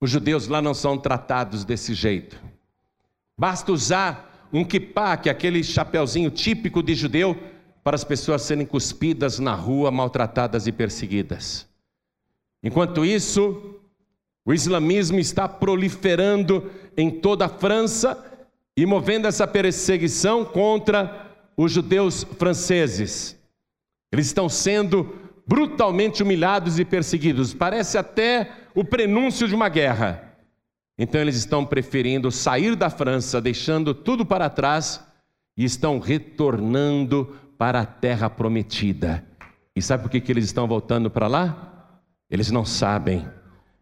Os 0.00 0.10
judeus 0.10 0.48
lá 0.48 0.60
não 0.60 0.74
são 0.74 0.98
tratados 0.98 1.64
desse 1.64 1.94
jeito. 1.94 2.36
Basta 3.38 3.70
usar 3.70 4.48
um 4.52 4.64
kippah, 4.64 5.16
que 5.16 5.28
é 5.28 5.32
aquele 5.32 5.62
chapeuzinho 5.62 6.30
típico 6.30 6.82
de 6.82 6.94
judeu, 6.94 7.38
para 7.84 7.94
as 7.94 8.04
pessoas 8.04 8.42
serem 8.42 8.66
cuspidas 8.66 9.38
na 9.38 9.54
rua, 9.54 9.90
maltratadas 9.90 10.66
e 10.66 10.72
perseguidas. 10.72 11.66
Enquanto 12.62 13.04
isso, 13.04 13.79
o 14.50 14.54
islamismo 14.54 15.20
está 15.20 15.46
proliferando 15.46 16.72
em 16.96 17.08
toda 17.08 17.46
a 17.46 17.48
França 17.48 18.18
e 18.76 18.84
movendo 18.84 19.28
essa 19.28 19.46
perseguição 19.46 20.44
contra 20.44 21.30
os 21.56 21.70
judeus 21.70 22.24
franceses. 22.36 23.38
Eles 24.10 24.26
estão 24.26 24.48
sendo 24.48 25.14
brutalmente 25.46 26.24
humilhados 26.24 26.80
e 26.80 26.84
perseguidos. 26.84 27.54
Parece 27.54 27.96
até 27.96 28.50
o 28.74 28.84
prenúncio 28.84 29.46
de 29.46 29.54
uma 29.54 29.68
guerra. 29.68 30.34
Então 30.98 31.20
eles 31.20 31.36
estão 31.36 31.64
preferindo 31.64 32.32
sair 32.32 32.74
da 32.74 32.90
França, 32.90 33.40
deixando 33.40 33.94
tudo 33.94 34.26
para 34.26 34.50
trás 34.50 35.00
e 35.56 35.64
estão 35.64 36.00
retornando 36.00 37.36
para 37.56 37.82
a 37.82 37.86
terra 37.86 38.28
prometida. 38.28 39.24
E 39.76 39.80
sabe 39.80 40.02
por 40.02 40.10
que, 40.10 40.20
que 40.20 40.32
eles 40.32 40.46
estão 40.46 40.66
voltando 40.66 41.08
para 41.08 41.28
lá? 41.28 42.00
Eles 42.28 42.50
não 42.50 42.64
sabem, 42.64 43.24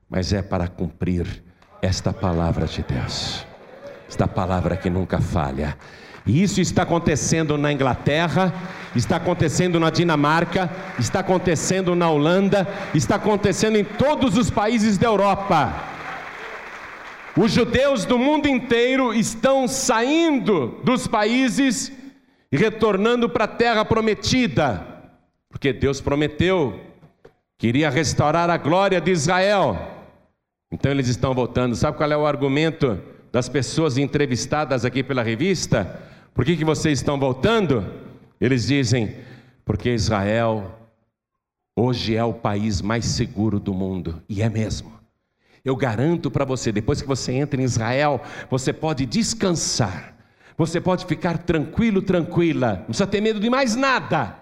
mas 0.09 0.33
é 0.33 0.43
para 0.43 0.69
cumprir 0.69 1.43
esta 1.83 2.13
palavra 2.13 2.67
de 2.67 2.83
Deus, 2.83 3.47
esta 4.09 4.27
palavra 4.27 4.77
que 4.77 4.89
nunca 4.89 5.21
falha. 5.21 5.77
E 6.27 6.43
isso 6.43 6.61
está 6.61 6.83
acontecendo 6.83 7.57
na 7.57 7.73
Inglaterra, 7.73 8.53
está 8.95 9.17
acontecendo 9.17 9.81
na 9.81 9.91
Dinamarca, 9.91 10.71
está 10.99 11.21
acontecendo 11.21 11.95
na 11.95 12.11
Holanda, 12.11 12.67
está 12.95 13.15
acontecendo 13.17 13.77
em 13.77 13.85
todos 13.85 14.37
os 14.37 14.51
países 14.51 14.99
da 14.99 15.07
Europa. 15.07 15.73
Os 17.37 17.53
judeus 17.53 18.05
do 18.05 18.19
mundo 18.19 18.49
inteiro 18.49 19.15
estão 19.15 19.69
saindo 19.69 20.81
dos 20.85 21.07
países 21.07 21.93
e 22.51 22.57
retornando 22.57 23.29
para 23.29 23.45
a 23.45 23.49
terra 23.49 23.85
prometida, 23.85 24.87
porque 25.49 25.73
Deus 25.73 26.01
prometeu 26.01 26.81
que 27.57 27.69
iria 27.69 27.91
restaurar 27.91 28.51
a 28.51 28.57
glória 28.57 29.01
de 29.01 29.11
Israel. 29.11 29.98
Então 30.71 30.91
eles 30.91 31.09
estão 31.09 31.35
voltando. 31.35 31.75
Sabe 31.75 31.97
qual 31.97 32.11
é 32.11 32.17
o 32.17 32.27
argumento 32.27 33.01
das 33.33 33.49
pessoas 33.49 33.97
entrevistadas 33.97 34.85
aqui 34.85 35.03
pela 35.03 35.23
revista? 35.23 36.01
Por 36.35 36.45
que, 36.45 36.57
que 36.57 36.65
vocês 36.65 36.99
estão 36.99 37.19
voltando? 37.19 37.85
Eles 38.41 38.67
dizem, 38.67 39.17
porque 39.65 39.93
Israel 39.93 40.79
hoje 41.75 42.17
é 42.17 42.25
o 42.25 42.35
país 42.35 42.83
mais 42.83 43.05
seguro 43.05 43.61
do 43.61 43.73
mundo, 43.73 44.23
e 44.29 44.43
é 44.43 44.49
mesmo. 44.49 44.93
Eu 45.65 45.77
garanto 45.77 46.31
para 46.31 46.45
você, 46.45 46.73
depois 46.73 47.01
que 47.01 47.07
você 47.07 47.33
entra 47.33 47.61
em 47.61 47.65
Israel, 47.65 48.21
você 48.51 48.73
pode 48.73 49.07
descansar, 49.07 50.17
você 50.57 50.81
pode 50.81 51.07
ficar 51.07 51.39
tranquilo, 51.39 52.03
tranquila, 52.03 52.79
não 52.79 52.87
precisa 52.87 53.07
ter 53.07 53.21
medo 53.21 53.39
de 53.39 53.49
mais 53.49 53.77
nada, 53.77 54.37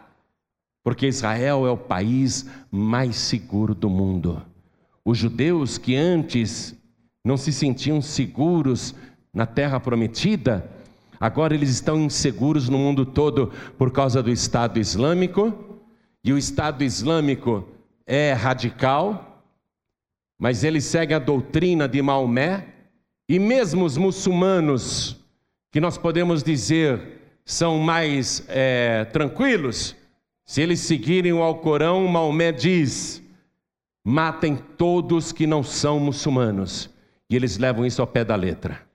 porque 0.82 1.06
Israel 1.06 1.66
é 1.66 1.70
o 1.70 1.76
país 1.76 2.48
mais 2.70 3.16
seguro 3.16 3.74
do 3.74 3.90
mundo. 3.90 4.42
Os 5.06 5.18
judeus 5.18 5.78
que 5.78 5.94
antes 5.94 6.74
não 7.24 7.36
se 7.36 7.52
sentiam 7.52 8.02
seguros 8.02 8.92
na 9.32 9.46
terra 9.46 9.78
prometida, 9.78 10.68
agora 11.20 11.54
eles 11.54 11.70
estão 11.70 12.00
inseguros 12.00 12.68
no 12.68 12.76
mundo 12.76 13.06
todo 13.06 13.52
por 13.78 13.92
causa 13.92 14.20
do 14.20 14.32
Estado 14.32 14.80
Islâmico, 14.80 15.54
e 16.24 16.32
o 16.32 16.38
Estado 16.38 16.82
Islâmico 16.82 17.68
é 18.04 18.32
radical, 18.32 19.44
mas 20.36 20.64
ele 20.64 20.80
segue 20.80 21.14
a 21.14 21.20
doutrina 21.20 21.86
de 21.86 22.02
Maomé, 22.02 22.66
e 23.28 23.38
mesmo 23.38 23.84
os 23.84 23.96
muçulmanos, 23.96 25.24
que 25.70 25.80
nós 25.80 25.96
podemos 25.96 26.42
dizer 26.42 27.38
são 27.44 27.78
mais 27.78 28.44
é, 28.48 29.04
tranquilos, 29.04 29.94
se 30.44 30.60
eles 30.60 30.80
seguirem 30.80 31.32
o 31.32 31.44
Alcorão, 31.44 32.08
Maomé 32.08 32.50
diz: 32.50 33.22
matem 34.08 34.54
todos 34.54 35.32
que 35.32 35.48
não 35.48 35.64
são 35.64 35.98
muçulmanos. 35.98 36.88
E 37.28 37.34
eles 37.34 37.58
levam 37.58 37.84
isso 37.84 38.00
ao 38.00 38.06
pé 38.06 38.24
da 38.24 38.36
letra. 38.36 38.86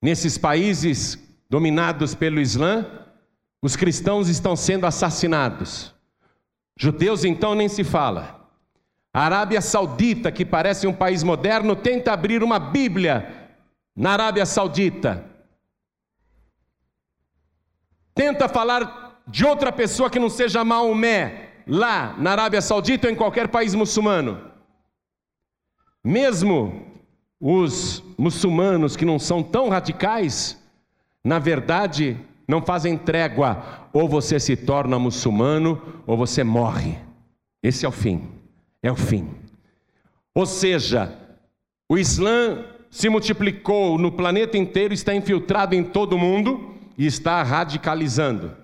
Nesses 0.00 0.38
países 0.38 1.18
dominados 1.50 2.14
pelo 2.14 2.40
Islã, 2.40 2.86
os 3.60 3.76
cristãos 3.76 4.30
estão 4.30 4.56
sendo 4.56 4.86
assassinados. 4.86 5.94
Judeus 6.74 7.22
então 7.22 7.54
nem 7.54 7.68
se 7.68 7.84
fala. 7.84 8.48
A 9.12 9.24
Arábia 9.24 9.60
Saudita, 9.60 10.32
que 10.32 10.46
parece 10.46 10.86
um 10.86 10.94
país 10.94 11.22
moderno, 11.22 11.76
tenta 11.76 12.12
abrir 12.12 12.42
uma 12.42 12.58
Bíblia 12.58 13.50
na 13.94 14.12
Arábia 14.12 14.46
Saudita. 14.46 15.22
Tenta 18.14 18.48
falar 18.48 19.20
de 19.26 19.44
outra 19.44 19.70
pessoa 19.70 20.08
que 20.08 20.18
não 20.18 20.30
seja 20.30 20.64
Maomé 20.64 21.47
lá 21.68 22.16
na 22.18 22.32
Arábia 22.32 22.62
Saudita 22.62 23.06
ou 23.06 23.12
em 23.12 23.16
qualquer 23.16 23.48
país 23.48 23.74
muçulmano. 23.74 24.40
Mesmo 26.02 26.86
os 27.40 28.02
muçulmanos 28.16 28.96
que 28.96 29.04
não 29.04 29.18
são 29.18 29.42
tão 29.42 29.68
radicais, 29.68 30.58
na 31.22 31.38
verdade, 31.38 32.16
não 32.48 32.62
fazem 32.62 32.96
trégua. 32.96 33.88
Ou 33.92 34.08
você 34.08 34.40
se 34.40 34.56
torna 34.56 34.98
muçulmano, 34.98 35.80
ou 36.06 36.16
você 36.16 36.42
morre. 36.42 36.98
Esse 37.62 37.84
é 37.84 37.88
o 37.88 37.92
fim. 37.92 38.26
É 38.82 38.90
o 38.90 38.96
fim. 38.96 39.28
Ou 40.34 40.46
seja, 40.46 41.12
o 41.88 41.98
Islã 41.98 42.64
se 42.90 43.08
multiplicou 43.08 43.98
no 43.98 44.10
planeta 44.10 44.56
inteiro, 44.56 44.94
está 44.94 45.14
infiltrado 45.14 45.74
em 45.74 45.84
todo 45.84 46.16
mundo 46.18 46.74
e 46.96 47.06
está 47.06 47.42
radicalizando. 47.42 48.56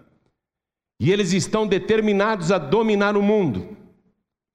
E 0.98 1.10
eles 1.10 1.32
estão 1.32 1.66
determinados 1.66 2.52
a 2.52 2.58
dominar 2.58 3.16
o 3.16 3.22
mundo. 3.22 3.76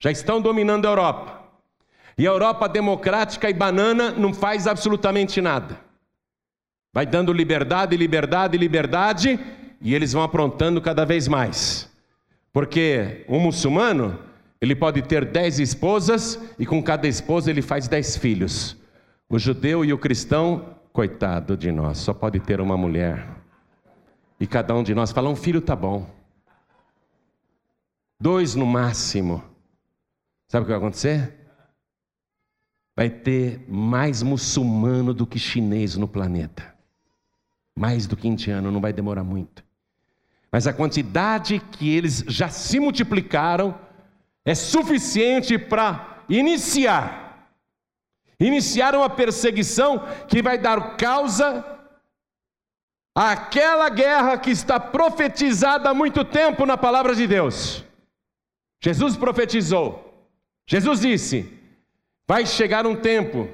Já 0.01 0.11
estão 0.11 0.41
dominando 0.41 0.85
a 0.85 0.89
Europa. 0.89 1.39
E 2.17 2.27
a 2.27 2.31
Europa 2.31 2.67
democrática 2.67 3.49
e 3.49 3.53
banana 3.53 4.11
não 4.11 4.33
faz 4.33 4.67
absolutamente 4.67 5.41
nada. 5.41 5.79
Vai 6.93 7.05
dando 7.05 7.31
liberdade, 7.31 7.95
liberdade, 7.95 8.57
liberdade, 8.57 9.39
e 9.81 9.93
eles 9.93 10.13
vão 10.13 10.23
aprontando 10.23 10.81
cada 10.81 11.05
vez 11.05 11.27
mais. 11.27 11.89
Porque 12.51 13.25
um 13.29 13.39
muçulmano, 13.39 14.19
ele 14.59 14.75
pode 14.75 15.01
ter 15.03 15.25
dez 15.25 15.59
esposas 15.59 16.39
e 16.57 16.65
com 16.65 16.81
cada 16.81 17.07
esposa 17.07 17.49
ele 17.49 17.61
faz 17.61 17.87
dez 17.87 18.17
filhos. 18.17 18.75
O 19.29 19.37
judeu 19.37 19.85
e 19.85 19.93
o 19.93 19.97
cristão, 19.97 20.75
coitado 20.91 21.55
de 21.55 21.71
nós, 21.71 21.99
só 21.99 22.13
pode 22.13 22.39
ter 22.39 22.59
uma 22.59 22.75
mulher. 22.75 23.27
E 24.39 24.47
cada 24.47 24.73
um 24.73 24.83
de 24.83 24.95
nós 24.95 25.11
fala: 25.11 25.29
um 25.29 25.35
filho 25.35 25.61
tá 25.61 25.75
bom 25.75 26.18
dois 28.19 28.55
no 28.55 28.65
máximo. 28.65 29.43
Sabe 30.47 30.63
o 30.63 30.65
que 30.65 30.71
vai 30.71 30.77
acontecer? 30.77 31.37
Vai 32.95 33.09
ter 33.09 33.65
mais 33.69 34.21
muçulmano 34.21 35.13
do 35.13 35.25
que 35.25 35.39
chinês 35.39 35.95
no 35.95 36.07
planeta. 36.07 36.75
Mais 37.77 38.07
do 38.07 38.17
que 38.17 38.27
indiano, 38.27 38.71
não 38.71 38.81
vai 38.81 38.91
demorar 38.91 39.23
muito. 39.23 39.63
Mas 40.51 40.67
a 40.67 40.73
quantidade 40.73 41.59
que 41.59 41.89
eles 41.89 42.25
já 42.27 42.49
se 42.49 42.79
multiplicaram 42.79 43.79
é 44.43 44.55
suficiente 44.55 45.57
para 45.57 46.23
iniciar 46.27 47.29
iniciar 48.39 48.95
uma 48.95 49.09
perseguição 49.09 50.01
que 50.27 50.41
vai 50.41 50.57
dar 50.57 50.95
causa 50.95 51.65
àquela 53.13 53.89
guerra 53.89 54.37
que 54.37 54.49
está 54.49 54.79
profetizada 54.79 55.89
há 55.89 55.93
muito 55.93 56.23
tempo 56.23 56.65
na 56.65 56.77
palavra 56.77 57.13
de 57.13 57.27
Deus. 57.27 57.83
Jesus 58.81 59.17
profetizou. 59.17 60.27
Jesus 60.67 61.01
disse: 61.01 61.59
Vai 62.27 62.45
chegar 62.45 62.85
um 62.85 62.95
tempo 62.95 63.47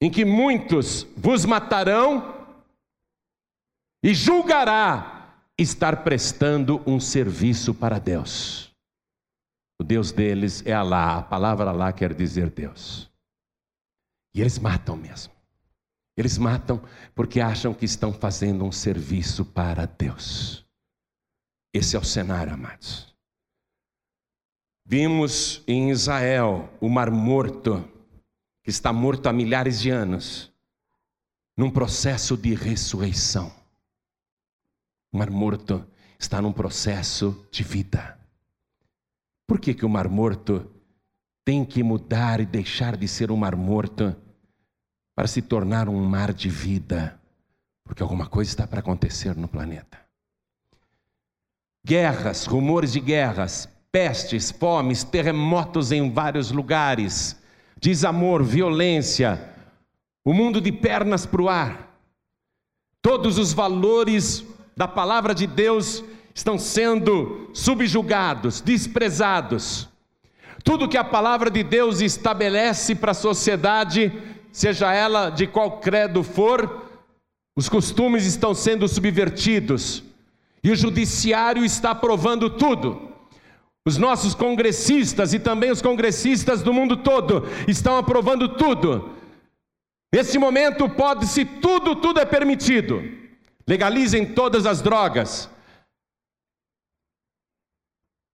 em 0.00 0.10
que 0.10 0.24
muitos 0.24 1.04
vos 1.16 1.44
matarão 1.44 2.34
e 4.02 4.14
julgará 4.14 5.34
estar 5.58 6.04
prestando 6.04 6.82
um 6.86 7.00
serviço 7.00 7.74
para 7.74 7.98
Deus. 7.98 8.74
O 9.80 9.84
Deus 9.84 10.12
deles 10.12 10.64
é 10.64 10.72
Alá, 10.72 11.18
a 11.18 11.22
palavra 11.22 11.70
Alá 11.70 11.92
quer 11.92 12.14
dizer 12.14 12.50
Deus. 12.50 13.10
E 14.34 14.40
eles 14.40 14.58
matam 14.58 14.96
mesmo. 14.96 15.32
Eles 16.16 16.38
matam 16.38 16.82
porque 17.14 17.40
acham 17.40 17.74
que 17.74 17.84
estão 17.84 18.12
fazendo 18.12 18.64
um 18.64 18.72
serviço 18.72 19.44
para 19.44 19.86
Deus. 19.86 20.64
Esse 21.74 21.96
é 21.96 21.98
o 21.98 22.04
cenário, 22.04 22.54
amados. 22.54 23.15
Vimos 24.88 25.64
em 25.66 25.90
Israel 25.90 26.72
o 26.80 26.88
Mar 26.88 27.10
Morto, 27.10 27.84
que 28.62 28.70
está 28.70 28.92
morto 28.92 29.28
há 29.28 29.32
milhares 29.32 29.80
de 29.80 29.90
anos, 29.90 30.52
num 31.56 31.68
processo 31.68 32.36
de 32.36 32.54
ressurreição. 32.54 33.52
O 35.10 35.18
Mar 35.18 35.28
Morto 35.28 35.84
está 36.16 36.40
num 36.40 36.52
processo 36.52 37.48
de 37.50 37.64
vida. 37.64 38.16
Por 39.44 39.58
que, 39.58 39.74
que 39.74 39.84
o 39.84 39.88
Mar 39.88 40.08
Morto 40.08 40.70
tem 41.44 41.64
que 41.64 41.82
mudar 41.82 42.38
e 42.38 42.46
deixar 42.46 42.96
de 42.96 43.08
ser 43.08 43.32
um 43.32 43.36
Mar 43.36 43.56
Morto 43.56 44.14
para 45.16 45.26
se 45.26 45.42
tornar 45.42 45.88
um 45.88 46.00
mar 46.00 46.32
de 46.32 46.48
vida? 46.48 47.20
Porque 47.82 48.04
alguma 48.04 48.28
coisa 48.28 48.52
está 48.52 48.68
para 48.68 48.78
acontecer 48.78 49.36
no 49.36 49.48
planeta. 49.48 49.98
Guerras, 51.84 52.46
rumores 52.46 52.92
de 52.92 53.00
guerras, 53.00 53.68
pestes, 53.96 54.50
fomes, 54.50 55.04
terremotos 55.04 55.90
em 55.90 56.10
vários 56.10 56.50
lugares, 56.50 57.34
desamor, 57.80 58.42
violência, 58.42 59.54
o 60.22 60.34
mundo 60.34 60.60
de 60.60 60.70
pernas 60.70 61.24
para 61.24 61.40
o 61.40 61.48
ar. 61.48 61.98
Todos 63.00 63.38
os 63.38 63.54
valores 63.54 64.44
da 64.76 64.86
palavra 64.86 65.34
de 65.34 65.46
Deus 65.46 66.04
estão 66.34 66.58
sendo 66.58 67.48
subjugados, 67.54 68.60
desprezados. 68.60 69.88
Tudo 70.62 70.90
que 70.90 70.98
a 70.98 71.02
palavra 71.04 71.50
de 71.50 71.62
Deus 71.62 72.02
estabelece 72.02 72.94
para 72.94 73.12
a 73.12 73.14
sociedade, 73.14 74.12
seja 74.52 74.92
ela 74.92 75.30
de 75.30 75.46
qual 75.46 75.80
credo 75.80 76.22
for, 76.22 76.86
os 77.56 77.66
costumes 77.66 78.26
estão 78.26 78.52
sendo 78.52 78.86
subvertidos 78.86 80.04
e 80.62 80.70
o 80.70 80.76
judiciário 80.76 81.64
está 81.64 81.92
aprovando 81.92 82.50
tudo. 82.50 83.15
Os 83.86 83.96
nossos 83.96 84.34
congressistas 84.34 85.32
e 85.32 85.38
também 85.38 85.70
os 85.70 85.80
congressistas 85.80 86.60
do 86.60 86.74
mundo 86.74 86.96
todo 86.96 87.44
estão 87.68 87.96
aprovando 87.96 88.48
tudo. 88.56 89.14
Nesse 90.12 90.38
momento 90.38 90.88
pode-se 90.88 91.44
tudo, 91.44 91.94
tudo 91.94 92.18
é 92.18 92.24
permitido. 92.24 93.00
Legalizem 93.64 94.34
todas 94.34 94.66
as 94.66 94.82
drogas. 94.82 95.48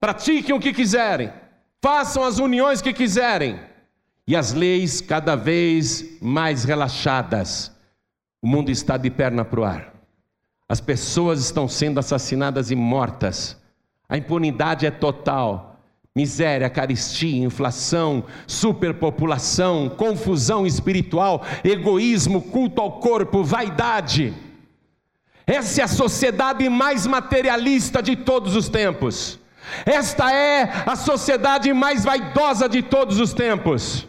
Pratiquem 0.00 0.54
o 0.54 0.60
que 0.60 0.72
quiserem. 0.72 1.30
Façam 1.82 2.24
as 2.24 2.38
uniões 2.38 2.80
que 2.80 2.94
quiserem. 2.94 3.60
E 4.26 4.34
as 4.34 4.54
leis 4.54 5.02
cada 5.02 5.36
vez 5.36 6.18
mais 6.22 6.64
relaxadas. 6.64 7.70
O 8.40 8.46
mundo 8.46 8.70
está 8.70 8.96
de 8.96 9.10
perna 9.10 9.44
para 9.44 9.60
o 9.60 9.64
ar. 9.64 9.92
As 10.66 10.80
pessoas 10.80 11.40
estão 11.40 11.68
sendo 11.68 12.00
assassinadas 12.00 12.70
e 12.70 12.74
mortas 12.74 13.60
a 14.12 14.18
impunidade 14.18 14.84
é 14.84 14.90
total. 14.90 15.80
Miséria, 16.14 16.68
caristia, 16.68 17.42
inflação, 17.42 18.24
superpopulação, 18.46 19.88
confusão 19.88 20.66
espiritual, 20.66 21.42
egoísmo, 21.64 22.42
culto 22.42 22.82
ao 22.82 23.00
corpo, 23.00 23.42
vaidade. 23.42 24.34
Essa 25.46 25.80
é 25.80 25.84
a 25.84 25.88
sociedade 25.88 26.68
mais 26.68 27.06
materialista 27.06 28.02
de 28.02 28.14
todos 28.14 28.54
os 28.54 28.68
tempos. 28.68 29.38
Esta 29.86 30.30
é 30.30 30.70
a 30.84 30.94
sociedade 30.94 31.72
mais 31.72 32.04
vaidosa 32.04 32.68
de 32.68 32.82
todos 32.82 33.18
os 33.18 33.32
tempos. 33.32 34.06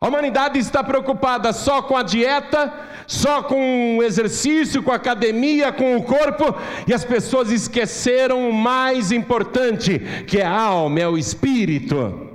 A 0.00 0.08
humanidade 0.08 0.58
está 0.58 0.82
preocupada 0.82 1.52
só 1.52 1.82
com 1.82 1.98
a 1.98 2.02
dieta, 2.02 2.72
só 3.06 3.42
com 3.42 4.02
exercício, 4.02 4.82
com 4.82 4.92
academia, 4.92 5.72
com 5.72 5.96
o 5.96 6.02
corpo, 6.02 6.54
e 6.86 6.94
as 6.94 7.04
pessoas 7.04 7.50
esqueceram 7.50 8.48
o 8.48 8.52
mais 8.52 9.12
importante, 9.12 9.98
que 10.26 10.38
é 10.38 10.44
a 10.44 10.58
alma, 10.58 11.00
é 11.00 11.08
o 11.08 11.18
espírito. 11.18 12.30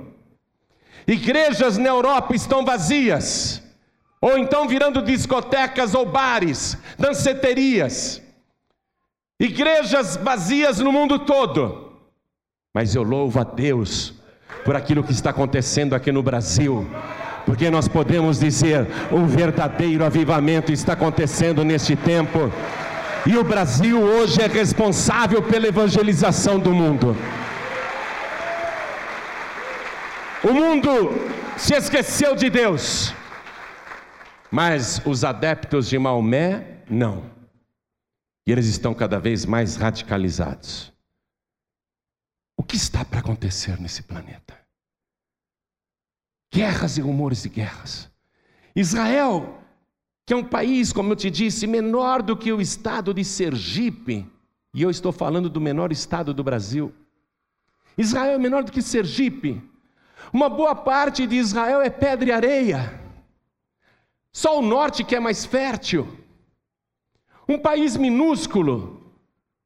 Igrejas 1.06 1.76
na 1.76 1.88
Europa 1.88 2.34
estão 2.34 2.64
vazias, 2.64 3.62
ou 4.20 4.38
então 4.38 4.68
virando 4.68 5.02
discotecas 5.02 5.94
ou 5.94 6.06
bares, 6.06 6.76
danceterias. 6.98 8.22
Igrejas 9.38 10.16
vazias 10.16 10.78
no 10.78 10.92
mundo 10.92 11.18
todo. 11.20 11.90
Mas 12.74 12.94
eu 12.94 13.02
louvo 13.02 13.40
a 13.40 13.44
Deus 13.44 14.14
por 14.64 14.76
aquilo 14.76 15.02
que 15.02 15.12
está 15.12 15.30
acontecendo 15.30 15.94
aqui 15.94 16.12
no 16.12 16.22
Brasil 16.22 16.86
porque 17.46 17.70
nós 17.70 17.88
podemos 17.88 18.38
dizer: 18.38 18.86
um 19.10 19.26
verdadeiro 19.26 20.04
avivamento 20.04 20.72
está 20.72 20.92
acontecendo 20.92 21.64
neste 21.64 21.96
tempo, 21.96 22.52
e 23.26 23.36
o 23.36 23.44
Brasil 23.44 24.00
hoje 24.00 24.40
é 24.40 24.46
responsável 24.46 25.42
pela 25.42 25.66
evangelização 25.66 26.58
do 26.58 26.72
mundo. 26.72 27.16
O 30.42 30.52
mundo 30.52 30.90
se 31.56 31.74
esqueceu 31.74 32.34
de 32.34 32.48
Deus, 32.48 33.14
mas 34.50 35.00
os 35.04 35.22
adeptos 35.22 35.88
de 35.88 35.98
Maomé 35.98 36.78
não, 36.88 37.24
e 38.46 38.52
eles 38.52 38.66
estão 38.66 38.94
cada 38.94 39.18
vez 39.18 39.44
mais 39.44 39.76
radicalizados. 39.76 40.90
O 42.56 42.62
que 42.62 42.76
está 42.76 43.04
para 43.04 43.20
acontecer 43.20 43.80
nesse 43.80 44.02
planeta? 44.02 44.59
Guerras 46.52 46.98
e 46.98 47.00
rumores 47.00 47.42
de 47.42 47.48
guerras. 47.48 48.10
Israel, 48.74 49.58
que 50.26 50.32
é 50.32 50.36
um 50.36 50.44
país, 50.44 50.92
como 50.92 51.12
eu 51.12 51.16
te 51.16 51.30
disse, 51.30 51.66
menor 51.66 52.22
do 52.22 52.36
que 52.36 52.52
o 52.52 52.60
estado 52.60 53.14
de 53.14 53.24
Sergipe, 53.24 54.26
e 54.72 54.82
eu 54.82 54.90
estou 54.90 55.12
falando 55.12 55.48
do 55.48 55.60
menor 55.60 55.90
estado 55.90 56.32
do 56.32 56.44
Brasil. 56.44 56.92
Israel 57.98 58.34
é 58.34 58.38
menor 58.38 58.62
do 58.62 58.72
que 58.72 58.80
Sergipe. 58.80 59.62
Uma 60.32 60.48
boa 60.48 60.74
parte 60.74 61.26
de 61.26 61.36
Israel 61.36 61.80
é 61.80 61.90
pedra 61.90 62.28
e 62.28 62.32
areia. 62.32 63.00
Só 64.32 64.58
o 64.58 64.62
norte 64.62 65.02
que 65.02 65.16
é 65.16 65.20
mais 65.20 65.44
fértil. 65.44 66.06
Um 67.48 67.58
país 67.58 67.96
minúsculo, 67.96 69.12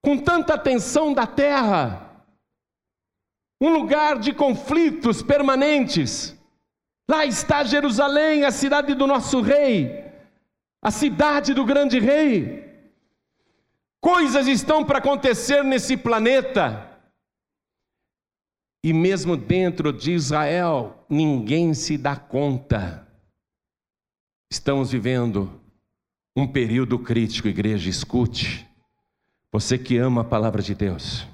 com 0.00 0.16
tanta 0.16 0.56
tensão 0.56 1.12
da 1.12 1.26
terra. 1.26 2.24
Um 3.60 3.68
lugar 3.68 4.18
de 4.18 4.32
conflitos 4.32 5.22
permanentes. 5.22 6.34
Lá 7.08 7.26
está 7.26 7.62
Jerusalém, 7.64 8.44
a 8.44 8.50
cidade 8.50 8.94
do 8.94 9.06
nosso 9.06 9.40
rei, 9.40 10.04
a 10.82 10.90
cidade 10.90 11.52
do 11.52 11.64
grande 11.64 11.98
rei. 11.98 12.64
Coisas 14.00 14.46
estão 14.46 14.84
para 14.84 14.98
acontecer 14.98 15.62
nesse 15.62 15.96
planeta. 15.96 16.90
E 18.82 18.92
mesmo 18.92 19.36
dentro 19.36 19.92
de 19.92 20.12
Israel, 20.12 21.06
ninguém 21.08 21.72
se 21.72 21.96
dá 21.96 22.16
conta. 22.16 23.06
Estamos 24.50 24.90
vivendo 24.90 25.60
um 26.36 26.46
período 26.46 26.98
crítico, 26.98 27.48
igreja, 27.48 27.88
escute. 27.88 28.68
Você 29.50 29.78
que 29.78 29.96
ama 29.96 30.20
a 30.22 30.24
palavra 30.24 30.60
de 30.60 30.74
Deus. 30.74 31.26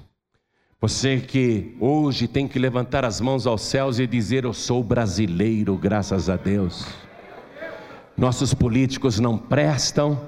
Você 0.81 1.19
que 1.19 1.77
hoje 1.79 2.27
tem 2.27 2.47
que 2.47 2.57
levantar 2.57 3.05
as 3.05 3.21
mãos 3.21 3.45
aos 3.45 3.61
céus 3.61 3.99
e 3.99 4.07
dizer: 4.07 4.45
Eu 4.45 4.51
sou 4.51 4.83
brasileiro, 4.83 5.77
graças 5.77 6.27
a 6.27 6.35
Deus. 6.35 6.87
Nossos 8.17 8.51
políticos 8.51 9.19
não 9.19 9.37
prestam, 9.37 10.19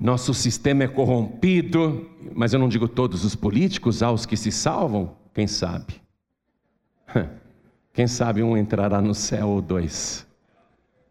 nosso 0.00 0.32
sistema 0.32 0.84
é 0.84 0.88
corrompido, 0.88 2.08
mas 2.32 2.52
eu 2.52 2.60
não 2.60 2.68
digo 2.68 2.86
todos 2.86 3.24
os 3.24 3.34
políticos, 3.34 4.00
há 4.00 4.12
os 4.12 4.24
que 4.24 4.36
se 4.36 4.52
salvam, 4.52 5.16
quem 5.34 5.48
sabe? 5.48 6.00
Quem 7.92 8.08
sabe 8.08 8.42
um 8.42 8.56
entrará 8.56 9.00
no 9.00 9.14
céu 9.14 9.50
ou 9.50 9.62
dois, 9.62 10.26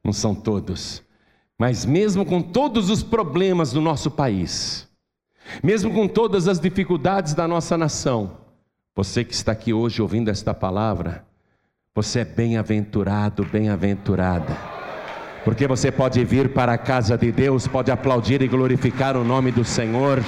não 0.03 0.11
são 0.11 0.35
todos. 0.35 1.01
Mas 1.57 1.85
mesmo 1.85 2.25
com 2.25 2.41
todos 2.41 2.89
os 2.89 3.01
problemas 3.01 3.71
do 3.71 3.79
nosso 3.79 4.11
país, 4.11 4.85
mesmo 5.63 5.93
com 5.93 6.09
todas 6.09 6.45
as 6.45 6.59
dificuldades 6.59 7.33
da 7.33 7.47
nossa 7.47 7.77
nação, 7.77 8.42
você 8.95 9.23
que 9.23 9.33
está 9.33 9.51
aqui 9.53 9.73
hoje 9.73 10.01
ouvindo 10.01 10.29
esta 10.29 10.53
palavra, 10.53 11.23
você 11.95 12.19
é 12.19 12.25
bem-aventurado, 12.25 13.43
bem-aventurada. 13.43 14.55
Porque 15.43 15.67
você 15.67 15.91
pode 15.91 16.23
vir 16.23 16.49
para 16.49 16.73
a 16.73 16.77
casa 16.77 17.17
de 17.17 17.31
Deus, 17.31 17.67
pode 17.67 17.89
aplaudir 17.89 18.41
e 18.43 18.47
glorificar 18.47 19.17
o 19.17 19.23
nome 19.23 19.51
do 19.51 19.65
Senhor. 19.65 20.23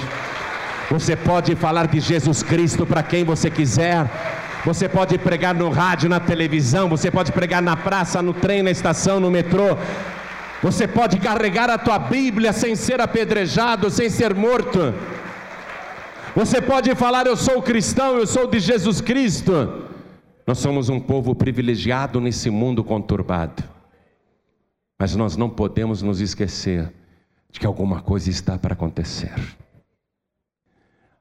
Você 0.90 1.14
pode 1.14 1.54
falar 1.54 1.86
de 1.86 2.00
Jesus 2.00 2.42
Cristo 2.42 2.84
para 2.84 3.04
quem 3.04 3.24
você 3.24 3.48
quiser. 3.50 4.10
Você 4.64 4.88
pode 4.88 5.16
pregar 5.16 5.54
no 5.54 5.70
rádio, 5.70 6.08
na 6.08 6.18
televisão, 6.18 6.88
você 6.88 7.08
pode 7.08 7.30
pregar 7.30 7.62
na 7.62 7.76
praça, 7.76 8.20
no 8.20 8.34
trem, 8.34 8.64
na 8.64 8.70
estação, 8.72 9.20
no 9.20 9.30
metrô. 9.30 9.76
Você 10.60 10.88
pode 10.88 11.18
carregar 11.20 11.70
a 11.70 11.78
tua 11.78 12.00
Bíblia 12.00 12.52
sem 12.52 12.74
ser 12.74 13.00
apedrejado, 13.00 13.90
sem 13.90 14.10
ser 14.10 14.34
morto. 14.34 14.92
Você 16.36 16.60
pode 16.60 16.94
falar, 16.94 17.26
eu 17.26 17.34
sou 17.34 17.62
cristão, 17.62 18.18
eu 18.18 18.26
sou 18.26 18.46
de 18.46 18.60
Jesus 18.60 19.00
Cristo. 19.00 19.52
Nós 20.46 20.58
somos 20.58 20.90
um 20.90 21.00
povo 21.00 21.34
privilegiado 21.34 22.20
nesse 22.20 22.50
mundo 22.50 22.84
conturbado. 22.84 23.64
Mas 24.98 25.16
nós 25.16 25.34
não 25.34 25.48
podemos 25.48 26.02
nos 26.02 26.20
esquecer 26.20 26.92
de 27.50 27.58
que 27.58 27.64
alguma 27.64 28.02
coisa 28.02 28.28
está 28.28 28.58
para 28.58 28.74
acontecer. 28.74 29.32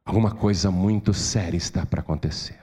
Alguma 0.03 0.32
coisa 0.32 0.70
muito 0.70 1.13
séria 1.13 1.55
está 1.55 1.86
para 1.86 2.01
acontecer. 2.01 2.59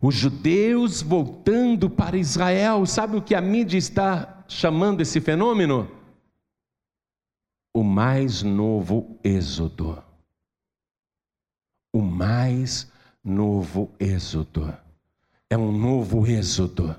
Os 0.00 0.14
judeus 0.14 1.02
voltando 1.02 1.90
para 1.90 2.16
Israel, 2.16 2.86
sabe 2.86 3.18
o 3.18 3.22
que 3.22 3.34
a 3.34 3.40
mídia 3.42 3.76
está 3.76 4.46
chamando 4.48 5.02
esse 5.02 5.20
fenômeno? 5.20 5.90
O 7.74 7.82
mais 7.82 8.42
novo 8.42 9.20
êxodo 9.22 10.07
o 11.92 12.02
mais 12.02 12.90
novo 13.24 13.90
êxodo. 13.98 14.72
É 15.50 15.56
um 15.56 15.72
novo 15.72 16.26
êxodo 16.26 16.94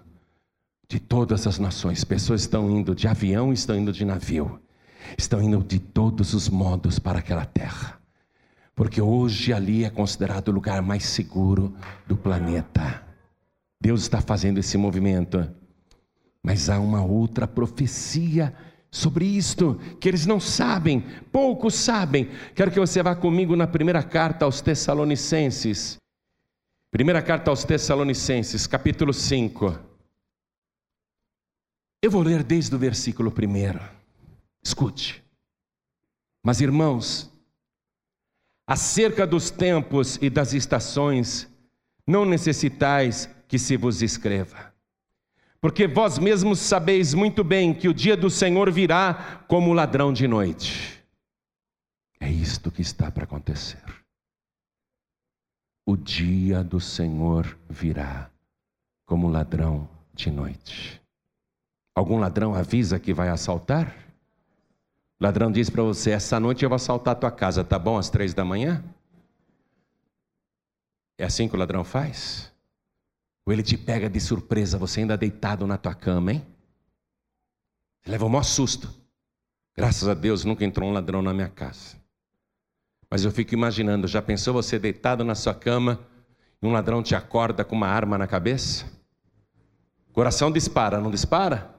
de 0.87 0.99
todas 0.99 1.45
as 1.45 1.59
nações. 1.59 2.03
Pessoas 2.03 2.41
estão 2.41 2.69
indo 2.69 2.95
de 2.95 3.07
avião, 3.07 3.53
estão 3.53 3.75
indo 3.75 3.91
de 3.91 4.03
navio, 4.03 4.59
estão 5.17 5.41
indo 5.41 5.63
de 5.63 5.79
todos 5.79 6.33
os 6.33 6.49
modos 6.49 6.97
para 6.97 7.19
aquela 7.19 7.45
terra. 7.45 7.99
Porque 8.75 9.01
hoje 9.01 9.53
ali 9.53 9.83
é 9.83 9.89
considerado 9.89 10.47
o 10.47 10.53
lugar 10.53 10.81
mais 10.81 11.05
seguro 11.05 11.75
do 12.07 12.15
planeta. 12.15 13.03
Deus 13.79 14.01
está 14.01 14.21
fazendo 14.21 14.57
esse 14.57 14.77
movimento. 14.77 15.49
Mas 16.41 16.69
há 16.69 16.79
uma 16.79 17.03
outra 17.03 17.47
profecia 17.47 18.55
sobre 18.91 19.25
isto, 19.25 19.75
que 19.99 20.07
eles 20.07 20.25
não 20.25 20.39
sabem, 20.39 21.01
poucos 21.31 21.75
sabem. 21.75 22.29
Quero 22.55 22.71
que 22.71 22.79
você 22.79 23.03
vá 23.03 23.15
comigo 23.15 23.55
na 23.55 23.67
primeira 23.67 24.01
carta 24.01 24.45
aos 24.45 24.61
Tessalonicenses. 24.61 25.97
Primeira 26.91 27.21
carta 27.21 27.51
aos 27.51 27.63
Tessalonicenses, 27.63 28.65
capítulo 28.65 29.13
5. 29.13 29.77
Eu 32.01 32.09
vou 32.09 32.23
ler 32.23 32.43
desde 32.43 32.73
o 32.75 32.79
versículo 32.79 33.31
1. 33.31 33.79
Escute. 34.63 35.23
Mas, 36.43 36.61
irmãos, 36.61 37.31
acerca 38.65 39.27
dos 39.27 39.51
tempos 39.51 40.17
e 40.21 40.29
das 40.29 40.53
estações, 40.53 41.47
não 42.07 42.25
necessitais 42.25 43.29
que 43.47 43.59
se 43.59 43.77
vos 43.77 44.01
escreva. 44.01 44.68
Porque 45.61 45.87
vós 45.87 46.17
mesmos 46.17 46.59
sabeis 46.59 47.13
muito 47.13 47.43
bem 47.43 47.73
que 47.73 47.89
o 47.89 47.93
dia 47.93 48.15
do 48.15 48.29
Senhor 48.29 48.71
virá 48.71 49.43
como 49.47 49.73
ladrão 49.73 50.13
de 50.13 50.27
noite. 50.27 51.03
É 52.19 52.29
isto 52.29 52.71
que 52.71 52.81
está 52.81 53.11
para 53.11 53.25
acontecer 53.25 53.79
o 55.89 55.97
dia 55.97 56.63
do 56.63 56.79
Senhor 56.79 57.57
virá 57.67 58.29
como 59.07 59.27
ladrão 59.27 59.89
de 60.13 60.29
noite. 60.29 61.01
Algum 61.95 62.19
ladrão 62.19 62.53
avisa 62.53 62.99
que 62.99 63.11
vai 63.11 63.27
assaltar? 63.29 63.95
Ladrão 65.19 65.51
diz 65.51 65.67
para 65.67 65.81
você: 65.81 66.11
essa 66.11 66.39
noite 66.39 66.63
eu 66.63 66.69
vou 66.69 66.75
assaltar 66.75 67.13
a 67.13 67.19
tua 67.19 67.31
casa, 67.31 67.63
tá 67.63 67.79
bom? 67.79 67.97
Às 67.97 68.07
três 68.07 68.35
da 68.35 68.45
manhã? 68.45 68.83
É 71.17 71.25
assim 71.25 71.49
que 71.49 71.55
o 71.55 71.59
ladrão 71.59 71.83
faz? 71.83 72.53
Ou 73.49 73.53
ele 73.53 73.63
te 73.63 73.75
pega 73.75 74.07
de 74.07 74.19
surpresa, 74.19 74.77
você 74.77 74.99
ainda 74.99 75.17
deitado 75.17 75.65
na 75.65 75.75
tua 75.75 75.95
cama, 75.95 76.33
hein? 76.33 76.45
Você 77.99 78.11
leva 78.11 78.27
o 78.27 78.29
maior 78.29 78.43
susto. 78.43 78.93
Graças 79.75 80.07
a 80.07 80.13
Deus 80.13 80.45
nunca 80.45 80.63
entrou 80.63 80.87
um 80.87 80.93
ladrão 80.93 81.19
na 81.23 81.33
minha 81.33 81.49
casa. 81.49 81.97
Mas 83.09 83.25
eu 83.25 83.31
fico 83.31 83.55
imaginando, 83.55 84.05
já 84.05 84.21
pensou 84.21 84.53
você 84.53 84.77
deitado 84.77 85.23
na 85.23 85.33
sua 85.33 85.55
cama 85.55 85.99
e 86.61 86.67
um 86.67 86.71
ladrão 86.71 87.01
te 87.01 87.15
acorda 87.15 87.65
com 87.65 87.75
uma 87.75 87.87
arma 87.87 88.19
na 88.19 88.27
cabeça? 88.27 88.85
Coração 90.13 90.51
dispara, 90.51 91.01
não 91.01 91.09
dispara? 91.09 91.73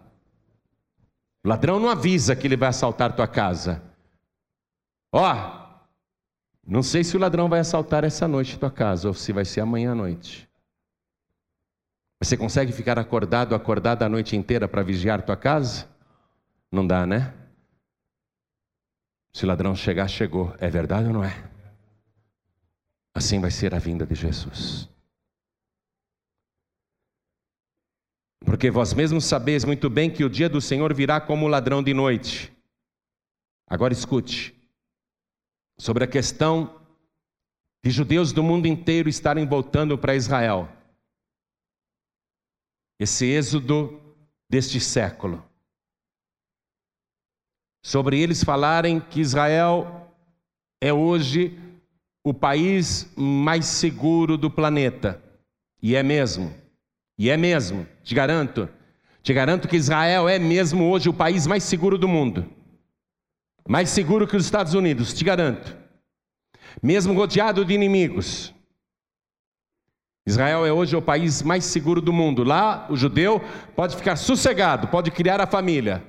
O 1.45 1.49
ladrão 1.49 1.79
não 1.79 1.89
avisa 1.89 2.35
que 2.35 2.49
ele 2.49 2.57
vai 2.57 2.71
assaltar 2.71 3.15
tua 3.15 3.29
casa. 3.29 3.81
Ó, 5.13 5.23
oh, 5.23 5.89
não 6.67 6.83
sei 6.83 7.05
se 7.05 7.17
o 7.17 7.21
ladrão 7.21 7.49
vai 7.49 7.61
assaltar 7.61 8.03
essa 8.03 8.27
noite 8.27 8.59
tua 8.59 8.73
casa 8.73 9.07
ou 9.07 9.15
se 9.15 9.33
vai 9.33 9.45
ser 9.45 9.61
amanhã 9.61 9.93
à 9.93 9.95
noite. 9.95 10.50
Você 12.21 12.37
consegue 12.37 12.71
ficar 12.71 12.99
acordado, 12.99 13.55
acordado 13.55 14.03
a 14.03 14.09
noite 14.09 14.37
inteira 14.37 14.69
para 14.69 14.83
vigiar 14.83 15.23
tua 15.23 15.37
casa? 15.37 15.89
Não 16.71 16.87
dá, 16.87 17.07
né? 17.07 17.33
Se 19.33 19.45
o 19.45 19.49
ladrão 19.49 19.75
chegar, 19.75 20.07
chegou. 20.07 20.55
É 20.59 20.69
verdade 20.69 21.07
ou 21.07 21.15
não 21.15 21.25
é? 21.25 21.51
Assim 23.15 23.41
vai 23.41 23.51
ser 23.51 23.75
a 23.75 23.79
vinda 23.79 24.07
de 24.07 24.15
Jesus. 24.15 24.89
Porque 28.45 28.71
vós 28.71 28.93
mesmos 28.93 29.25
sabeis 29.25 29.65
muito 29.65 29.89
bem 29.89 30.11
que 30.11 30.25
o 30.25 30.31
dia 30.31 30.49
do 30.49 30.61
Senhor 30.61 30.93
virá 30.93 31.21
como 31.21 31.49
ladrão 31.49 31.83
de 31.83 31.95
noite. 31.95 32.53
Agora 33.67 33.95
escute. 33.95 34.55
Sobre 35.79 36.05
a 36.05 36.07
questão 36.07 36.81
de 37.83 37.91
judeus 37.91 38.33
do 38.33 38.43
mundo 38.43 38.67
inteiro 38.67 39.09
estarem 39.09 39.47
voltando 39.47 39.97
para 39.97 40.15
Israel. 40.15 40.69
Esse 43.01 43.25
êxodo 43.25 43.99
deste 44.47 44.79
século 44.79 45.43
sobre 47.83 48.21
eles 48.21 48.45
falarem 48.45 49.01
que 49.01 49.23
Israel 49.23 50.13
é 50.83 50.93
hoje 50.93 51.59
o 52.23 52.35
país 52.35 53.11
mais 53.17 53.65
seguro 53.65 54.37
do 54.37 54.51
planeta. 54.51 55.19
E 55.83 55.97
é 55.97 56.03
mesmo. 56.03 56.53
E 57.19 57.31
é 57.31 57.39
mesmo, 57.39 57.87
te 58.05 58.15
garanto. 58.15 58.69
Te 59.23 59.33
garanto 59.33 59.67
que 59.67 59.77
Israel 59.77 60.29
é 60.29 60.39
mesmo 60.39 60.91
hoje 60.91 61.09
o 61.09 61.15
país 61.15 61.47
mais 61.47 61.65
seguro 61.65 61.97
do 61.97 62.07
mundo. 62.07 62.47
Mais 63.67 63.89
seguro 63.89 64.29
que 64.29 64.37
os 64.37 64.45
Estados 64.45 64.75
Unidos, 64.75 65.15
te 65.15 65.25
garanto. 65.25 65.75
Mesmo 66.83 67.15
rodeado 67.15 67.65
de 67.65 67.73
inimigos. 67.73 68.55
Israel 70.27 70.67
é 70.67 70.73
hoje 70.73 70.95
o 70.95 71.03
país 71.03 71.43
mais 71.43 71.65
seguro 71.65 72.01
do 72.01 72.13
mundo. 72.13 72.45
Lá, 72.45 72.87
o 72.91 72.97
judeu 72.97 73.41
pode 73.75 73.97
ficar 73.97 74.17
sossegado, 74.17 74.89
pode 74.89 75.11
criar 75.11 75.41
a 75.41 75.47
família. 75.47 76.05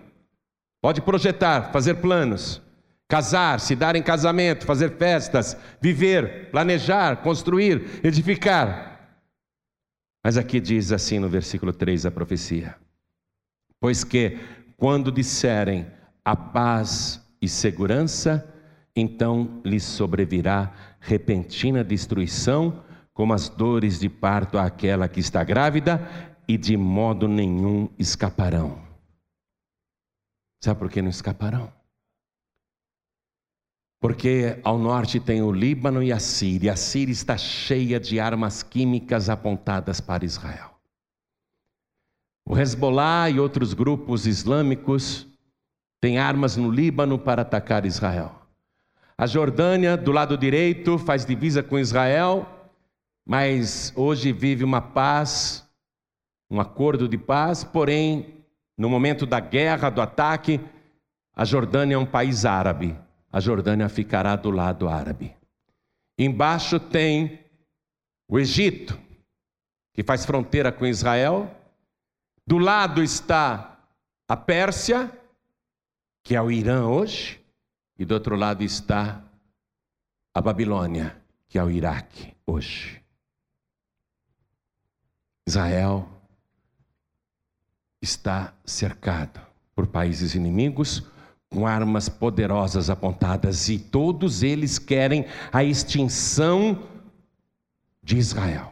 Pode 0.82 1.01
projetar, 1.01 1.72
fazer 1.72 1.95
planos, 1.95 2.62
casar, 3.07 3.59
se 3.59 3.76
dar 3.76 3.95
em 3.95 4.01
casamento, 4.01 4.66
fazer 4.66 4.97
festas, 4.97 5.55
viver, 5.80 6.49
planejar, 6.49 7.18
construir, 7.18 8.01
edificar. 8.03 8.91
Mas 10.24 10.38
aqui 10.38 10.59
diz 10.59 10.91
assim 10.91 11.20
no 11.20 11.30
versículo 11.30 11.72
3 11.72 12.07
a 12.07 12.12
profecia: 12.12 12.76
Pois 13.80 14.03
que, 14.03 14.39
quando 14.76 15.12
disserem 15.12 15.86
a 16.26 16.36
paz 16.36 17.22
e 17.41 17.47
segurança, 17.47 18.47
então 18.95 19.62
lhes 19.64 19.84
sobrevirá 19.84 20.74
repentina 20.99 21.84
destruição, 21.84 22.84
como 23.22 23.36
as 23.36 23.49
dores 23.49 23.99
de 23.99 24.09
parto 24.09 24.57
àquela 24.57 25.07
que 25.07 25.19
está 25.19 25.43
grávida, 25.43 26.01
e 26.47 26.57
de 26.57 26.76
modo 26.76 27.28
nenhum 27.28 27.88
escaparão. 27.99 28.82
Sabe 30.59 30.80
por 30.80 30.89
que 30.89 31.03
não 31.03 31.09
escaparão? 31.11 31.72
Porque 34.01 34.59
ao 34.63 34.80
norte 34.80 35.19
tem 35.19 35.39
o 35.43 35.51
Líbano 35.51 36.01
e 36.01 36.11
a 36.11 36.19
Síria. 36.19 36.74
A 36.74 36.76
Síria 36.76 37.11
está 37.11 37.38
cheia 37.38 37.99
de 37.99 38.19
armas 38.19 38.63
químicas 38.63 39.30
apontadas 39.30 40.01
para 40.01 40.26
Israel. 40.26 40.72
O 42.43 42.57
Hezbollah 42.57 43.30
e 43.30 43.39
outros 43.39 43.76
grupos 43.76 44.26
islâmicos 44.26 45.28
têm 46.01 46.17
armas 46.17 46.57
no 46.57 46.72
Líbano 46.72 47.19
para 47.19 47.43
atacar 47.43 47.86
Israel. 47.86 48.41
A 49.15 49.28
Jordânia, 49.28 49.95
do 49.95 50.11
lado 50.11 50.36
direito, 50.36 50.97
faz 50.97 51.24
divisa 51.24 51.61
com 51.61 51.78
Israel, 51.78 52.57
mas 53.26 53.93
hoje 53.95 54.32
vive 54.32 54.63
uma 54.63 54.82
paz, 54.82 55.67
um 56.49 56.59
acordo 56.59 57.07
de 57.07 57.17
paz, 57.17 57.63
porém 57.63 58.41
no 58.78 58.89
momento 58.89 59.26
da 59.26 59.39
guerra, 59.39 59.89
do 59.89 60.01
ataque, 60.01 60.59
a 61.34 61.45
Jordânia 61.45 61.95
é 61.95 61.97
um 61.97 62.05
país 62.05 62.45
árabe. 62.45 62.97
A 63.32 63.39
Jordânia 63.39 63.88
ficará 63.88 64.36
do 64.36 64.51
lado 64.51 64.89
árabe. 64.89 65.36
Embaixo 66.17 66.80
tem 66.80 67.39
o 68.28 68.39
Egito, 68.39 68.99
que 69.93 70.03
faz 70.03 70.26
fronteira 70.26 70.72
com 70.72 70.86
Israel. 70.86 71.49
Do 72.45 72.57
lado 72.57 73.01
está 73.01 73.80
a 74.28 74.36
Pérsia, 74.36 75.11
que 76.24 76.36
é 76.36 76.41
o 76.41 76.51
Irã 76.51 76.88
hoje. 76.88 77.39
E 77.97 78.03
do 78.05 78.13
outro 78.13 78.36
lado 78.36 78.63
está 78.63 79.24
a 80.34 80.41
Babilônia, 80.41 81.22
que 81.47 81.57
é 81.57 81.63
o 81.63 81.69
Iraque 81.69 82.34
hoje. 82.45 83.01
Israel 85.52 86.08
está 88.02 88.54
cercado 88.64 89.41
por 89.76 89.86
países 89.86 90.34
inimigos 90.34 91.04
com 91.49 91.68
armas 91.68 92.08
poderosas 92.08 92.89
apontadas 92.89 93.68
e 93.68 93.78
todos 93.78 94.43
eles 94.43 94.80
querem 94.80 95.26
a 95.52 95.62
extinção 95.62 96.88
de 98.02 98.18
Israel. 98.18 98.72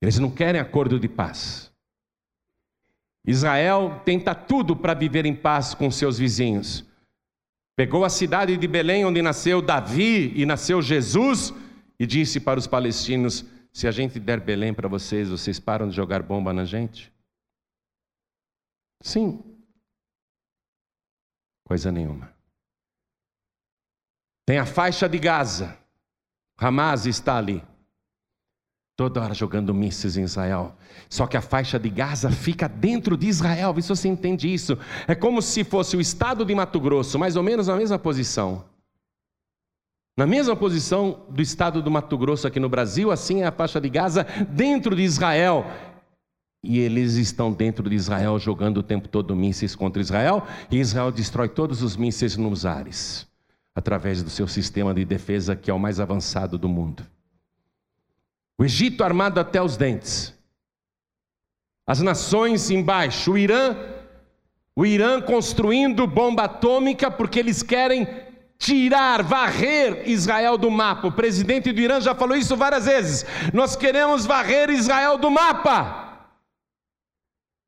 Eles 0.00 0.18
não 0.18 0.30
querem 0.30 0.62
acordo 0.62 0.98
de 0.98 1.08
paz. 1.10 1.70
Israel 3.26 4.00
tenta 4.06 4.34
tudo 4.34 4.74
para 4.74 4.94
viver 4.94 5.26
em 5.26 5.34
paz 5.34 5.74
com 5.74 5.90
seus 5.90 6.18
vizinhos. 6.18 6.86
Pegou 7.76 8.02
a 8.02 8.08
cidade 8.08 8.56
de 8.56 8.66
Belém, 8.66 9.04
onde 9.04 9.20
nasceu 9.20 9.60
Davi 9.60 10.32
e 10.34 10.46
nasceu 10.46 10.80
Jesus, 10.80 11.52
e 12.00 12.06
disse 12.06 12.40
para 12.40 12.58
os 12.58 12.66
palestinos: 12.66 13.44
Se 13.72 13.86
a 13.86 13.90
gente 13.90 14.18
der 14.18 14.40
Belém 14.40 14.74
para 14.74 14.88
vocês, 14.88 15.28
vocês 15.28 15.60
param 15.60 15.88
de 15.88 15.94
jogar 15.94 16.22
bomba 16.22 16.52
na 16.52 16.64
gente? 16.64 17.12
Sim. 19.00 19.42
Coisa 21.64 21.92
nenhuma. 21.92 22.32
Tem 24.46 24.58
a 24.58 24.66
faixa 24.66 25.08
de 25.08 25.18
Gaza. 25.18 25.76
Hamas 26.56 27.06
está 27.06 27.36
ali. 27.36 27.62
Toda 28.96 29.22
hora 29.22 29.34
jogando 29.34 29.72
mísseis 29.72 30.16
em 30.16 30.24
Israel. 30.24 30.76
Só 31.08 31.26
que 31.26 31.36
a 31.36 31.42
faixa 31.42 31.78
de 31.78 31.88
Gaza 31.88 32.30
fica 32.30 32.68
dentro 32.68 33.16
de 33.16 33.28
Israel. 33.28 33.72
Vê 33.72 33.82
se 33.82 33.90
você 33.90 34.08
entende 34.08 34.52
isso. 34.52 34.76
É 35.06 35.14
como 35.14 35.40
se 35.40 35.62
fosse 35.62 35.96
o 35.96 36.00
estado 36.00 36.44
de 36.44 36.54
Mato 36.54 36.80
Grosso, 36.80 37.18
mais 37.18 37.36
ou 37.36 37.42
menos 37.42 37.68
na 37.68 37.76
mesma 37.76 37.98
posição. 37.98 38.64
Na 40.18 40.26
mesma 40.26 40.56
posição 40.56 41.20
do 41.28 41.40
estado 41.40 41.80
do 41.80 41.92
Mato 41.92 42.18
Grosso 42.18 42.44
aqui 42.44 42.58
no 42.58 42.68
Brasil, 42.68 43.12
assim 43.12 43.42
é 43.42 43.46
a 43.46 43.52
faixa 43.52 43.80
de 43.80 43.88
Gaza 43.88 44.26
dentro 44.48 44.96
de 44.96 45.02
Israel 45.02 45.64
e 46.60 46.80
eles 46.80 47.14
estão 47.14 47.52
dentro 47.52 47.88
de 47.88 47.94
Israel 47.94 48.36
jogando 48.36 48.78
o 48.78 48.82
tempo 48.82 49.06
todo 49.06 49.36
mísseis 49.36 49.76
contra 49.76 50.02
Israel, 50.02 50.44
e 50.72 50.78
Israel 50.78 51.12
destrói 51.12 51.48
todos 51.48 51.84
os 51.84 51.96
mísseis 51.96 52.36
nos 52.36 52.66
ares, 52.66 53.28
através 53.76 54.20
do 54.20 54.28
seu 54.28 54.48
sistema 54.48 54.92
de 54.92 55.04
defesa 55.04 55.54
que 55.54 55.70
é 55.70 55.72
o 55.72 55.78
mais 55.78 56.00
avançado 56.00 56.58
do 56.58 56.68
mundo. 56.68 57.06
O 58.58 58.64
Egito 58.64 59.04
armado 59.04 59.38
até 59.38 59.62
os 59.62 59.76
dentes. 59.76 60.34
As 61.86 62.00
nações 62.00 62.72
embaixo, 62.72 63.34
o 63.34 63.38
Irã, 63.38 63.76
o 64.74 64.84
Irã 64.84 65.20
construindo 65.20 66.08
bomba 66.08 66.42
atômica 66.42 67.08
porque 67.08 67.38
eles 67.38 67.62
querem 67.62 68.26
tirar, 68.58 69.22
varrer 69.22 70.02
Israel 70.08 70.58
do 70.58 70.70
mapa. 70.70 71.06
O 71.08 71.12
presidente 71.12 71.72
do 71.72 71.80
Irã 71.80 72.00
já 72.00 72.14
falou 72.14 72.36
isso 72.36 72.56
várias 72.56 72.84
vezes. 72.84 73.24
Nós 73.54 73.76
queremos 73.76 74.26
varrer 74.26 74.68
Israel 74.68 75.16
do 75.16 75.30
mapa. 75.30 76.08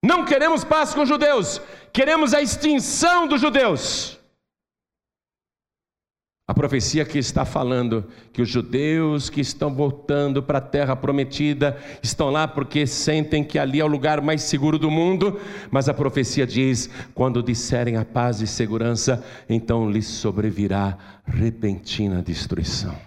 Não 0.05 0.25
queremos 0.25 0.65
paz 0.65 0.95
com 0.95 1.03
os 1.03 1.09
judeus, 1.09 1.61
queremos 1.93 2.33
a 2.33 2.41
extinção 2.41 3.27
dos 3.27 3.41
judeus. 3.41 4.20
A 6.51 6.55
profecia 6.55 7.05
que 7.05 7.17
está 7.17 7.45
falando 7.45 8.05
que 8.33 8.43
os 8.43 8.49
judeus 8.49 9.31
que 9.31 9.41
estão 9.41 9.73
voltando 9.73 10.43
para 10.43 10.59
a 10.59 10.61
terra 10.61 10.97
prometida 10.97 11.79
estão 12.03 12.29
lá 12.29 12.49
porque 12.49 12.89
sentem 12.89 13.45
que 13.45 13.57
ali 13.57 13.79
é 13.79 13.85
o 13.85 13.87
lugar 13.87 14.21
mais 14.21 14.43
seguro 14.43 14.77
do 14.77 14.91
mundo, 14.91 15.39
mas 15.71 15.89
a 15.89 15.95
profecia 15.95 16.45
diz: 16.45 16.91
quando 17.15 17.41
disserem 17.41 17.97
a 17.97 18.05
paz 18.05 18.41
e 18.41 18.49
segurança, 18.49 19.25
então 19.49 19.89
lhes 19.89 20.09
sobrevirá 20.09 20.99
repentina 21.25 22.21
destruição. 22.21 22.99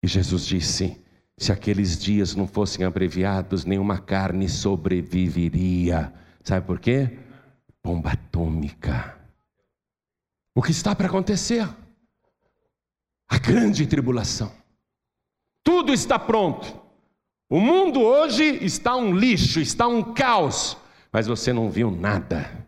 E 0.00 0.06
Jesus 0.06 0.46
disse: 0.46 0.96
se 1.36 1.50
aqueles 1.50 1.98
dias 1.98 2.36
não 2.36 2.46
fossem 2.46 2.86
abreviados, 2.86 3.64
nenhuma 3.64 3.98
carne 3.98 4.48
sobreviveria. 4.48 6.12
Sabe 6.44 6.64
por 6.64 6.78
quê? 6.78 7.10
Bomba 7.82 8.12
atômica. 8.12 9.16
O 10.54 10.62
que 10.62 10.70
está 10.70 10.94
para 10.94 11.08
acontecer? 11.08 11.66
A 13.28 13.38
grande 13.38 13.86
tribulação. 13.86 14.52
Tudo 15.62 15.92
está 15.92 16.18
pronto. 16.18 16.80
O 17.48 17.60
mundo 17.60 18.00
hoje 18.00 18.44
está 18.64 18.96
um 18.96 19.14
lixo, 19.14 19.60
está 19.60 19.86
um 19.86 20.14
caos, 20.14 20.76
mas 21.12 21.26
você 21.26 21.52
não 21.52 21.70
viu 21.70 21.90
nada. 21.90 22.66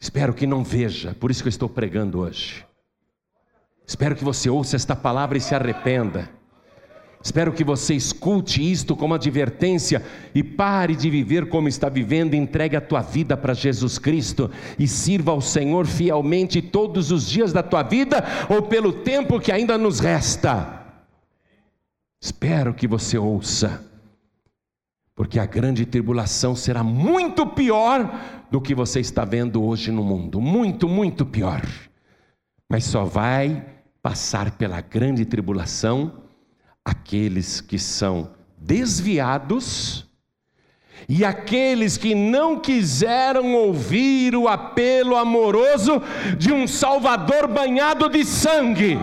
Espero 0.00 0.32
que 0.32 0.46
não 0.46 0.62
veja, 0.62 1.14
por 1.14 1.30
isso 1.30 1.42
que 1.42 1.48
eu 1.48 1.50
estou 1.50 1.68
pregando 1.68 2.20
hoje. 2.20 2.64
Espero 3.86 4.14
que 4.14 4.24
você 4.24 4.50
ouça 4.50 4.76
esta 4.76 4.94
palavra 4.94 5.38
e 5.38 5.40
se 5.40 5.54
arrependa. 5.54 6.30
Espero 7.22 7.52
que 7.52 7.64
você 7.64 7.94
escute 7.94 8.70
isto 8.70 8.94
como 8.94 9.14
advertência 9.14 10.04
e 10.34 10.42
pare 10.42 10.94
de 10.94 11.10
viver 11.10 11.48
como 11.48 11.68
está 11.68 11.88
vivendo, 11.88 12.34
entregue 12.34 12.76
a 12.76 12.80
tua 12.80 13.00
vida 13.00 13.36
para 13.36 13.54
Jesus 13.54 13.98
Cristo 13.98 14.50
e 14.78 14.86
sirva 14.86 15.32
ao 15.32 15.40
Senhor 15.40 15.86
fielmente 15.86 16.62
todos 16.62 17.10
os 17.10 17.28
dias 17.28 17.52
da 17.52 17.62
tua 17.62 17.82
vida 17.82 18.24
ou 18.48 18.62
pelo 18.62 18.92
tempo 18.92 19.40
que 19.40 19.50
ainda 19.50 19.76
nos 19.76 19.98
resta. 19.98 20.86
Espero 22.20 22.72
que 22.72 22.86
você 22.86 23.18
ouça, 23.18 23.84
porque 25.14 25.40
a 25.40 25.46
grande 25.46 25.84
tribulação 25.84 26.54
será 26.54 26.84
muito 26.84 27.46
pior 27.48 28.46
do 28.48 28.60
que 28.60 28.74
você 28.74 29.00
está 29.00 29.24
vendo 29.24 29.62
hoje 29.62 29.90
no 29.90 30.04
mundo 30.04 30.40
muito, 30.40 30.88
muito 30.88 31.26
pior. 31.26 31.62
Mas 32.70 32.84
só 32.84 33.04
vai 33.04 33.66
passar 34.00 34.52
pela 34.52 34.80
grande 34.80 35.24
tribulação 35.24 36.27
aqueles 36.88 37.60
que 37.60 37.78
são 37.78 38.30
desviados 38.56 40.06
e 41.08 41.24
aqueles 41.24 41.96
que 41.96 42.14
não 42.14 42.58
quiseram 42.58 43.54
ouvir 43.54 44.34
o 44.34 44.48
apelo 44.48 45.16
amoroso 45.16 46.02
de 46.36 46.52
um 46.52 46.66
Salvador 46.66 47.46
banhado 47.46 48.08
de 48.08 48.24
sangue. 48.24 48.98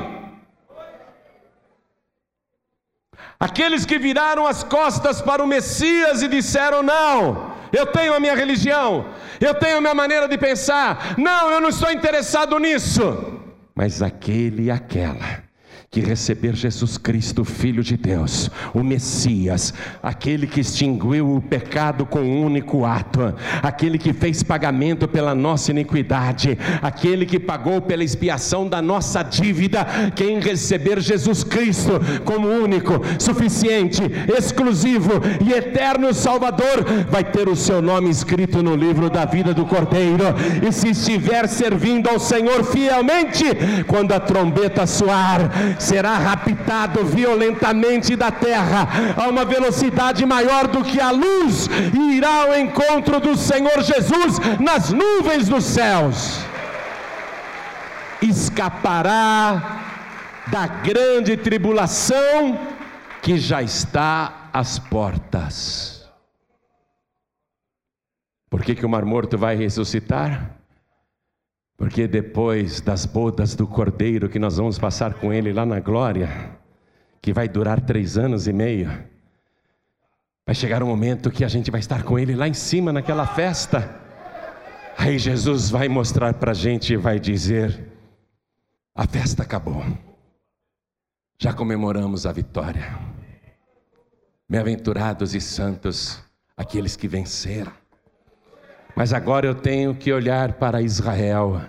Aqueles 3.39 3.85
que 3.85 3.97
viraram 3.97 4.45
as 4.47 4.63
costas 4.63 5.21
para 5.21 5.43
o 5.43 5.47
Messias 5.47 6.21
e 6.21 6.27
disseram: 6.27 6.81
Não, 6.81 7.53
eu 7.71 7.85
tenho 7.87 8.13
a 8.13 8.19
minha 8.19 8.35
religião, 8.35 9.05
eu 9.39 9.53
tenho 9.53 9.77
a 9.77 9.81
minha 9.81 9.95
maneira 9.95 10.27
de 10.27 10.37
pensar, 10.37 11.15
não, 11.17 11.49
eu 11.49 11.59
não 11.59 11.69
estou 11.69 11.91
interessado 11.91 12.57
nisso. 12.59 13.41
Mas 13.75 14.01
aquele 14.01 14.63
e 14.63 14.71
aquela 14.71 15.44
que 15.95 16.01
receber 16.01 16.53
Jesus 16.53 16.97
Cristo, 16.97 17.45
Filho 17.45 17.81
de 17.81 17.95
Deus, 17.95 18.51
o 18.73 18.83
Messias, 18.83 19.73
aquele 20.03 20.45
que 20.45 20.59
extinguiu 20.59 21.37
o 21.37 21.41
pecado 21.41 22.05
com 22.05 22.19
um 22.19 22.43
único 22.45 22.83
ato, 22.83 23.33
aquele 23.63 23.97
que 23.97 24.11
fez 24.11 24.43
pagamento 24.43 25.07
pela 25.07 25.33
nossa 25.33 25.71
iniquidade, 25.71 26.57
aquele 26.81 27.25
que 27.25 27.39
pagou 27.39 27.79
pela 27.79 28.03
expiação 28.03 28.67
da 28.67 28.81
nossa 28.81 29.23
dívida, 29.23 29.87
quem 30.13 30.37
receber 30.41 30.99
Jesus 30.99 31.45
Cristo 31.45 31.93
como 32.25 32.49
único, 32.49 32.99
suficiente, 33.17 34.01
exclusivo 34.37 35.13
e 35.47 35.53
eterno 35.53 36.13
Salvador, 36.13 36.83
vai 37.09 37.23
ter 37.23 37.47
o 37.47 37.55
seu 37.55 37.81
nome 37.81 38.09
escrito 38.09 38.61
no 38.61 38.75
livro 38.75 39.09
da 39.09 39.23
vida 39.23 39.53
do 39.53 39.65
Cordeiro, 39.65 40.25
e 40.67 40.73
se 40.73 40.89
estiver 40.89 41.47
servindo 41.47 42.09
ao 42.09 42.19
Senhor 42.19 42.65
fielmente, 42.65 43.45
quando 43.87 44.11
a 44.11 44.19
trombeta 44.19 44.85
soar, 44.85 45.49
será 45.85 46.17
raptado 46.17 47.05
violentamente 47.05 48.15
da 48.15 48.31
terra 48.31 48.87
a 49.15 49.29
uma 49.29 49.45
velocidade 49.45 50.25
maior 50.25 50.67
do 50.67 50.83
que 50.83 50.99
a 50.99 51.11
luz 51.11 51.67
e 51.93 52.17
irá 52.17 52.43
ao 52.43 52.57
encontro 52.57 53.19
do 53.19 53.37
Senhor 53.37 53.81
Jesus 53.81 54.39
nas 54.59 54.91
nuvens 54.91 55.47
dos 55.47 55.63
céus. 55.63 56.39
Escapará 58.21 59.81
da 60.47 60.67
grande 60.67 61.37
tribulação 61.37 62.59
que 63.21 63.37
já 63.37 63.61
está 63.61 64.49
às 64.53 64.79
portas. 64.79 66.07
Por 68.49 68.63
que, 68.63 68.75
que 68.75 68.85
o 68.85 68.89
Mar 68.89 69.03
Morto 69.03 69.37
vai 69.37 69.55
ressuscitar? 69.55 70.64
Porque 71.77 72.07
depois 72.07 72.79
das 72.79 73.05
bodas 73.05 73.55
do 73.55 73.67
Cordeiro, 73.67 74.29
que 74.29 74.39
nós 74.39 74.57
vamos 74.57 74.79
passar 74.79 75.13
com 75.15 75.33
Ele 75.33 75.51
lá 75.51 75.65
na 75.65 75.79
glória, 75.79 76.57
que 77.21 77.33
vai 77.33 77.49
durar 77.49 77.81
três 77.81 78.17
anos 78.17 78.47
e 78.47 78.53
meio, 78.53 78.89
vai 80.45 80.55
chegar 80.55 80.81
um 80.81 80.87
momento 80.87 81.31
que 81.31 81.43
a 81.43 81.47
gente 81.47 81.69
vai 81.69 81.79
estar 81.79 82.03
com 82.03 82.17
Ele 82.17 82.35
lá 82.35 82.47
em 82.47 82.53
cima 82.53 82.93
naquela 82.93 83.27
festa. 83.27 84.01
Aí 84.97 85.19
Jesus 85.19 85.69
vai 85.69 85.89
mostrar 85.89 86.33
para 86.35 86.51
a 86.51 86.53
gente 86.53 86.93
e 86.93 86.97
vai 86.97 87.19
dizer: 87.19 87.91
a 88.93 89.05
festa 89.05 89.43
acabou, 89.43 89.83
já 91.37 91.51
comemoramos 91.51 92.25
a 92.25 92.31
vitória. 92.31 92.97
Bem-aventurados 94.47 95.35
e 95.35 95.41
santos 95.41 96.23
aqueles 96.55 96.95
que 96.95 97.07
venceram. 97.07 97.73
Mas 98.95 99.11
agora 99.11 99.45
eu 99.45 99.53
tenho 99.53 99.93
que 99.93 100.13
olhar 100.13 100.53
para 100.53 100.81
Israel 100.81 101.61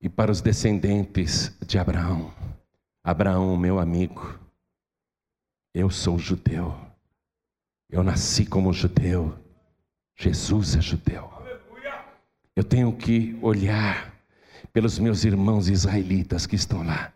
e 0.00 0.08
para 0.08 0.30
os 0.30 0.40
descendentes 0.40 1.52
de 1.66 1.80
Abraão. 1.80 2.32
Abraão, 3.02 3.56
meu 3.56 3.80
amigo, 3.80 4.38
eu 5.74 5.90
sou 5.90 6.16
judeu. 6.16 6.72
Eu 7.90 8.04
nasci 8.04 8.46
como 8.46 8.72
judeu. 8.72 9.36
Jesus 10.16 10.76
é 10.76 10.80
judeu. 10.80 11.28
Eu 12.54 12.62
tenho 12.62 12.92
que 12.92 13.36
olhar 13.42 14.14
pelos 14.72 14.96
meus 15.00 15.24
irmãos 15.24 15.68
israelitas 15.68 16.46
que 16.46 16.54
estão 16.54 16.84
lá. 16.84 17.12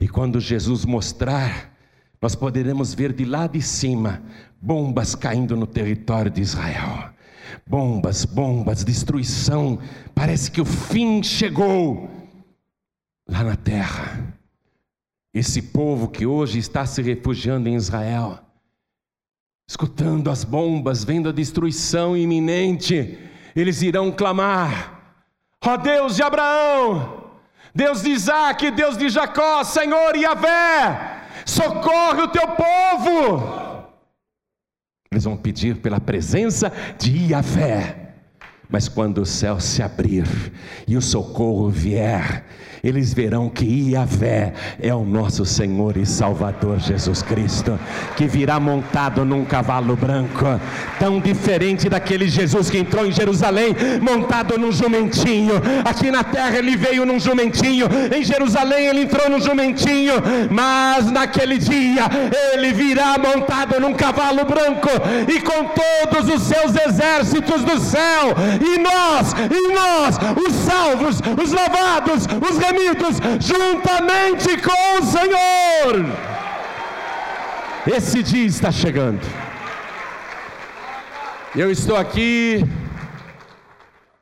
E 0.00 0.08
quando 0.08 0.40
Jesus 0.40 0.84
mostrar, 0.84 1.72
nós 2.20 2.34
poderemos 2.34 2.92
ver 2.92 3.12
de 3.12 3.24
lá 3.24 3.46
de 3.46 3.62
cima 3.62 4.20
bombas 4.60 5.14
caindo 5.14 5.56
no 5.56 5.66
território 5.66 6.30
de 6.30 6.40
Israel 6.40 7.13
bombas, 7.66 8.24
bombas, 8.24 8.84
destruição. 8.84 9.78
Parece 10.14 10.50
que 10.50 10.60
o 10.60 10.64
fim 10.64 11.22
chegou 11.22 12.10
lá 13.28 13.42
na 13.42 13.56
terra. 13.56 14.34
Esse 15.32 15.60
povo 15.60 16.08
que 16.08 16.24
hoje 16.26 16.58
está 16.58 16.86
se 16.86 17.02
refugiando 17.02 17.68
em 17.68 17.74
Israel, 17.74 18.38
escutando 19.68 20.30
as 20.30 20.44
bombas, 20.44 21.02
vendo 21.02 21.28
a 21.28 21.32
destruição 21.32 22.16
iminente, 22.16 23.18
eles 23.56 23.82
irão 23.82 24.12
clamar: 24.12 25.18
Ó 25.64 25.74
oh 25.74 25.78
Deus 25.78 26.14
de 26.16 26.22
Abraão, 26.22 27.30
Deus 27.74 28.02
de 28.02 28.10
Isaac, 28.10 28.70
Deus 28.70 28.96
de 28.96 29.08
Jacó, 29.08 29.64
Senhor 29.64 30.14
Yahvé, 30.14 31.24
socorre 31.44 32.22
o 32.22 32.28
teu 32.28 32.46
povo. 32.48 33.63
Eles 35.14 35.24
vão 35.24 35.36
pedir 35.36 35.76
pela 35.76 36.00
presença 36.00 36.72
de 36.98 37.30
Yahvé. 37.30 38.14
Mas 38.68 38.88
quando 38.88 39.18
o 39.18 39.26
céu 39.26 39.60
se 39.60 39.80
abrir 39.80 40.26
e 40.88 40.96
o 40.96 41.02
socorro 41.02 41.70
vier, 41.70 42.44
eles 42.84 43.14
verão 43.14 43.48
que 43.48 43.64
Iavé 43.64 44.52
é 44.78 44.94
o 44.94 45.04
nosso 45.04 45.46
Senhor 45.46 45.96
e 45.96 46.04
Salvador 46.04 46.78
Jesus 46.78 47.22
Cristo, 47.22 47.80
que 48.14 48.26
virá 48.26 48.60
montado 48.60 49.24
num 49.24 49.42
cavalo 49.42 49.96
branco, 49.96 50.44
tão 50.98 51.18
diferente 51.18 51.88
daquele 51.88 52.28
Jesus 52.28 52.68
que 52.68 52.76
entrou 52.76 53.06
em 53.06 53.10
Jerusalém 53.10 53.74
montado 54.02 54.58
num 54.58 54.70
jumentinho. 54.70 55.54
Aqui 55.82 56.10
na 56.10 56.22
terra 56.22 56.58
ele 56.58 56.76
veio 56.76 57.06
num 57.06 57.18
jumentinho, 57.18 57.86
em 58.14 58.22
Jerusalém 58.22 58.88
ele 58.88 59.02
entrou 59.04 59.30
num 59.30 59.40
jumentinho, 59.40 60.14
mas 60.50 61.10
naquele 61.10 61.56
dia 61.56 62.02
ele 62.52 62.70
virá 62.74 63.16
montado 63.16 63.80
num 63.80 63.94
cavalo 63.94 64.44
branco 64.44 64.90
e 65.26 65.40
com 65.40 65.64
todos 65.64 66.34
os 66.34 66.42
seus 66.42 66.74
exércitos 66.86 67.64
do 67.64 67.80
céu, 67.80 68.34
e 68.60 68.78
nós, 68.78 69.32
e 69.50 69.72
nós, 69.72 70.18
os 70.46 70.54
salvos, 70.54 71.20
os 71.42 71.50
lavados, 71.50 72.26
os 72.46 72.58
remidos, 72.58 72.73
juntamente 73.40 74.56
com 74.60 74.98
o 74.98 75.04
Senhor. 75.04 76.34
Esse 77.86 78.22
dia 78.22 78.46
está 78.46 78.72
chegando. 78.72 79.20
Eu 81.54 81.70
estou 81.70 81.96
aqui, 81.96 82.60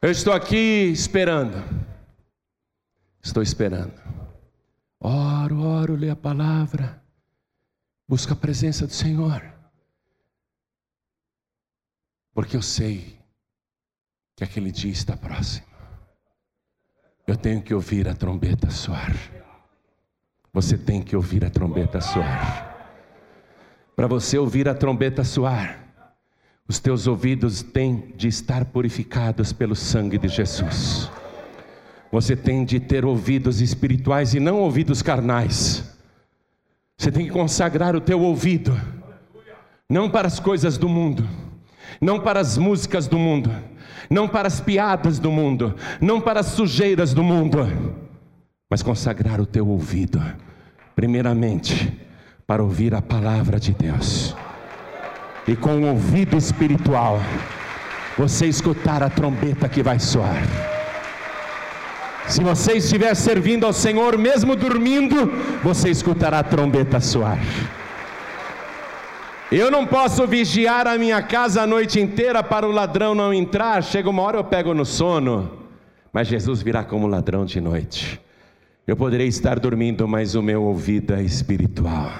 eu 0.00 0.10
estou 0.10 0.32
aqui 0.32 0.90
esperando. 0.92 1.62
Estou 3.22 3.42
esperando. 3.42 3.94
Oro, 5.00 5.62
oro, 5.62 5.96
lê 5.96 6.10
a 6.10 6.16
palavra. 6.16 7.02
Busca 8.06 8.34
a 8.34 8.36
presença 8.36 8.86
do 8.86 8.92
Senhor. 8.92 9.42
Porque 12.34 12.56
eu 12.56 12.62
sei 12.62 13.18
que 14.36 14.44
aquele 14.44 14.70
dia 14.70 14.92
está 14.92 15.16
próximo. 15.16 15.71
Eu 17.32 17.36
tenho 17.36 17.62
que 17.62 17.72
ouvir 17.72 18.06
a 18.08 18.14
trombeta 18.14 18.68
soar. 18.68 19.16
Você 20.52 20.76
tem 20.76 21.00
que 21.00 21.16
ouvir 21.16 21.42
a 21.46 21.48
trombeta 21.48 21.98
soar. 21.98 22.76
Para 23.96 24.06
você 24.06 24.36
ouvir 24.36 24.68
a 24.68 24.74
trombeta 24.74 25.24
soar, 25.24 25.78
os 26.68 26.78
teus 26.78 27.06
ouvidos 27.06 27.62
têm 27.62 28.12
de 28.18 28.28
estar 28.28 28.66
purificados 28.66 29.50
pelo 29.50 29.74
sangue 29.74 30.18
de 30.18 30.28
Jesus. 30.28 31.10
Você 32.10 32.36
tem 32.36 32.66
de 32.66 32.78
ter 32.78 33.02
ouvidos 33.02 33.62
espirituais 33.62 34.34
e 34.34 34.38
não 34.38 34.58
ouvidos 34.58 35.00
carnais. 35.00 35.90
Você 36.98 37.10
tem 37.10 37.24
que 37.24 37.32
consagrar 37.32 37.96
o 37.96 38.00
teu 38.02 38.20
ouvido, 38.20 38.78
não 39.88 40.10
para 40.10 40.28
as 40.28 40.38
coisas 40.38 40.76
do 40.76 40.86
mundo, 40.86 41.26
não 41.98 42.20
para 42.20 42.40
as 42.40 42.58
músicas 42.58 43.06
do 43.06 43.18
mundo, 43.18 43.50
não 44.08 44.28
para 44.28 44.48
as 44.48 44.60
piadas 44.60 45.18
do 45.18 45.30
mundo, 45.30 45.74
não 46.00 46.20
para 46.20 46.40
as 46.40 46.46
sujeiras 46.46 47.12
do 47.14 47.22
mundo, 47.22 47.66
mas 48.70 48.82
consagrar 48.82 49.40
o 49.40 49.46
teu 49.46 49.68
ouvido, 49.68 50.22
primeiramente, 50.94 52.00
para 52.46 52.62
ouvir 52.62 52.94
a 52.94 53.02
palavra 53.02 53.58
de 53.58 53.72
Deus, 53.72 54.34
e 55.46 55.56
com 55.56 55.76
o 55.76 55.88
ouvido 55.88 56.36
espiritual, 56.36 57.20
você 58.16 58.46
escutar 58.46 59.02
a 59.02 59.10
trombeta 59.10 59.68
que 59.68 59.82
vai 59.82 59.98
soar. 59.98 60.42
Se 62.28 62.42
você 62.42 62.74
estiver 62.74 63.14
servindo 63.14 63.66
ao 63.66 63.72
Senhor, 63.72 64.16
mesmo 64.16 64.54
dormindo, 64.54 65.32
você 65.62 65.90
escutará 65.90 66.38
a 66.38 66.44
trombeta 66.44 67.00
soar. 67.00 67.38
Eu 69.54 69.70
não 69.70 69.86
posso 69.86 70.26
vigiar 70.26 70.86
a 70.86 70.96
minha 70.96 71.22
casa 71.22 71.60
a 71.60 71.66
noite 71.66 72.00
inteira 72.00 72.42
para 72.42 72.66
o 72.66 72.72
ladrão 72.72 73.14
não 73.14 73.34
entrar. 73.34 73.82
Chega 73.82 74.08
uma 74.08 74.22
hora 74.22 74.38
eu 74.38 74.44
pego 74.44 74.72
no 74.72 74.86
sono, 74.86 75.58
mas 76.10 76.26
Jesus 76.26 76.62
virá 76.62 76.82
como 76.82 77.06
ladrão 77.06 77.44
de 77.44 77.60
noite. 77.60 78.18
Eu 78.86 78.96
poderei 78.96 79.26
estar 79.26 79.60
dormindo, 79.60 80.08
mas 80.08 80.34
o 80.34 80.40
meu 80.40 80.62
ouvido 80.62 81.12
é 81.12 81.22
espiritual. 81.22 82.10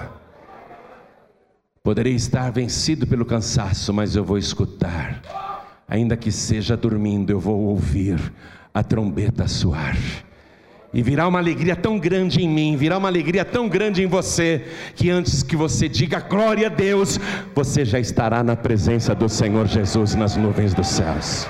Poderei 1.81 2.13
estar 2.13 2.51
vencido 2.51 3.07
pelo 3.07 3.25
cansaço, 3.25 3.91
mas 3.91 4.15
eu 4.15 4.23
vou 4.23 4.37
escutar. 4.37 5.19
Ainda 5.87 6.15
que 6.15 6.31
seja 6.31 6.77
dormindo, 6.77 7.31
eu 7.31 7.39
vou 7.39 7.61
ouvir 7.61 8.31
a 8.71 8.83
trombeta 8.83 9.47
soar. 9.47 9.97
E 10.93 11.01
virá 11.01 11.27
uma 11.27 11.39
alegria 11.39 11.75
tão 11.75 11.97
grande 11.97 12.43
em 12.43 12.47
mim, 12.47 12.77
virá 12.77 12.99
uma 12.99 13.07
alegria 13.07 13.43
tão 13.43 13.67
grande 13.67 14.03
em 14.03 14.07
você, 14.07 14.63
que 14.95 15.09
antes 15.09 15.41
que 15.41 15.55
você 15.55 15.89
diga 15.89 16.19
glória 16.19 16.67
a 16.67 16.69
Deus, 16.69 17.19
você 17.55 17.83
já 17.83 17.99
estará 17.99 18.43
na 18.43 18.55
presença 18.55 19.15
do 19.15 19.27
Senhor 19.27 19.65
Jesus 19.65 20.13
nas 20.13 20.35
nuvens 20.35 20.73
dos 20.73 20.87
céus. 20.87 21.47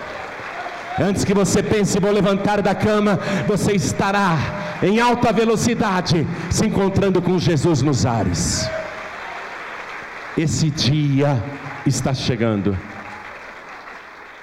Antes 0.98 1.26
que 1.26 1.34
você 1.34 1.62
pense, 1.62 2.00
vou 2.00 2.12
levantar 2.12 2.62
da 2.62 2.74
cama, 2.74 3.20
você 3.46 3.74
estará 3.74 4.38
em 4.82 5.00
alta 5.00 5.34
velocidade, 5.34 6.26
se 6.50 6.66
encontrando 6.66 7.22
com 7.22 7.38
Jesus 7.38 7.82
nos 7.82 8.06
ares. 8.06 8.70
Esse 10.38 10.70
dia 10.70 11.44
está 11.86 12.14
chegando. 12.14 12.78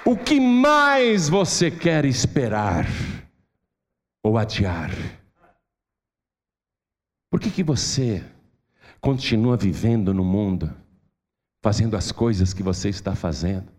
O 0.05 0.15
que 0.15 0.39
mais 0.39 1.27
você 1.27 1.71
quer 1.71 2.05
esperar? 2.05 2.85
Ou 4.23 4.37
adiar? 4.37 4.91
Por 7.29 7.39
que, 7.39 7.49
que 7.49 7.63
você 7.63 8.23
continua 8.99 9.55
vivendo 9.55 10.13
no 10.13 10.23
mundo, 10.23 10.75
fazendo 11.63 11.95
as 11.95 12.11
coisas 12.11 12.53
que 12.53 12.61
você 12.61 12.89
está 12.89 13.15
fazendo, 13.15 13.71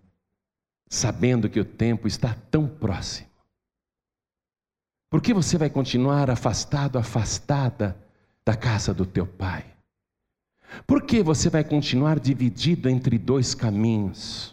sabendo 0.89 1.51
que 1.51 1.61
o 1.61 1.65
tempo 1.65 2.09
está 2.09 2.35
tão 2.51 2.67
próximo? 2.67 3.31
Por 5.11 5.21
que 5.21 5.35
você 5.35 5.59
vai 5.59 5.69
continuar 5.69 6.31
afastado, 6.31 6.99
afastada 6.99 7.95
da 8.45 8.57
casa 8.57 8.95
do 8.95 9.05
teu 9.05 9.27
pai? 9.27 9.67
Por 10.87 11.05
que 11.05 11.23
você 11.23 11.51
vai 11.51 11.63
continuar 11.63 12.19
dividido 12.19 12.89
entre 12.89 13.19
dois 13.19 13.55
caminhos? 13.55 14.52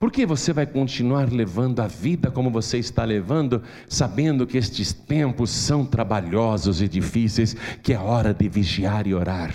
Por 0.00 0.10
que 0.10 0.24
você 0.24 0.50
vai 0.50 0.66
continuar 0.66 1.30
levando 1.30 1.80
a 1.80 1.86
vida 1.86 2.30
como 2.30 2.50
você 2.50 2.78
está 2.78 3.04
levando, 3.04 3.62
sabendo 3.86 4.46
que 4.46 4.56
estes 4.56 4.94
tempos 4.94 5.50
são 5.50 5.84
trabalhosos 5.84 6.80
e 6.80 6.88
difíceis, 6.88 7.52
que 7.82 7.92
é 7.92 7.98
hora 7.98 8.32
de 8.32 8.48
vigiar 8.48 9.06
e 9.06 9.12
orar? 9.12 9.54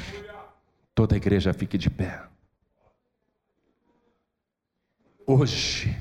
Toda 0.94 1.16
a 1.16 1.18
igreja 1.18 1.52
fique 1.52 1.80
de 1.80 1.90
pé. 1.90 2.22
Hoje, 5.26 5.98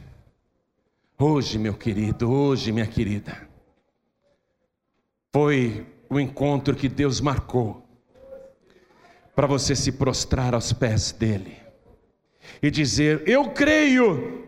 hoje, 1.18 1.58
meu 1.58 1.72
querido, 1.72 2.30
hoje, 2.30 2.70
minha 2.70 2.86
querida, 2.86 3.48
foi 5.32 5.86
o 6.10 6.20
encontro 6.20 6.76
que 6.76 6.90
Deus 6.90 7.18
marcou 7.18 7.82
para 9.34 9.46
você 9.46 9.74
se 9.74 9.90
prostrar 9.90 10.52
aos 10.52 10.70
pés 10.70 11.12
dEle 11.12 11.63
e 12.62 12.70
dizer: 12.70 13.22
Eu 13.26 13.50
creio 13.50 14.44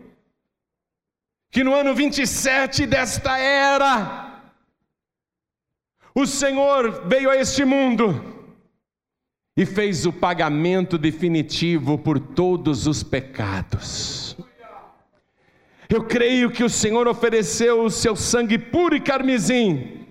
que 1.51 1.63
no 1.63 1.73
ano 1.73 1.95
27 1.95 2.85
desta 2.85 3.37
era, 3.37 4.43
o 6.13 6.25
Senhor 6.25 7.07
veio 7.07 7.29
a 7.29 7.37
este 7.37 7.63
mundo 7.63 8.35
e 9.55 9.65
fez 9.65 10.05
o 10.05 10.13
pagamento 10.13 10.97
definitivo 10.97 11.97
por 11.97 12.19
todos 12.19 12.85
os 12.85 13.01
pecados. 13.01 14.37
Eu 15.89 16.03
creio 16.03 16.51
que 16.51 16.63
o 16.63 16.69
Senhor 16.69 17.07
ofereceu 17.07 17.83
o 17.83 17.89
seu 17.89 18.15
sangue 18.15 18.59
puro 18.59 18.95
e 18.95 18.99
carmesim 18.99 20.05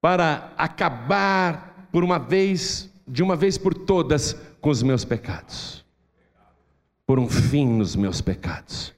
para 0.00 0.52
acabar 0.56 1.88
por 1.92 2.02
uma 2.02 2.18
vez, 2.18 2.90
de 3.06 3.22
uma 3.22 3.36
vez 3.36 3.58
por 3.58 3.74
todas, 3.74 4.32
com 4.60 4.70
os 4.70 4.82
meus 4.82 5.04
pecados 5.04 5.85
por 7.06 7.20
um 7.20 7.28
fim 7.28 7.66
nos 7.66 7.94
meus 7.94 8.20
pecados. 8.20 8.92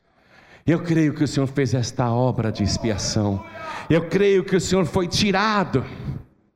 Eu 0.67 0.81
creio 0.81 1.13
que 1.13 1.25
o 1.25 1.29
Senhor 1.29 1.47
fez 1.47 1.75
esta 1.75 2.11
obra 2.11 2.51
de 2.51 2.63
expiação. 2.63 3.45
Eu 3.89 4.09
creio 4.09 4.43
que 4.45 4.57
o 4.57 4.61
Senhor 4.61 4.87
foi 4.87 5.07
tirado, 5.07 5.85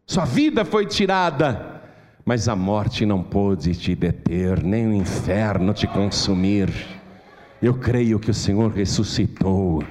sua 0.06 0.24
vida 0.24 0.64
foi 0.64 0.86
tirada, 0.86 1.82
mas 2.24 2.48
a 2.48 2.56
morte 2.56 3.04
não 3.04 3.22
pôde 3.22 3.74
te 3.74 3.94
deter, 3.94 4.62
nem 4.62 4.86
o 4.86 4.94
inferno 4.94 5.74
te 5.74 5.86
consumir. 5.86 6.72
Eu 7.60 7.74
creio 7.74 8.18
que 8.18 8.30
o 8.30 8.34
Senhor 8.34 8.70
ressuscitou, 8.70 9.84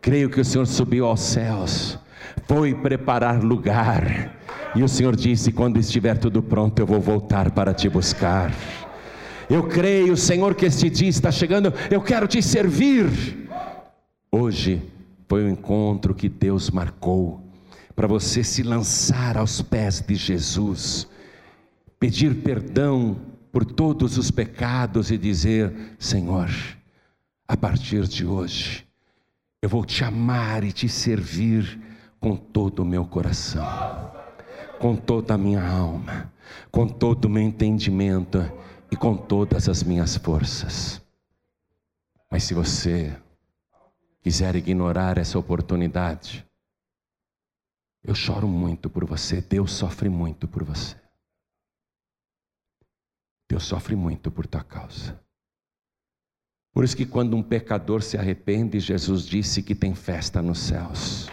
creio 0.00 0.30
que 0.30 0.40
o 0.40 0.44
Senhor 0.44 0.66
subiu 0.66 1.06
aos 1.06 1.20
céus, 1.20 1.98
foi 2.46 2.74
preparar 2.74 3.42
lugar, 3.42 4.34
e 4.74 4.82
o 4.82 4.88
Senhor 4.88 5.14
disse: 5.14 5.52
quando 5.52 5.78
estiver 5.78 6.18
tudo 6.18 6.42
pronto, 6.42 6.78
eu 6.78 6.86
vou 6.86 7.00
voltar 7.00 7.50
para 7.50 7.72
te 7.72 7.88
buscar. 7.88 8.52
Eu 9.48 9.68
creio, 9.68 10.16
Senhor, 10.16 10.54
que 10.54 10.66
este 10.66 10.90
dia 10.90 11.08
está 11.08 11.30
chegando. 11.30 11.72
Eu 11.90 12.02
quero 12.02 12.26
te 12.26 12.42
servir. 12.42 13.48
Hoje 14.30 14.82
foi 15.28 15.44
o 15.44 15.48
encontro 15.48 16.14
que 16.14 16.28
Deus 16.28 16.68
marcou 16.70 17.42
para 17.94 18.08
você 18.08 18.42
se 18.42 18.62
lançar 18.62 19.36
aos 19.36 19.62
pés 19.62 20.00
de 20.00 20.14
Jesus, 20.16 21.08
pedir 21.98 22.42
perdão 22.42 23.16
por 23.52 23.64
todos 23.64 24.18
os 24.18 24.30
pecados 24.32 25.12
e 25.12 25.16
dizer: 25.16 25.72
Senhor, 25.98 26.50
a 27.46 27.56
partir 27.56 28.06
de 28.08 28.26
hoje, 28.26 28.84
eu 29.62 29.68
vou 29.68 29.84
te 29.84 30.02
amar 30.02 30.64
e 30.64 30.72
te 30.72 30.88
servir 30.88 31.80
com 32.18 32.36
todo 32.36 32.80
o 32.80 32.84
meu 32.84 33.04
coração, 33.04 34.10
com 34.80 34.96
toda 34.96 35.34
a 35.34 35.38
minha 35.38 35.64
alma, 35.64 36.32
com 36.70 36.88
todo 36.88 37.26
o 37.26 37.30
meu 37.30 37.42
entendimento 37.44 38.44
e 38.96 38.98
com 38.98 39.14
todas 39.14 39.68
as 39.68 39.82
minhas 39.82 40.16
forças. 40.16 41.02
Mas 42.30 42.44
se 42.44 42.54
você 42.54 43.14
quiser 44.22 44.56
ignorar 44.56 45.18
essa 45.18 45.38
oportunidade, 45.38 46.44
eu 48.02 48.14
choro 48.14 48.48
muito 48.48 48.88
por 48.88 49.04
você, 49.04 49.42
Deus 49.42 49.72
sofre 49.72 50.08
muito 50.08 50.48
por 50.48 50.64
você. 50.64 50.96
Deus 53.48 53.64
sofre 53.64 53.94
muito 53.94 54.30
por 54.30 54.46
tua 54.46 54.64
causa. 54.64 55.20
Por 56.72 56.82
isso 56.82 56.96
que 56.96 57.06
quando 57.06 57.36
um 57.36 57.42
pecador 57.42 58.02
se 58.02 58.16
arrepende, 58.16 58.80
Jesus 58.80 59.26
disse 59.26 59.62
que 59.62 59.74
tem 59.74 59.94
festa 59.94 60.40
nos 60.40 60.58
céus. 60.58 61.28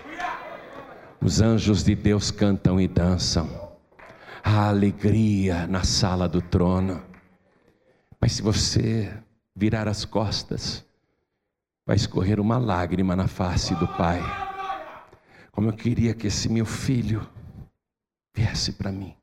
Os 1.21 1.41
anjos 1.41 1.83
de 1.83 1.95
Deus 1.95 2.29
cantam 2.29 2.79
e 2.79 2.87
dançam. 2.87 3.49
Há 4.43 4.67
alegria 4.67 5.65
na 5.65 5.83
sala 5.83 6.27
do 6.27 6.41
trono. 6.41 7.12
Mas 8.23 8.31
se 8.31 8.41
você 8.41 9.13
virar 9.53 9.85
as 9.85 10.05
costas, 10.05 10.85
vai 11.85 11.97
escorrer 11.97 12.39
uma 12.39 12.57
lágrima 12.57 13.17
na 13.17 13.27
face 13.27 13.75
do 13.75 13.85
Pai. 13.85 14.21
Como 15.51 15.67
eu 15.67 15.73
queria 15.73 16.13
que 16.13 16.27
esse 16.27 16.47
meu 16.47 16.65
filho 16.65 17.29
viesse 18.33 18.71
para 18.71 18.93
mim. 18.93 19.13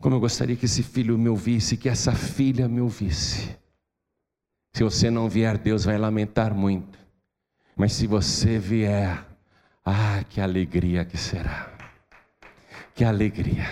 Como 0.00 0.16
eu 0.16 0.20
gostaria 0.20 0.56
que 0.56 0.64
esse 0.64 0.82
filho 0.82 1.18
me 1.18 1.28
ouvisse, 1.28 1.76
que 1.76 1.86
essa 1.86 2.12
filha 2.12 2.66
me 2.66 2.80
ouvisse. 2.80 3.54
Se 4.72 4.82
você 4.82 5.10
não 5.10 5.28
vier, 5.28 5.58
Deus 5.58 5.84
vai 5.84 5.98
lamentar 5.98 6.54
muito. 6.54 6.98
Mas 7.76 7.92
se 7.92 8.06
você 8.06 8.58
vier, 8.58 9.22
ah, 9.84 10.24
que 10.30 10.40
alegria 10.40 11.04
que 11.04 11.18
será. 11.18 11.70
Que 12.94 13.04
alegria. 13.04 13.66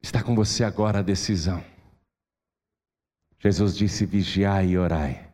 Está 0.00 0.22
com 0.22 0.34
você 0.34 0.64
agora 0.64 1.00
a 1.00 1.02
decisão. 1.02 1.62
Jesus 3.38 3.76
disse: 3.76 4.04
vigiai 4.04 4.70
e 4.70 4.78
orai, 4.78 5.32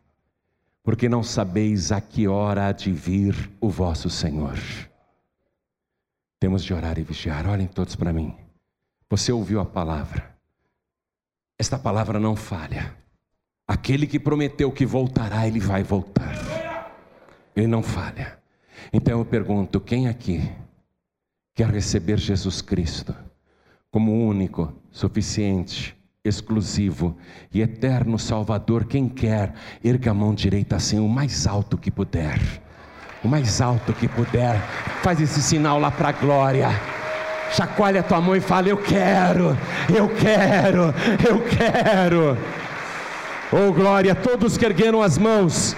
porque 0.83 1.09
não 1.09 1.23
sabeis 1.23 1.91
a 1.91 1.99
que 1.99 2.27
hora 2.27 2.67
há 2.67 2.71
de 2.71 2.91
vir 2.91 3.51
o 3.59 3.69
vosso 3.69 4.09
Senhor. 4.09 4.57
Temos 6.39 6.63
de 6.63 6.73
orar 6.73 6.99
e 6.99 7.03
vigiar. 7.03 7.47
Olhem 7.47 7.67
todos 7.67 7.95
para 7.95 8.13
mim. 8.13 8.35
Você 9.09 9.31
ouviu 9.31 9.59
a 9.59 9.65
palavra. 9.65 10.35
Esta 11.57 11.79
palavra 11.79 12.19
não 12.19 12.35
falha. 12.35 12.95
Aquele 13.67 14.05
que 14.05 14.19
prometeu 14.19 14.71
que 14.71 14.85
voltará, 14.85 15.47
ele 15.47 15.59
vai 15.59 15.81
voltar. 15.81 16.35
Ele 17.55 17.67
não 17.67 17.81
falha. 17.81 18.37
Então 18.93 19.17
eu 19.17 19.25
pergunto: 19.25 19.79
quem 19.79 20.07
aqui 20.07 20.51
quer 21.55 21.69
receber 21.69 22.19
Jesus 22.19 22.61
Cristo 22.61 23.15
como 23.89 24.11
único, 24.11 24.73
suficiente, 24.91 25.97
exclusivo 26.25 27.15
e 27.53 27.61
eterno 27.61 28.19
Salvador? 28.19 28.85
Quem 28.85 29.07
quer, 29.07 29.53
erga 29.83 30.11
a 30.11 30.13
mão 30.13 30.33
direita 30.33 30.75
assim, 30.75 30.99
o 30.99 31.07
mais 31.07 31.45
alto 31.47 31.77
que 31.77 31.91
puder. 31.91 32.39
O 33.23 33.27
mais 33.27 33.61
alto 33.61 33.93
que 33.93 34.07
puder. 34.07 34.59
Faz 35.01 35.21
esse 35.21 35.41
sinal 35.41 35.79
lá 35.79 35.89
para 35.89 36.09
a 36.09 36.11
glória. 36.11 36.69
Chacoalha 37.51 38.03
tua 38.03 38.19
mão 38.19 38.35
e 38.35 38.41
fala: 38.41 38.67
Eu 38.67 38.77
quero, 38.77 39.57
eu 39.93 40.09
quero, 40.09 40.93
eu 41.27 41.41
quero. 41.41 42.37
Oh 43.51 43.71
glória, 43.71 44.13
todos 44.13 44.57
que 44.57 44.65
ergueram 44.65 45.01
as 45.01 45.17
mãos, 45.17 45.75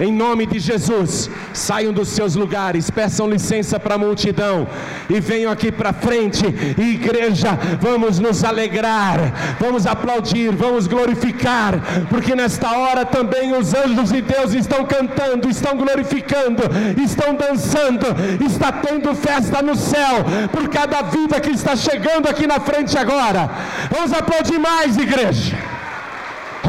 em 0.00 0.12
nome 0.12 0.46
de 0.46 0.58
Jesus, 0.58 1.30
saiam 1.52 1.92
dos 1.92 2.08
seus 2.08 2.34
lugares, 2.34 2.90
peçam 2.90 3.28
licença 3.28 3.78
para 3.78 3.96
a 3.96 3.98
multidão 3.98 4.66
e 5.08 5.20
venham 5.20 5.52
aqui 5.52 5.70
para 5.70 5.92
frente. 5.92 6.44
igreja, 6.78 7.58
vamos 7.80 8.18
nos 8.18 8.42
alegrar, 8.42 9.56
vamos 9.60 9.86
aplaudir, 9.86 10.50
vamos 10.50 10.86
glorificar, 10.86 11.74
porque 12.08 12.34
nesta 12.34 12.70
hora 12.76 13.04
também 13.04 13.52
os 13.52 13.74
anjos 13.74 14.10
de 14.10 14.22
Deus 14.22 14.54
estão 14.54 14.84
cantando, 14.84 15.48
estão 15.48 15.76
glorificando, 15.76 16.62
estão 17.02 17.34
dançando, 17.34 18.06
está 18.44 18.72
tendo 18.72 19.14
festa 19.14 19.60
no 19.62 19.76
céu 19.76 20.24
por 20.50 20.68
cada 20.68 21.02
vida 21.02 21.40
que 21.40 21.50
está 21.50 21.76
chegando 21.76 22.28
aqui 22.28 22.46
na 22.46 22.60
frente 22.60 22.96
agora. 22.96 23.50
Vamos 23.90 24.12
aplaudir 24.12 24.58
mais, 24.58 24.96
igreja. 24.96 25.71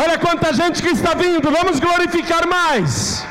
Olha 0.01 0.17
quanta 0.17 0.51
gente 0.53 0.81
que 0.81 0.89
está 0.89 1.13
vindo, 1.13 1.51
vamos 1.51 1.79
glorificar 1.79 2.47
mais. 2.47 3.25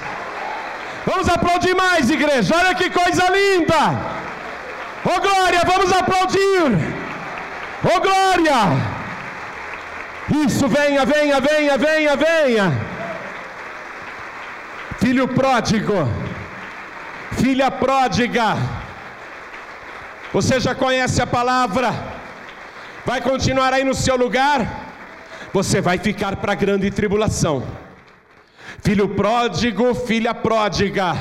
Vamos 1.05 1.29
aplaudir 1.29 1.75
mais, 1.75 2.09
igreja. 2.09 2.55
Olha 2.57 2.75
que 2.75 2.89
coisa 2.89 3.25
linda. 3.29 3.81
Oh 5.05 5.21
glória, 5.21 5.63
vamos 5.67 5.93
aplaudir. 5.93 6.95
Oh 7.85 8.01
glória. 8.01 8.61
Isso, 10.47 10.69
venha, 10.69 11.05
venha, 11.05 11.41
venha, 11.41 11.77
venha, 11.77 12.17
venha. 12.17 12.73
Filho 15.01 15.27
pródigo, 15.27 16.09
filha 17.33 17.73
pródiga. 17.73 18.57
Você 20.33 20.61
já 20.61 20.77
conhece 20.77 21.21
a 21.21 21.27
palavra? 21.27 21.93
Vai 23.05 23.21
continuar 23.21 23.75
aí 23.75 23.83
no 23.83 23.95
seu 23.95 24.17
lugar? 24.17 24.82
Você 25.53 25.81
vai 25.81 25.99
ficar 25.99 26.37
para 26.37 26.53
a 26.53 26.55
grande 26.55 26.91
tribulação. 26.91 27.63
Filho 28.83 29.09
pródigo, 29.09 29.95
filha 29.95 30.35
pródiga, 30.35 31.15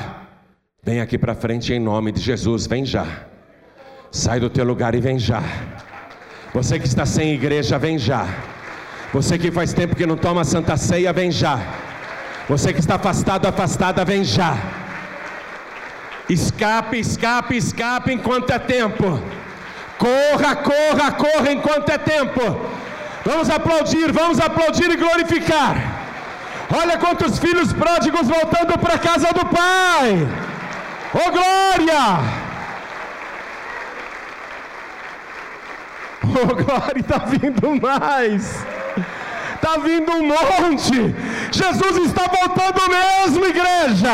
vem 0.82 1.00
aqui 1.00 1.16
para 1.18 1.34
frente 1.34 1.72
em 1.72 1.78
nome 1.78 2.10
de 2.10 2.20
Jesus, 2.20 2.66
vem 2.66 2.84
já. 2.84 3.06
Sai 4.10 4.40
do 4.40 4.50
teu 4.50 4.64
lugar 4.64 4.94
e 4.94 5.00
vem 5.00 5.18
já. 5.18 5.42
Você 6.52 6.78
que 6.78 6.86
está 6.86 7.06
sem 7.06 7.32
igreja, 7.32 7.78
vem 7.78 7.98
já. 7.98 8.26
Você 9.12 9.38
que 9.38 9.50
faz 9.50 9.72
tempo 9.72 9.94
que 9.94 10.06
não 10.06 10.16
toma 10.16 10.44
santa 10.44 10.76
ceia, 10.76 11.12
vem 11.12 11.30
já. 11.30 11.58
Você 12.48 12.72
que 12.72 12.80
está 12.80 12.96
afastado, 12.96 13.46
afastada, 13.46 14.04
vem 14.04 14.24
já. 14.24 14.56
Escape, 16.28 16.98
escape, 16.98 17.56
escape 17.56 18.12
enquanto 18.12 18.50
é 18.50 18.58
tempo. 18.58 19.20
Corra, 19.98 20.56
corra, 20.56 21.12
corra 21.12 21.52
enquanto 21.52 21.90
é 21.90 21.98
tempo. 21.98 22.40
Vamos 23.24 23.48
aplaudir, 23.50 24.12
vamos 24.12 24.40
aplaudir 24.40 24.90
e 24.90 24.96
glorificar. 24.96 25.76
Olha 26.74 26.98
quantos 26.98 27.38
filhos 27.38 27.72
pródigos 27.72 28.26
voltando 28.26 28.78
para 28.78 28.94
a 28.94 28.98
casa 28.98 29.28
do 29.32 29.46
Pai. 29.46 30.28
Oh 31.14 31.30
glória! 31.30 32.42
Oh 36.24 36.54
glória, 36.54 37.00
está 37.00 37.18
vindo 37.18 37.80
mais. 37.80 38.64
Está 39.54 39.78
vindo 39.78 40.10
um 40.12 40.26
monte. 40.26 41.14
Jesus 41.52 42.06
está 42.06 42.22
voltando 42.22 42.80
mesmo, 42.90 43.46
igreja. 43.46 44.12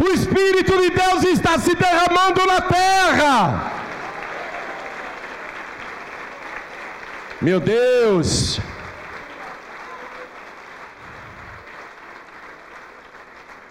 O 0.00 0.08
Espírito 0.08 0.78
de 0.82 0.90
Deus 0.90 1.24
está 1.24 1.58
se 1.58 1.74
derramando 1.74 2.44
na 2.46 2.60
terra. 2.60 3.73
Meu 7.44 7.60
Deus! 7.60 8.56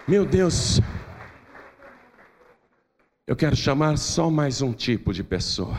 Meu 0.06 0.24
Deus! 0.24 0.78
Eu 3.26 3.34
quero 3.34 3.56
chamar 3.56 3.98
só 3.98 4.30
mais 4.30 4.62
um 4.62 4.72
tipo 4.72 5.12
de 5.12 5.24
pessoa. 5.24 5.74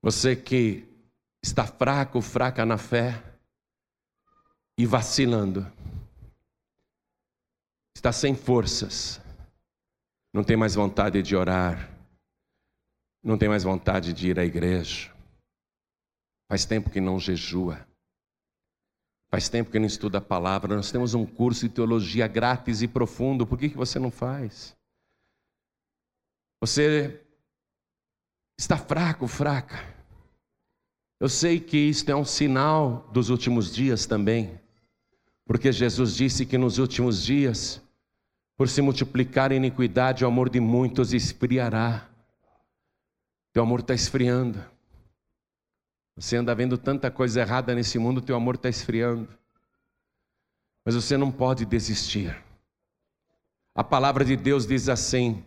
Você 0.00 0.36
que 0.36 0.86
está 1.42 1.66
fraco, 1.66 2.20
fraca 2.20 2.64
na 2.64 2.78
fé 2.78 3.20
e 4.78 4.86
vacilando, 4.86 5.66
está 7.96 8.12
sem 8.12 8.36
forças, 8.36 9.20
não 10.32 10.44
tem 10.44 10.56
mais 10.56 10.76
vontade 10.76 11.20
de 11.20 11.34
orar, 11.34 11.90
não 13.24 13.36
tem 13.36 13.48
mais 13.48 13.64
vontade 13.64 14.12
de 14.12 14.28
ir 14.28 14.38
à 14.38 14.44
igreja, 14.44 15.13
Faz 16.54 16.64
tempo 16.64 16.88
que 16.88 17.00
não 17.00 17.18
jejua. 17.18 17.84
Faz 19.28 19.48
tempo 19.48 19.72
que 19.72 19.78
não 19.80 19.86
estuda 19.88 20.18
a 20.18 20.20
palavra. 20.20 20.76
Nós 20.76 20.92
temos 20.92 21.12
um 21.12 21.26
curso 21.26 21.68
de 21.68 21.74
teologia 21.74 22.28
grátis 22.28 22.80
e 22.80 22.86
profundo. 22.86 23.44
Por 23.44 23.58
que, 23.58 23.70
que 23.70 23.76
você 23.76 23.98
não 23.98 24.08
faz? 24.08 24.72
Você 26.60 27.20
está 28.56 28.78
fraco, 28.78 29.26
fraca. 29.26 29.74
Eu 31.18 31.28
sei 31.28 31.58
que 31.58 31.76
isto 31.76 32.08
é 32.08 32.14
um 32.14 32.24
sinal 32.24 33.10
dos 33.12 33.30
últimos 33.30 33.74
dias 33.74 34.06
também. 34.06 34.56
Porque 35.44 35.72
Jesus 35.72 36.14
disse 36.14 36.46
que 36.46 36.56
nos 36.56 36.78
últimos 36.78 37.24
dias, 37.24 37.82
por 38.56 38.68
se 38.68 38.80
multiplicar 38.80 39.50
a 39.50 39.56
iniquidade, 39.56 40.24
o 40.24 40.28
amor 40.28 40.48
de 40.48 40.60
muitos 40.60 41.12
esfriará. 41.12 42.08
Teu 43.52 43.64
amor 43.64 43.80
está 43.80 43.92
esfriando. 43.92 44.72
Você 46.16 46.36
anda 46.36 46.54
vendo 46.54 46.78
tanta 46.78 47.10
coisa 47.10 47.40
errada 47.40 47.74
nesse 47.74 47.98
mundo, 47.98 48.20
teu 48.20 48.36
amor 48.36 48.54
está 48.54 48.68
esfriando. 48.68 49.28
Mas 50.84 50.94
você 50.94 51.16
não 51.16 51.30
pode 51.30 51.64
desistir. 51.64 52.36
A 53.74 53.82
palavra 53.82 54.24
de 54.24 54.36
Deus 54.36 54.66
diz 54.66 54.88
assim: 54.88 55.44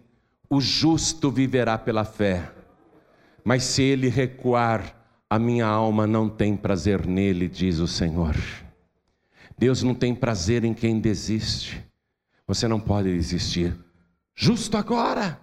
o 0.50 0.60
justo 0.60 1.32
viverá 1.32 1.78
pela 1.78 2.04
fé, 2.04 2.52
mas 3.44 3.64
se 3.64 3.82
ele 3.82 4.10
recuar, 4.10 4.96
a 5.30 5.38
minha 5.38 5.66
alma 5.66 6.08
não 6.08 6.30
tem 6.30 6.56
prazer 6.56 7.06
nele, 7.06 7.48
diz 7.48 7.80
o 7.80 7.88
Senhor. 7.88 8.36
Deus 9.58 9.84
não 9.84 9.96
tem 9.96 10.14
prazer 10.14 10.64
em 10.64 10.74
quem 10.74 11.00
desiste. 11.00 11.84
Você 12.46 12.68
não 12.68 12.80
pode 12.80 13.14
desistir. 13.14 13.76
Justo 14.36 14.78
agora, 14.78 15.40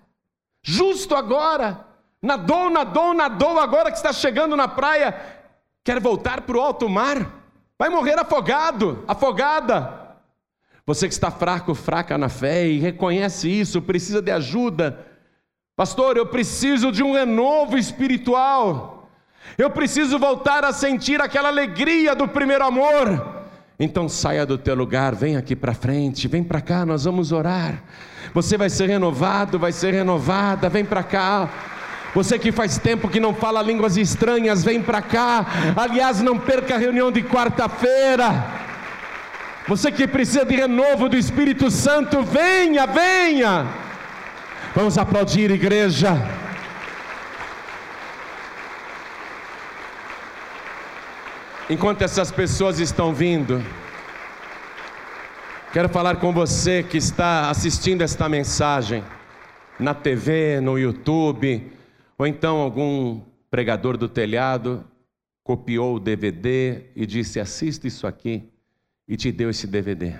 justo 0.62 1.14
agora, 1.14 1.86
nadou, 2.24 2.70
nadou, 2.70 3.14
nadou, 3.14 3.58
agora 3.58 3.90
que 3.90 3.96
está 3.96 4.12
chegando 4.12 4.56
na 4.56 4.66
praia, 4.66 5.14
quer 5.84 6.00
voltar 6.00 6.40
para 6.40 6.56
o 6.56 6.60
alto 6.60 6.88
mar, 6.88 7.44
vai 7.78 7.88
morrer 7.88 8.18
afogado, 8.18 9.04
afogada. 9.06 10.02
Você 10.86 11.06
que 11.06 11.14
está 11.14 11.30
fraco, 11.30 11.74
fraca 11.74 12.18
na 12.18 12.28
fé 12.28 12.66
e 12.66 12.78
reconhece 12.78 13.48
isso, 13.48 13.80
precisa 13.80 14.20
de 14.20 14.30
ajuda. 14.30 15.06
Pastor, 15.76 16.16
eu 16.16 16.26
preciso 16.26 16.92
de 16.92 17.02
um 17.02 17.12
renovo 17.12 17.76
espiritual. 17.78 19.08
Eu 19.56 19.70
preciso 19.70 20.18
voltar 20.18 20.64
a 20.64 20.72
sentir 20.72 21.20
aquela 21.20 21.48
alegria 21.48 22.14
do 22.14 22.28
primeiro 22.28 22.64
amor. 22.64 23.44
Então 23.78 24.08
saia 24.08 24.46
do 24.46 24.56
teu 24.56 24.74
lugar, 24.74 25.14
vem 25.14 25.36
aqui 25.36 25.56
para 25.56 25.74
frente, 25.74 26.28
vem 26.28 26.44
para 26.44 26.60
cá, 26.60 26.86
nós 26.86 27.04
vamos 27.04 27.32
orar. 27.32 27.82
Você 28.32 28.56
vai 28.56 28.70
ser 28.70 28.88
renovado, 28.88 29.58
vai 29.58 29.72
ser 29.72 29.92
renovada, 29.92 30.68
vem 30.68 30.84
para 30.84 31.02
cá. 31.02 31.48
Você 32.14 32.38
que 32.38 32.52
faz 32.52 32.78
tempo 32.78 33.08
que 33.08 33.18
não 33.18 33.34
fala 33.34 33.60
línguas 33.60 33.96
estranhas, 33.96 34.62
vem 34.62 34.80
para 34.80 35.02
cá. 35.02 35.44
Aliás, 35.76 36.20
não 36.20 36.38
perca 36.38 36.76
a 36.76 36.78
reunião 36.78 37.10
de 37.10 37.22
quarta-feira. 37.24 38.62
Você 39.66 39.90
que 39.90 40.06
precisa 40.06 40.44
de 40.44 40.54
renovo 40.54 41.08
do 41.08 41.16
Espírito 41.16 41.70
Santo, 41.72 42.22
venha, 42.22 42.86
venha. 42.86 43.66
Vamos 44.76 44.96
aplaudir, 44.96 45.50
igreja. 45.50 46.16
Enquanto 51.68 52.02
essas 52.02 52.30
pessoas 52.30 52.78
estão 52.78 53.12
vindo, 53.12 53.64
quero 55.72 55.88
falar 55.88 56.16
com 56.16 56.32
você 56.32 56.82
que 56.82 56.98
está 56.98 57.50
assistindo 57.50 58.02
esta 58.02 58.28
mensagem 58.28 59.02
na 59.80 59.94
TV, 59.94 60.60
no 60.60 60.78
YouTube, 60.78 61.73
ou 62.16 62.26
então 62.26 62.58
algum 62.58 63.20
pregador 63.50 63.96
do 63.96 64.08
telhado 64.08 64.84
copiou 65.42 65.96
o 65.96 66.00
DVD 66.00 66.90
e 66.96 67.06
disse: 67.06 67.38
assista 67.38 67.86
isso 67.86 68.06
aqui 68.06 68.50
e 69.06 69.16
te 69.16 69.30
deu 69.30 69.50
esse 69.50 69.66
DVD. 69.66 70.18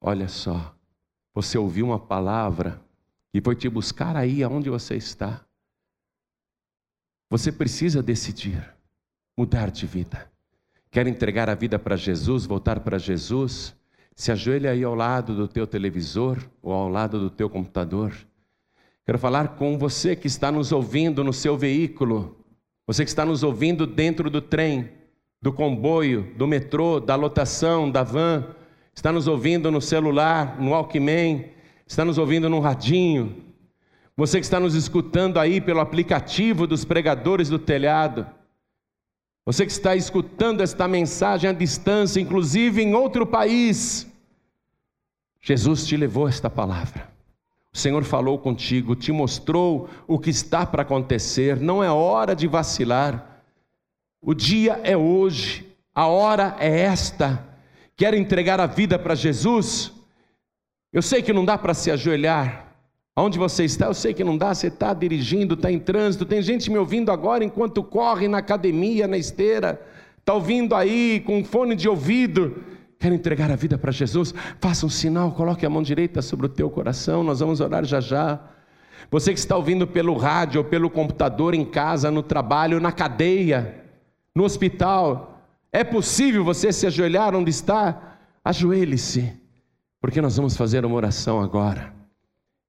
Olha 0.00 0.28
só, 0.28 0.74
você 1.34 1.58
ouviu 1.58 1.86
uma 1.86 1.98
palavra 1.98 2.80
que 3.32 3.40
foi 3.40 3.56
te 3.56 3.68
buscar 3.68 4.16
aí 4.16 4.42
aonde 4.42 4.70
você 4.70 4.96
está. 4.96 5.44
Você 7.28 7.50
precisa 7.50 8.02
decidir 8.02 8.74
mudar 9.36 9.70
de 9.70 9.86
vida. 9.86 10.30
Quer 10.90 11.06
entregar 11.06 11.50
a 11.50 11.54
vida 11.54 11.78
para 11.78 11.96
Jesus, 11.96 12.46
voltar 12.46 12.80
para 12.80 12.98
Jesus? 12.98 13.76
Se 14.14 14.32
ajoelha 14.32 14.70
aí 14.70 14.82
ao 14.82 14.94
lado 14.94 15.34
do 15.34 15.46
teu 15.46 15.66
televisor 15.66 16.38
ou 16.62 16.72
ao 16.72 16.88
lado 16.88 17.18
do 17.18 17.28
teu 17.28 17.50
computador. 17.50 18.14
Quero 19.06 19.18
falar 19.18 19.56
com 19.56 19.78
você 19.78 20.14
que 20.14 20.26
está 20.26 20.52
nos 20.52 20.72
ouvindo 20.72 21.22
no 21.22 21.32
seu 21.32 21.56
veículo, 21.56 22.44
você 22.86 23.04
que 23.04 23.08
está 23.08 23.24
nos 23.24 23.42
ouvindo 23.42 23.86
dentro 23.86 24.28
do 24.28 24.42
trem 24.42 24.90
do 25.40 25.52
comboio, 25.52 26.34
do 26.36 26.46
metrô, 26.46 26.98
da 26.98 27.14
lotação, 27.14 27.88
da 27.88 28.02
van, 28.02 28.48
está 28.92 29.12
nos 29.12 29.28
ouvindo 29.28 29.70
no 29.70 29.80
celular, 29.80 30.60
no 30.60 30.72
Walkman, 30.72 31.50
está 31.86 32.04
nos 32.04 32.18
ouvindo 32.18 32.50
no 32.50 32.58
radinho. 32.58 33.44
Você 34.16 34.40
que 34.40 34.44
está 34.44 34.58
nos 34.58 34.74
escutando 34.74 35.38
aí 35.38 35.60
pelo 35.60 35.78
aplicativo 35.78 36.66
dos 36.66 36.84
pregadores 36.84 37.48
do 37.48 37.60
telhado. 37.60 38.26
Você 39.44 39.64
que 39.64 39.70
está 39.70 39.94
escutando 39.94 40.62
esta 40.62 40.88
mensagem 40.88 41.48
à 41.48 41.52
distância, 41.52 42.18
inclusive 42.18 42.82
em 42.82 42.94
outro 42.94 43.24
país. 43.24 44.04
Jesus 45.40 45.86
te 45.86 45.96
levou 45.96 46.26
esta 46.26 46.50
palavra. 46.50 47.15
O 47.76 47.78
Senhor 47.78 48.04
falou 48.04 48.38
contigo, 48.38 48.96
te 48.96 49.12
mostrou 49.12 49.90
o 50.08 50.18
que 50.18 50.30
está 50.30 50.64
para 50.64 50.80
acontecer. 50.80 51.60
Não 51.60 51.84
é 51.84 51.90
hora 51.90 52.34
de 52.34 52.46
vacilar. 52.46 53.42
O 54.18 54.32
dia 54.32 54.80
é 54.82 54.96
hoje, 54.96 55.76
a 55.94 56.06
hora 56.06 56.56
é 56.58 56.80
esta. 56.80 57.46
Quer 57.94 58.14
entregar 58.14 58.60
a 58.60 58.66
vida 58.66 58.98
para 58.98 59.14
Jesus? 59.14 59.92
Eu 60.90 61.02
sei 61.02 61.20
que 61.20 61.34
não 61.34 61.44
dá 61.44 61.58
para 61.58 61.74
se 61.74 61.90
ajoelhar. 61.90 62.72
Onde 63.14 63.38
você 63.38 63.66
está, 63.66 63.88
eu 63.88 63.94
sei 63.94 64.14
que 64.14 64.24
não 64.24 64.38
dá. 64.38 64.54
Você 64.54 64.68
está 64.68 64.94
dirigindo, 64.94 65.52
está 65.52 65.70
em 65.70 65.78
trânsito. 65.78 66.24
Tem 66.24 66.40
gente 66.40 66.70
me 66.70 66.78
ouvindo 66.78 67.12
agora 67.12 67.44
enquanto 67.44 67.84
corre 67.84 68.26
na 68.26 68.38
academia, 68.38 69.06
na 69.06 69.18
esteira. 69.18 69.78
Está 70.18 70.32
ouvindo 70.32 70.74
aí 70.74 71.22
com 71.26 71.44
fone 71.44 71.74
de 71.74 71.90
ouvido. 71.90 72.56
Quer 72.98 73.12
entregar 73.12 73.50
a 73.50 73.56
vida 73.56 73.76
para 73.76 73.92
Jesus? 73.92 74.34
Faça 74.60 74.86
um 74.86 74.90
sinal, 74.90 75.32
coloque 75.32 75.64
a 75.66 75.70
mão 75.70 75.82
direita 75.82 76.22
sobre 76.22 76.46
o 76.46 76.48
teu 76.48 76.70
coração. 76.70 77.22
Nós 77.22 77.40
vamos 77.40 77.60
orar 77.60 77.84
já 77.84 78.00
já. 78.00 78.40
Você 79.10 79.32
que 79.32 79.38
está 79.38 79.56
ouvindo 79.56 79.86
pelo 79.86 80.16
rádio 80.16 80.64
pelo 80.64 80.90
computador 80.90 81.54
em 81.54 81.64
casa, 81.64 82.10
no 82.10 82.22
trabalho, 82.22 82.80
na 82.80 82.90
cadeia 82.90 83.86
no 84.36 84.44
hospital. 84.44 85.40
É 85.72 85.82
possível 85.82 86.44
você 86.44 86.70
se 86.70 86.86
ajoelhar 86.86 87.34
onde 87.34 87.48
está? 87.48 88.18
Ajoelhe-se, 88.44 89.32
porque 89.98 90.20
nós 90.20 90.36
vamos 90.36 90.54
fazer 90.54 90.84
uma 90.84 90.94
oração 90.94 91.40
agora. 91.40 91.94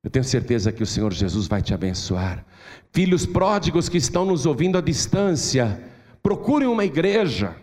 Eu 0.02 0.10
tenho 0.10 0.24
certeza 0.24 0.72
que 0.72 0.82
o 0.82 0.86
Senhor 0.86 1.12
Jesus 1.12 1.46
vai 1.46 1.62
te 1.62 1.74
abençoar. 1.74 2.46
Filhos 2.94 3.26
pródigos 3.26 3.90
que 3.90 3.98
estão 3.98 4.26
nos 4.26 4.46
ouvindo 4.46 4.78
à 4.78 4.82
distância, 4.82 5.84
procurem 6.24 6.70
uma 6.70 6.86
igreja, 6.86 7.54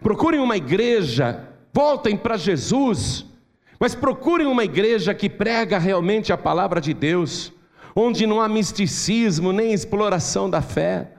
procurem 0.00 0.38
uma 0.38 0.56
igreja, 0.56 1.48
voltem 1.74 2.16
para 2.16 2.38
Jesus, 2.38 3.26
mas 3.78 3.94
procurem 3.94 4.46
uma 4.46 4.64
igreja 4.64 5.12
que 5.12 5.28
prega 5.28 5.78
realmente 5.78 6.32
a 6.32 6.38
palavra 6.38 6.80
de 6.80 6.94
Deus, 6.94 7.52
onde 7.94 8.26
não 8.26 8.40
há 8.40 8.48
misticismo 8.48 9.52
nem 9.52 9.74
exploração 9.74 10.48
da 10.48 10.62
fé 10.62 11.10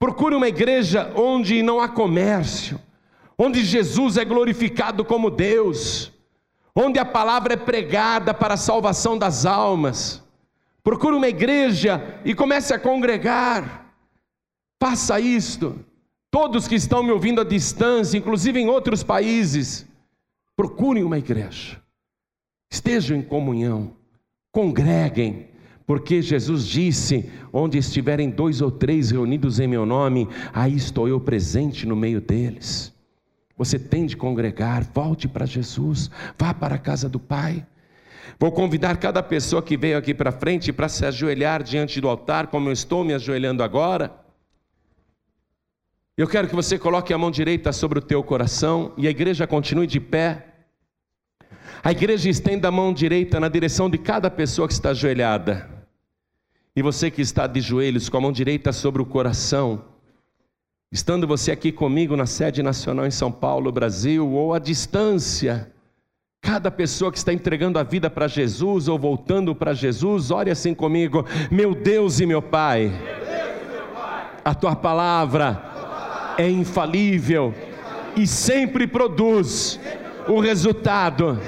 Procure 0.00 0.34
uma 0.34 0.48
igreja 0.48 1.12
onde 1.14 1.62
não 1.62 1.78
há 1.78 1.86
comércio, 1.86 2.80
onde 3.36 3.62
Jesus 3.62 4.16
é 4.16 4.24
glorificado 4.24 5.04
como 5.04 5.30
Deus, 5.30 6.10
onde 6.74 6.98
a 6.98 7.04
palavra 7.04 7.52
é 7.52 7.56
pregada 7.58 8.32
para 8.32 8.54
a 8.54 8.56
salvação 8.56 9.18
das 9.18 9.44
almas. 9.44 10.24
Procure 10.82 11.14
uma 11.14 11.28
igreja 11.28 12.18
e 12.24 12.34
comece 12.34 12.72
a 12.72 12.78
congregar. 12.78 13.92
Faça 14.82 15.20
isto. 15.20 15.78
Todos 16.30 16.68
que 16.68 16.76
estão 16.76 17.02
me 17.02 17.10
ouvindo 17.10 17.40
à 17.40 17.44
distância, 17.44 18.16
inclusive 18.16 18.60
em 18.60 18.68
outros 18.68 19.02
países, 19.02 19.86
procurem 20.56 21.02
uma 21.02 21.18
igreja. 21.18 21.80
Estejam 22.70 23.16
em 23.16 23.22
comunhão, 23.22 23.96
congreguem, 24.52 25.48
porque 25.84 26.22
Jesus 26.22 26.66
disse: 26.66 27.28
Onde 27.52 27.78
estiverem 27.78 28.30
dois 28.30 28.60
ou 28.60 28.70
três 28.70 29.10
reunidos 29.10 29.58
em 29.58 29.66
meu 29.66 29.84
nome, 29.84 30.28
aí 30.52 30.76
estou 30.76 31.08
eu 31.08 31.18
presente 31.18 31.84
no 31.84 31.96
meio 31.96 32.20
deles. 32.20 32.94
Você 33.56 33.76
tem 33.76 34.06
de 34.06 34.16
congregar, 34.16 34.84
volte 34.94 35.26
para 35.26 35.44
Jesus, 35.44 36.10
vá 36.38 36.54
para 36.54 36.76
a 36.76 36.78
casa 36.78 37.08
do 37.08 37.18
Pai. 37.18 37.66
Vou 38.38 38.52
convidar 38.52 38.96
cada 38.98 39.22
pessoa 39.22 39.60
que 39.60 39.76
veio 39.76 39.98
aqui 39.98 40.14
para 40.14 40.30
frente 40.30 40.72
para 40.72 40.88
se 40.88 41.04
ajoelhar 41.04 41.62
diante 41.62 42.00
do 42.00 42.08
altar, 42.08 42.46
como 42.46 42.68
eu 42.68 42.72
estou 42.72 43.02
me 43.02 43.12
ajoelhando 43.12 43.62
agora. 43.62 44.14
Eu 46.20 46.28
quero 46.28 46.46
que 46.46 46.54
você 46.54 46.78
coloque 46.78 47.14
a 47.14 47.16
mão 47.16 47.30
direita 47.30 47.72
sobre 47.72 47.98
o 47.98 48.02
teu 48.02 48.22
coração 48.22 48.92
e 48.94 49.06
a 49.06 49.10
igreja 49.10 49.46
continue 49.46 49.86
de 49.86 49.98
pé. 49.98 50.48
A 51.82 51.92
igreja 51.92 52.28
estenda 52.28 52.68
a 52.68 52.70
mão 52.70 52.92
direita 52.92 53.40
na 53.40 53.48
direção 53.48 53.88
de 53.88 53.96
cada 53.96 54.30
pessoa 54.30 54.68
que 54.68 54.74
está 54.74 54.90
ajoelhada. 54.90 55.66
E 56.76 56.82
você 56.82 57.10
que 57.10 57.22
está 57.22 57.46
de 57.46 57.62
joelhos 57.62 58.10
com 58.10 58.18
a 58.18 58.20
mão 58.20 58.32
direita 58.32 58.70
sobre 58.70 59.00
o 59.00 59.06
coração, 59.06 59.82
estando 60.92 61.26
você 61.26 61.52
aqui 61.52 61.72
comigo 61.72 62.14
na 62.14 62.26
sede 62.26 62.62
nacional 62.62 63.06
em 63.06 63.10
São 63.10 63.32
Paulo, 63.32 63.72
Brasil, 63.72 64.28
ou 64.28 64.52
à 64.52 64.58
distância, 64.58 65.72
cada 66.42 66.70
pessoa 66.70 67.10
que 67.10 67.16
está 67.16 67.32
entregando 67.32 67.78
a 67.78 67.82
vida 67.82 68.10
para 68.10 68.28
Jesus 68.28 68.88
ou 68.88 68.98
voltando 68.98 69.54
para 69.54 69.72
Jesus, 69.72 70.30
ore 70.30 70.50
assim 70.50 70.74
comigo: 70.74 71.24
Meu 71.50 71.74
Deus 71.74 72.20
e 72.20 72.26
meu 72.26 72.42
Pai, 72.42 72.92
a 74.44 74.54
tua 74.54 74.76
palavra 74.76 75.69
é 76.40 76.48
infalível 76.48 77.54
e 78.16 78.26
sempre 78.26 78.86
produz 78.86 79.78
o 80.26 80.40
resultado 80.40 81.38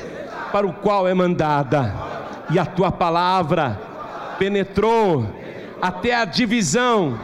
para 0.53 0.67
o 0.67 0.73
qual 0.73 1.09
é 1.09 1.15
mandada, 1.15 1.95
e 2.51 2.59
a 2.59 2.67
tua 2.67 2.93
palavra 2.93 3.81
penetrou 4.39 5.27
até 5.81 6.15
a 6.15 6.27
divisão 6.27 7.19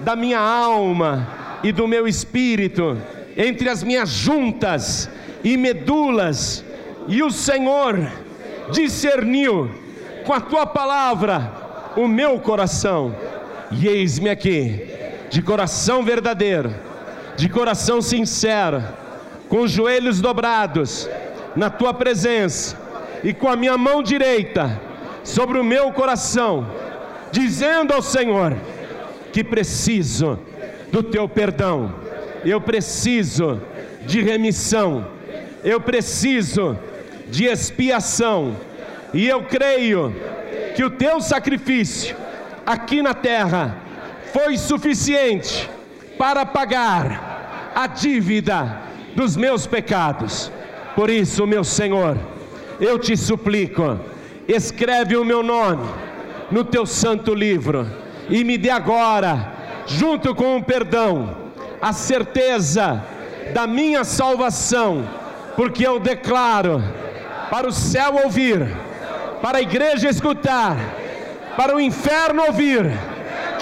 da 0.00 0.16
minha 0.16 0.40
alma 0.40 1.28
e 1.62 1.70
do 1.70 1.86
meu 1.86 2.08
espírito, 2.08 2.98
entre 3.36 3.68
as 3.68 3.82
minhas 3.82 4.10
juntas 4.10 5.08
e 5.44 5.56
medulas, 5.56 6.64
e 7.06 7.22
o 7.22 7.30
Senhor 7.30 8.10
discerniu 8.72 9.70
com 10.26 10.32
a 10.32 10.40
tua 10.40 10.66
palavra 10.66 11.52
o 11.96 12.08
meu 12.08 12.40
coração. 12.40 13.14
E 13.70 13.86
eis-me 13.86 14.30
aqui, 14.30 14.86
de 15.30 15.42
coração 15.42 16.02
verdadeiro, 16.02 16.74
de 17.36 17.48
coração 17.48 18.00
sincero, 18.00 18.82
com 19.48 19.60
os 19.60 19.70
joelhos 19.70 20.20
dobrados 20.20 21.08
na 21.54 21.70
tua 21.70 21.92
presença 21.92 22.76
e 23.22 23.32
com 23.32 23.48
a 23.48 23.56
minha 23.56 23.76
mão 23.76 24.02
direita 24.02 24.80
sobre 25.22 25.58
o 25.58 25.64
meu 25.64 25.92
coração, 25.92 26.66
dizendo 27.32 27.92
ao 27.92 28.02
Senhor 28.02 28.56
que 29.32 29.42
preciso 29.42 30.38
do 30.92 31.02
teu 31.02 31.28
perdão, 31.28 31.94
eu 32.44 32.60
preciso 32.60 33.60
de 34.06 34.20
remissão, 34.22 35.06
eu 35.62 35.80
preciso 35.80 36.78
de 37.28 37.46
expiação, 37.46 38.56
e 39.12 39.26
eu 39.26 39.44
creio 39.44 40.14
que 40.76 40.84
o 40.84 40.90
teu 40.90 41.20
sacrifício 41.20 42.16
aqui 42.66 43.00
na 43.00 43.14
terra 43.14 43.76
foi 44.32 44.58
suficiente 44.58 45.70
para 46.18 46.46
pagar 46.46 47.72
a 47.74 47.86
dívida 47.86 48.80
dos 49.14 49.36
meus 49.36 49.66
pecados. 49.66 50.50
Por 50.94 51.10
isso, 51.10 51.46
meu 51.46 51.64
Senhor, 51.64 52.16
eu 52.80 52.98
te 52.98 53.16
suplico, 53.16 53.98
escreve 54.46 55.16
o 55.16 55.24
meu 55.24 55.42
nome 55.42 55.88
no 56.50 56.64
teu 56.64 56.86
santo 56.86 57.34
livro 57.34 57.86
e 58.28 58.44
me 58.44 58.56
dê 58.56 58.70
agora, 58.70 59.52
junto 59.86 60.34
com 60.34 60.56
o 60.56 60.62
perdão, 60.62 61.36
a 61.80 61.92
certeza 61.92 63.04
da 63.52 63.66
minha 63.66 64.04
salvação, 64.04 65.08
porque 65.56 65.86
eu 65.86 66.00
declaro 66.00 66.82
para 67.50 67.68
o 67.68 67.72
céu 67.72 68.20
ouvir, 68.24 68.66
para 69.42 69.58
a 69.58 69.62
igreja 69.62 70.08
escutar, 70.08 70.76
para 71.56 71.74
o 71.74 71.80
inferno 71.80 72.44
ouvir, 72.46 72.90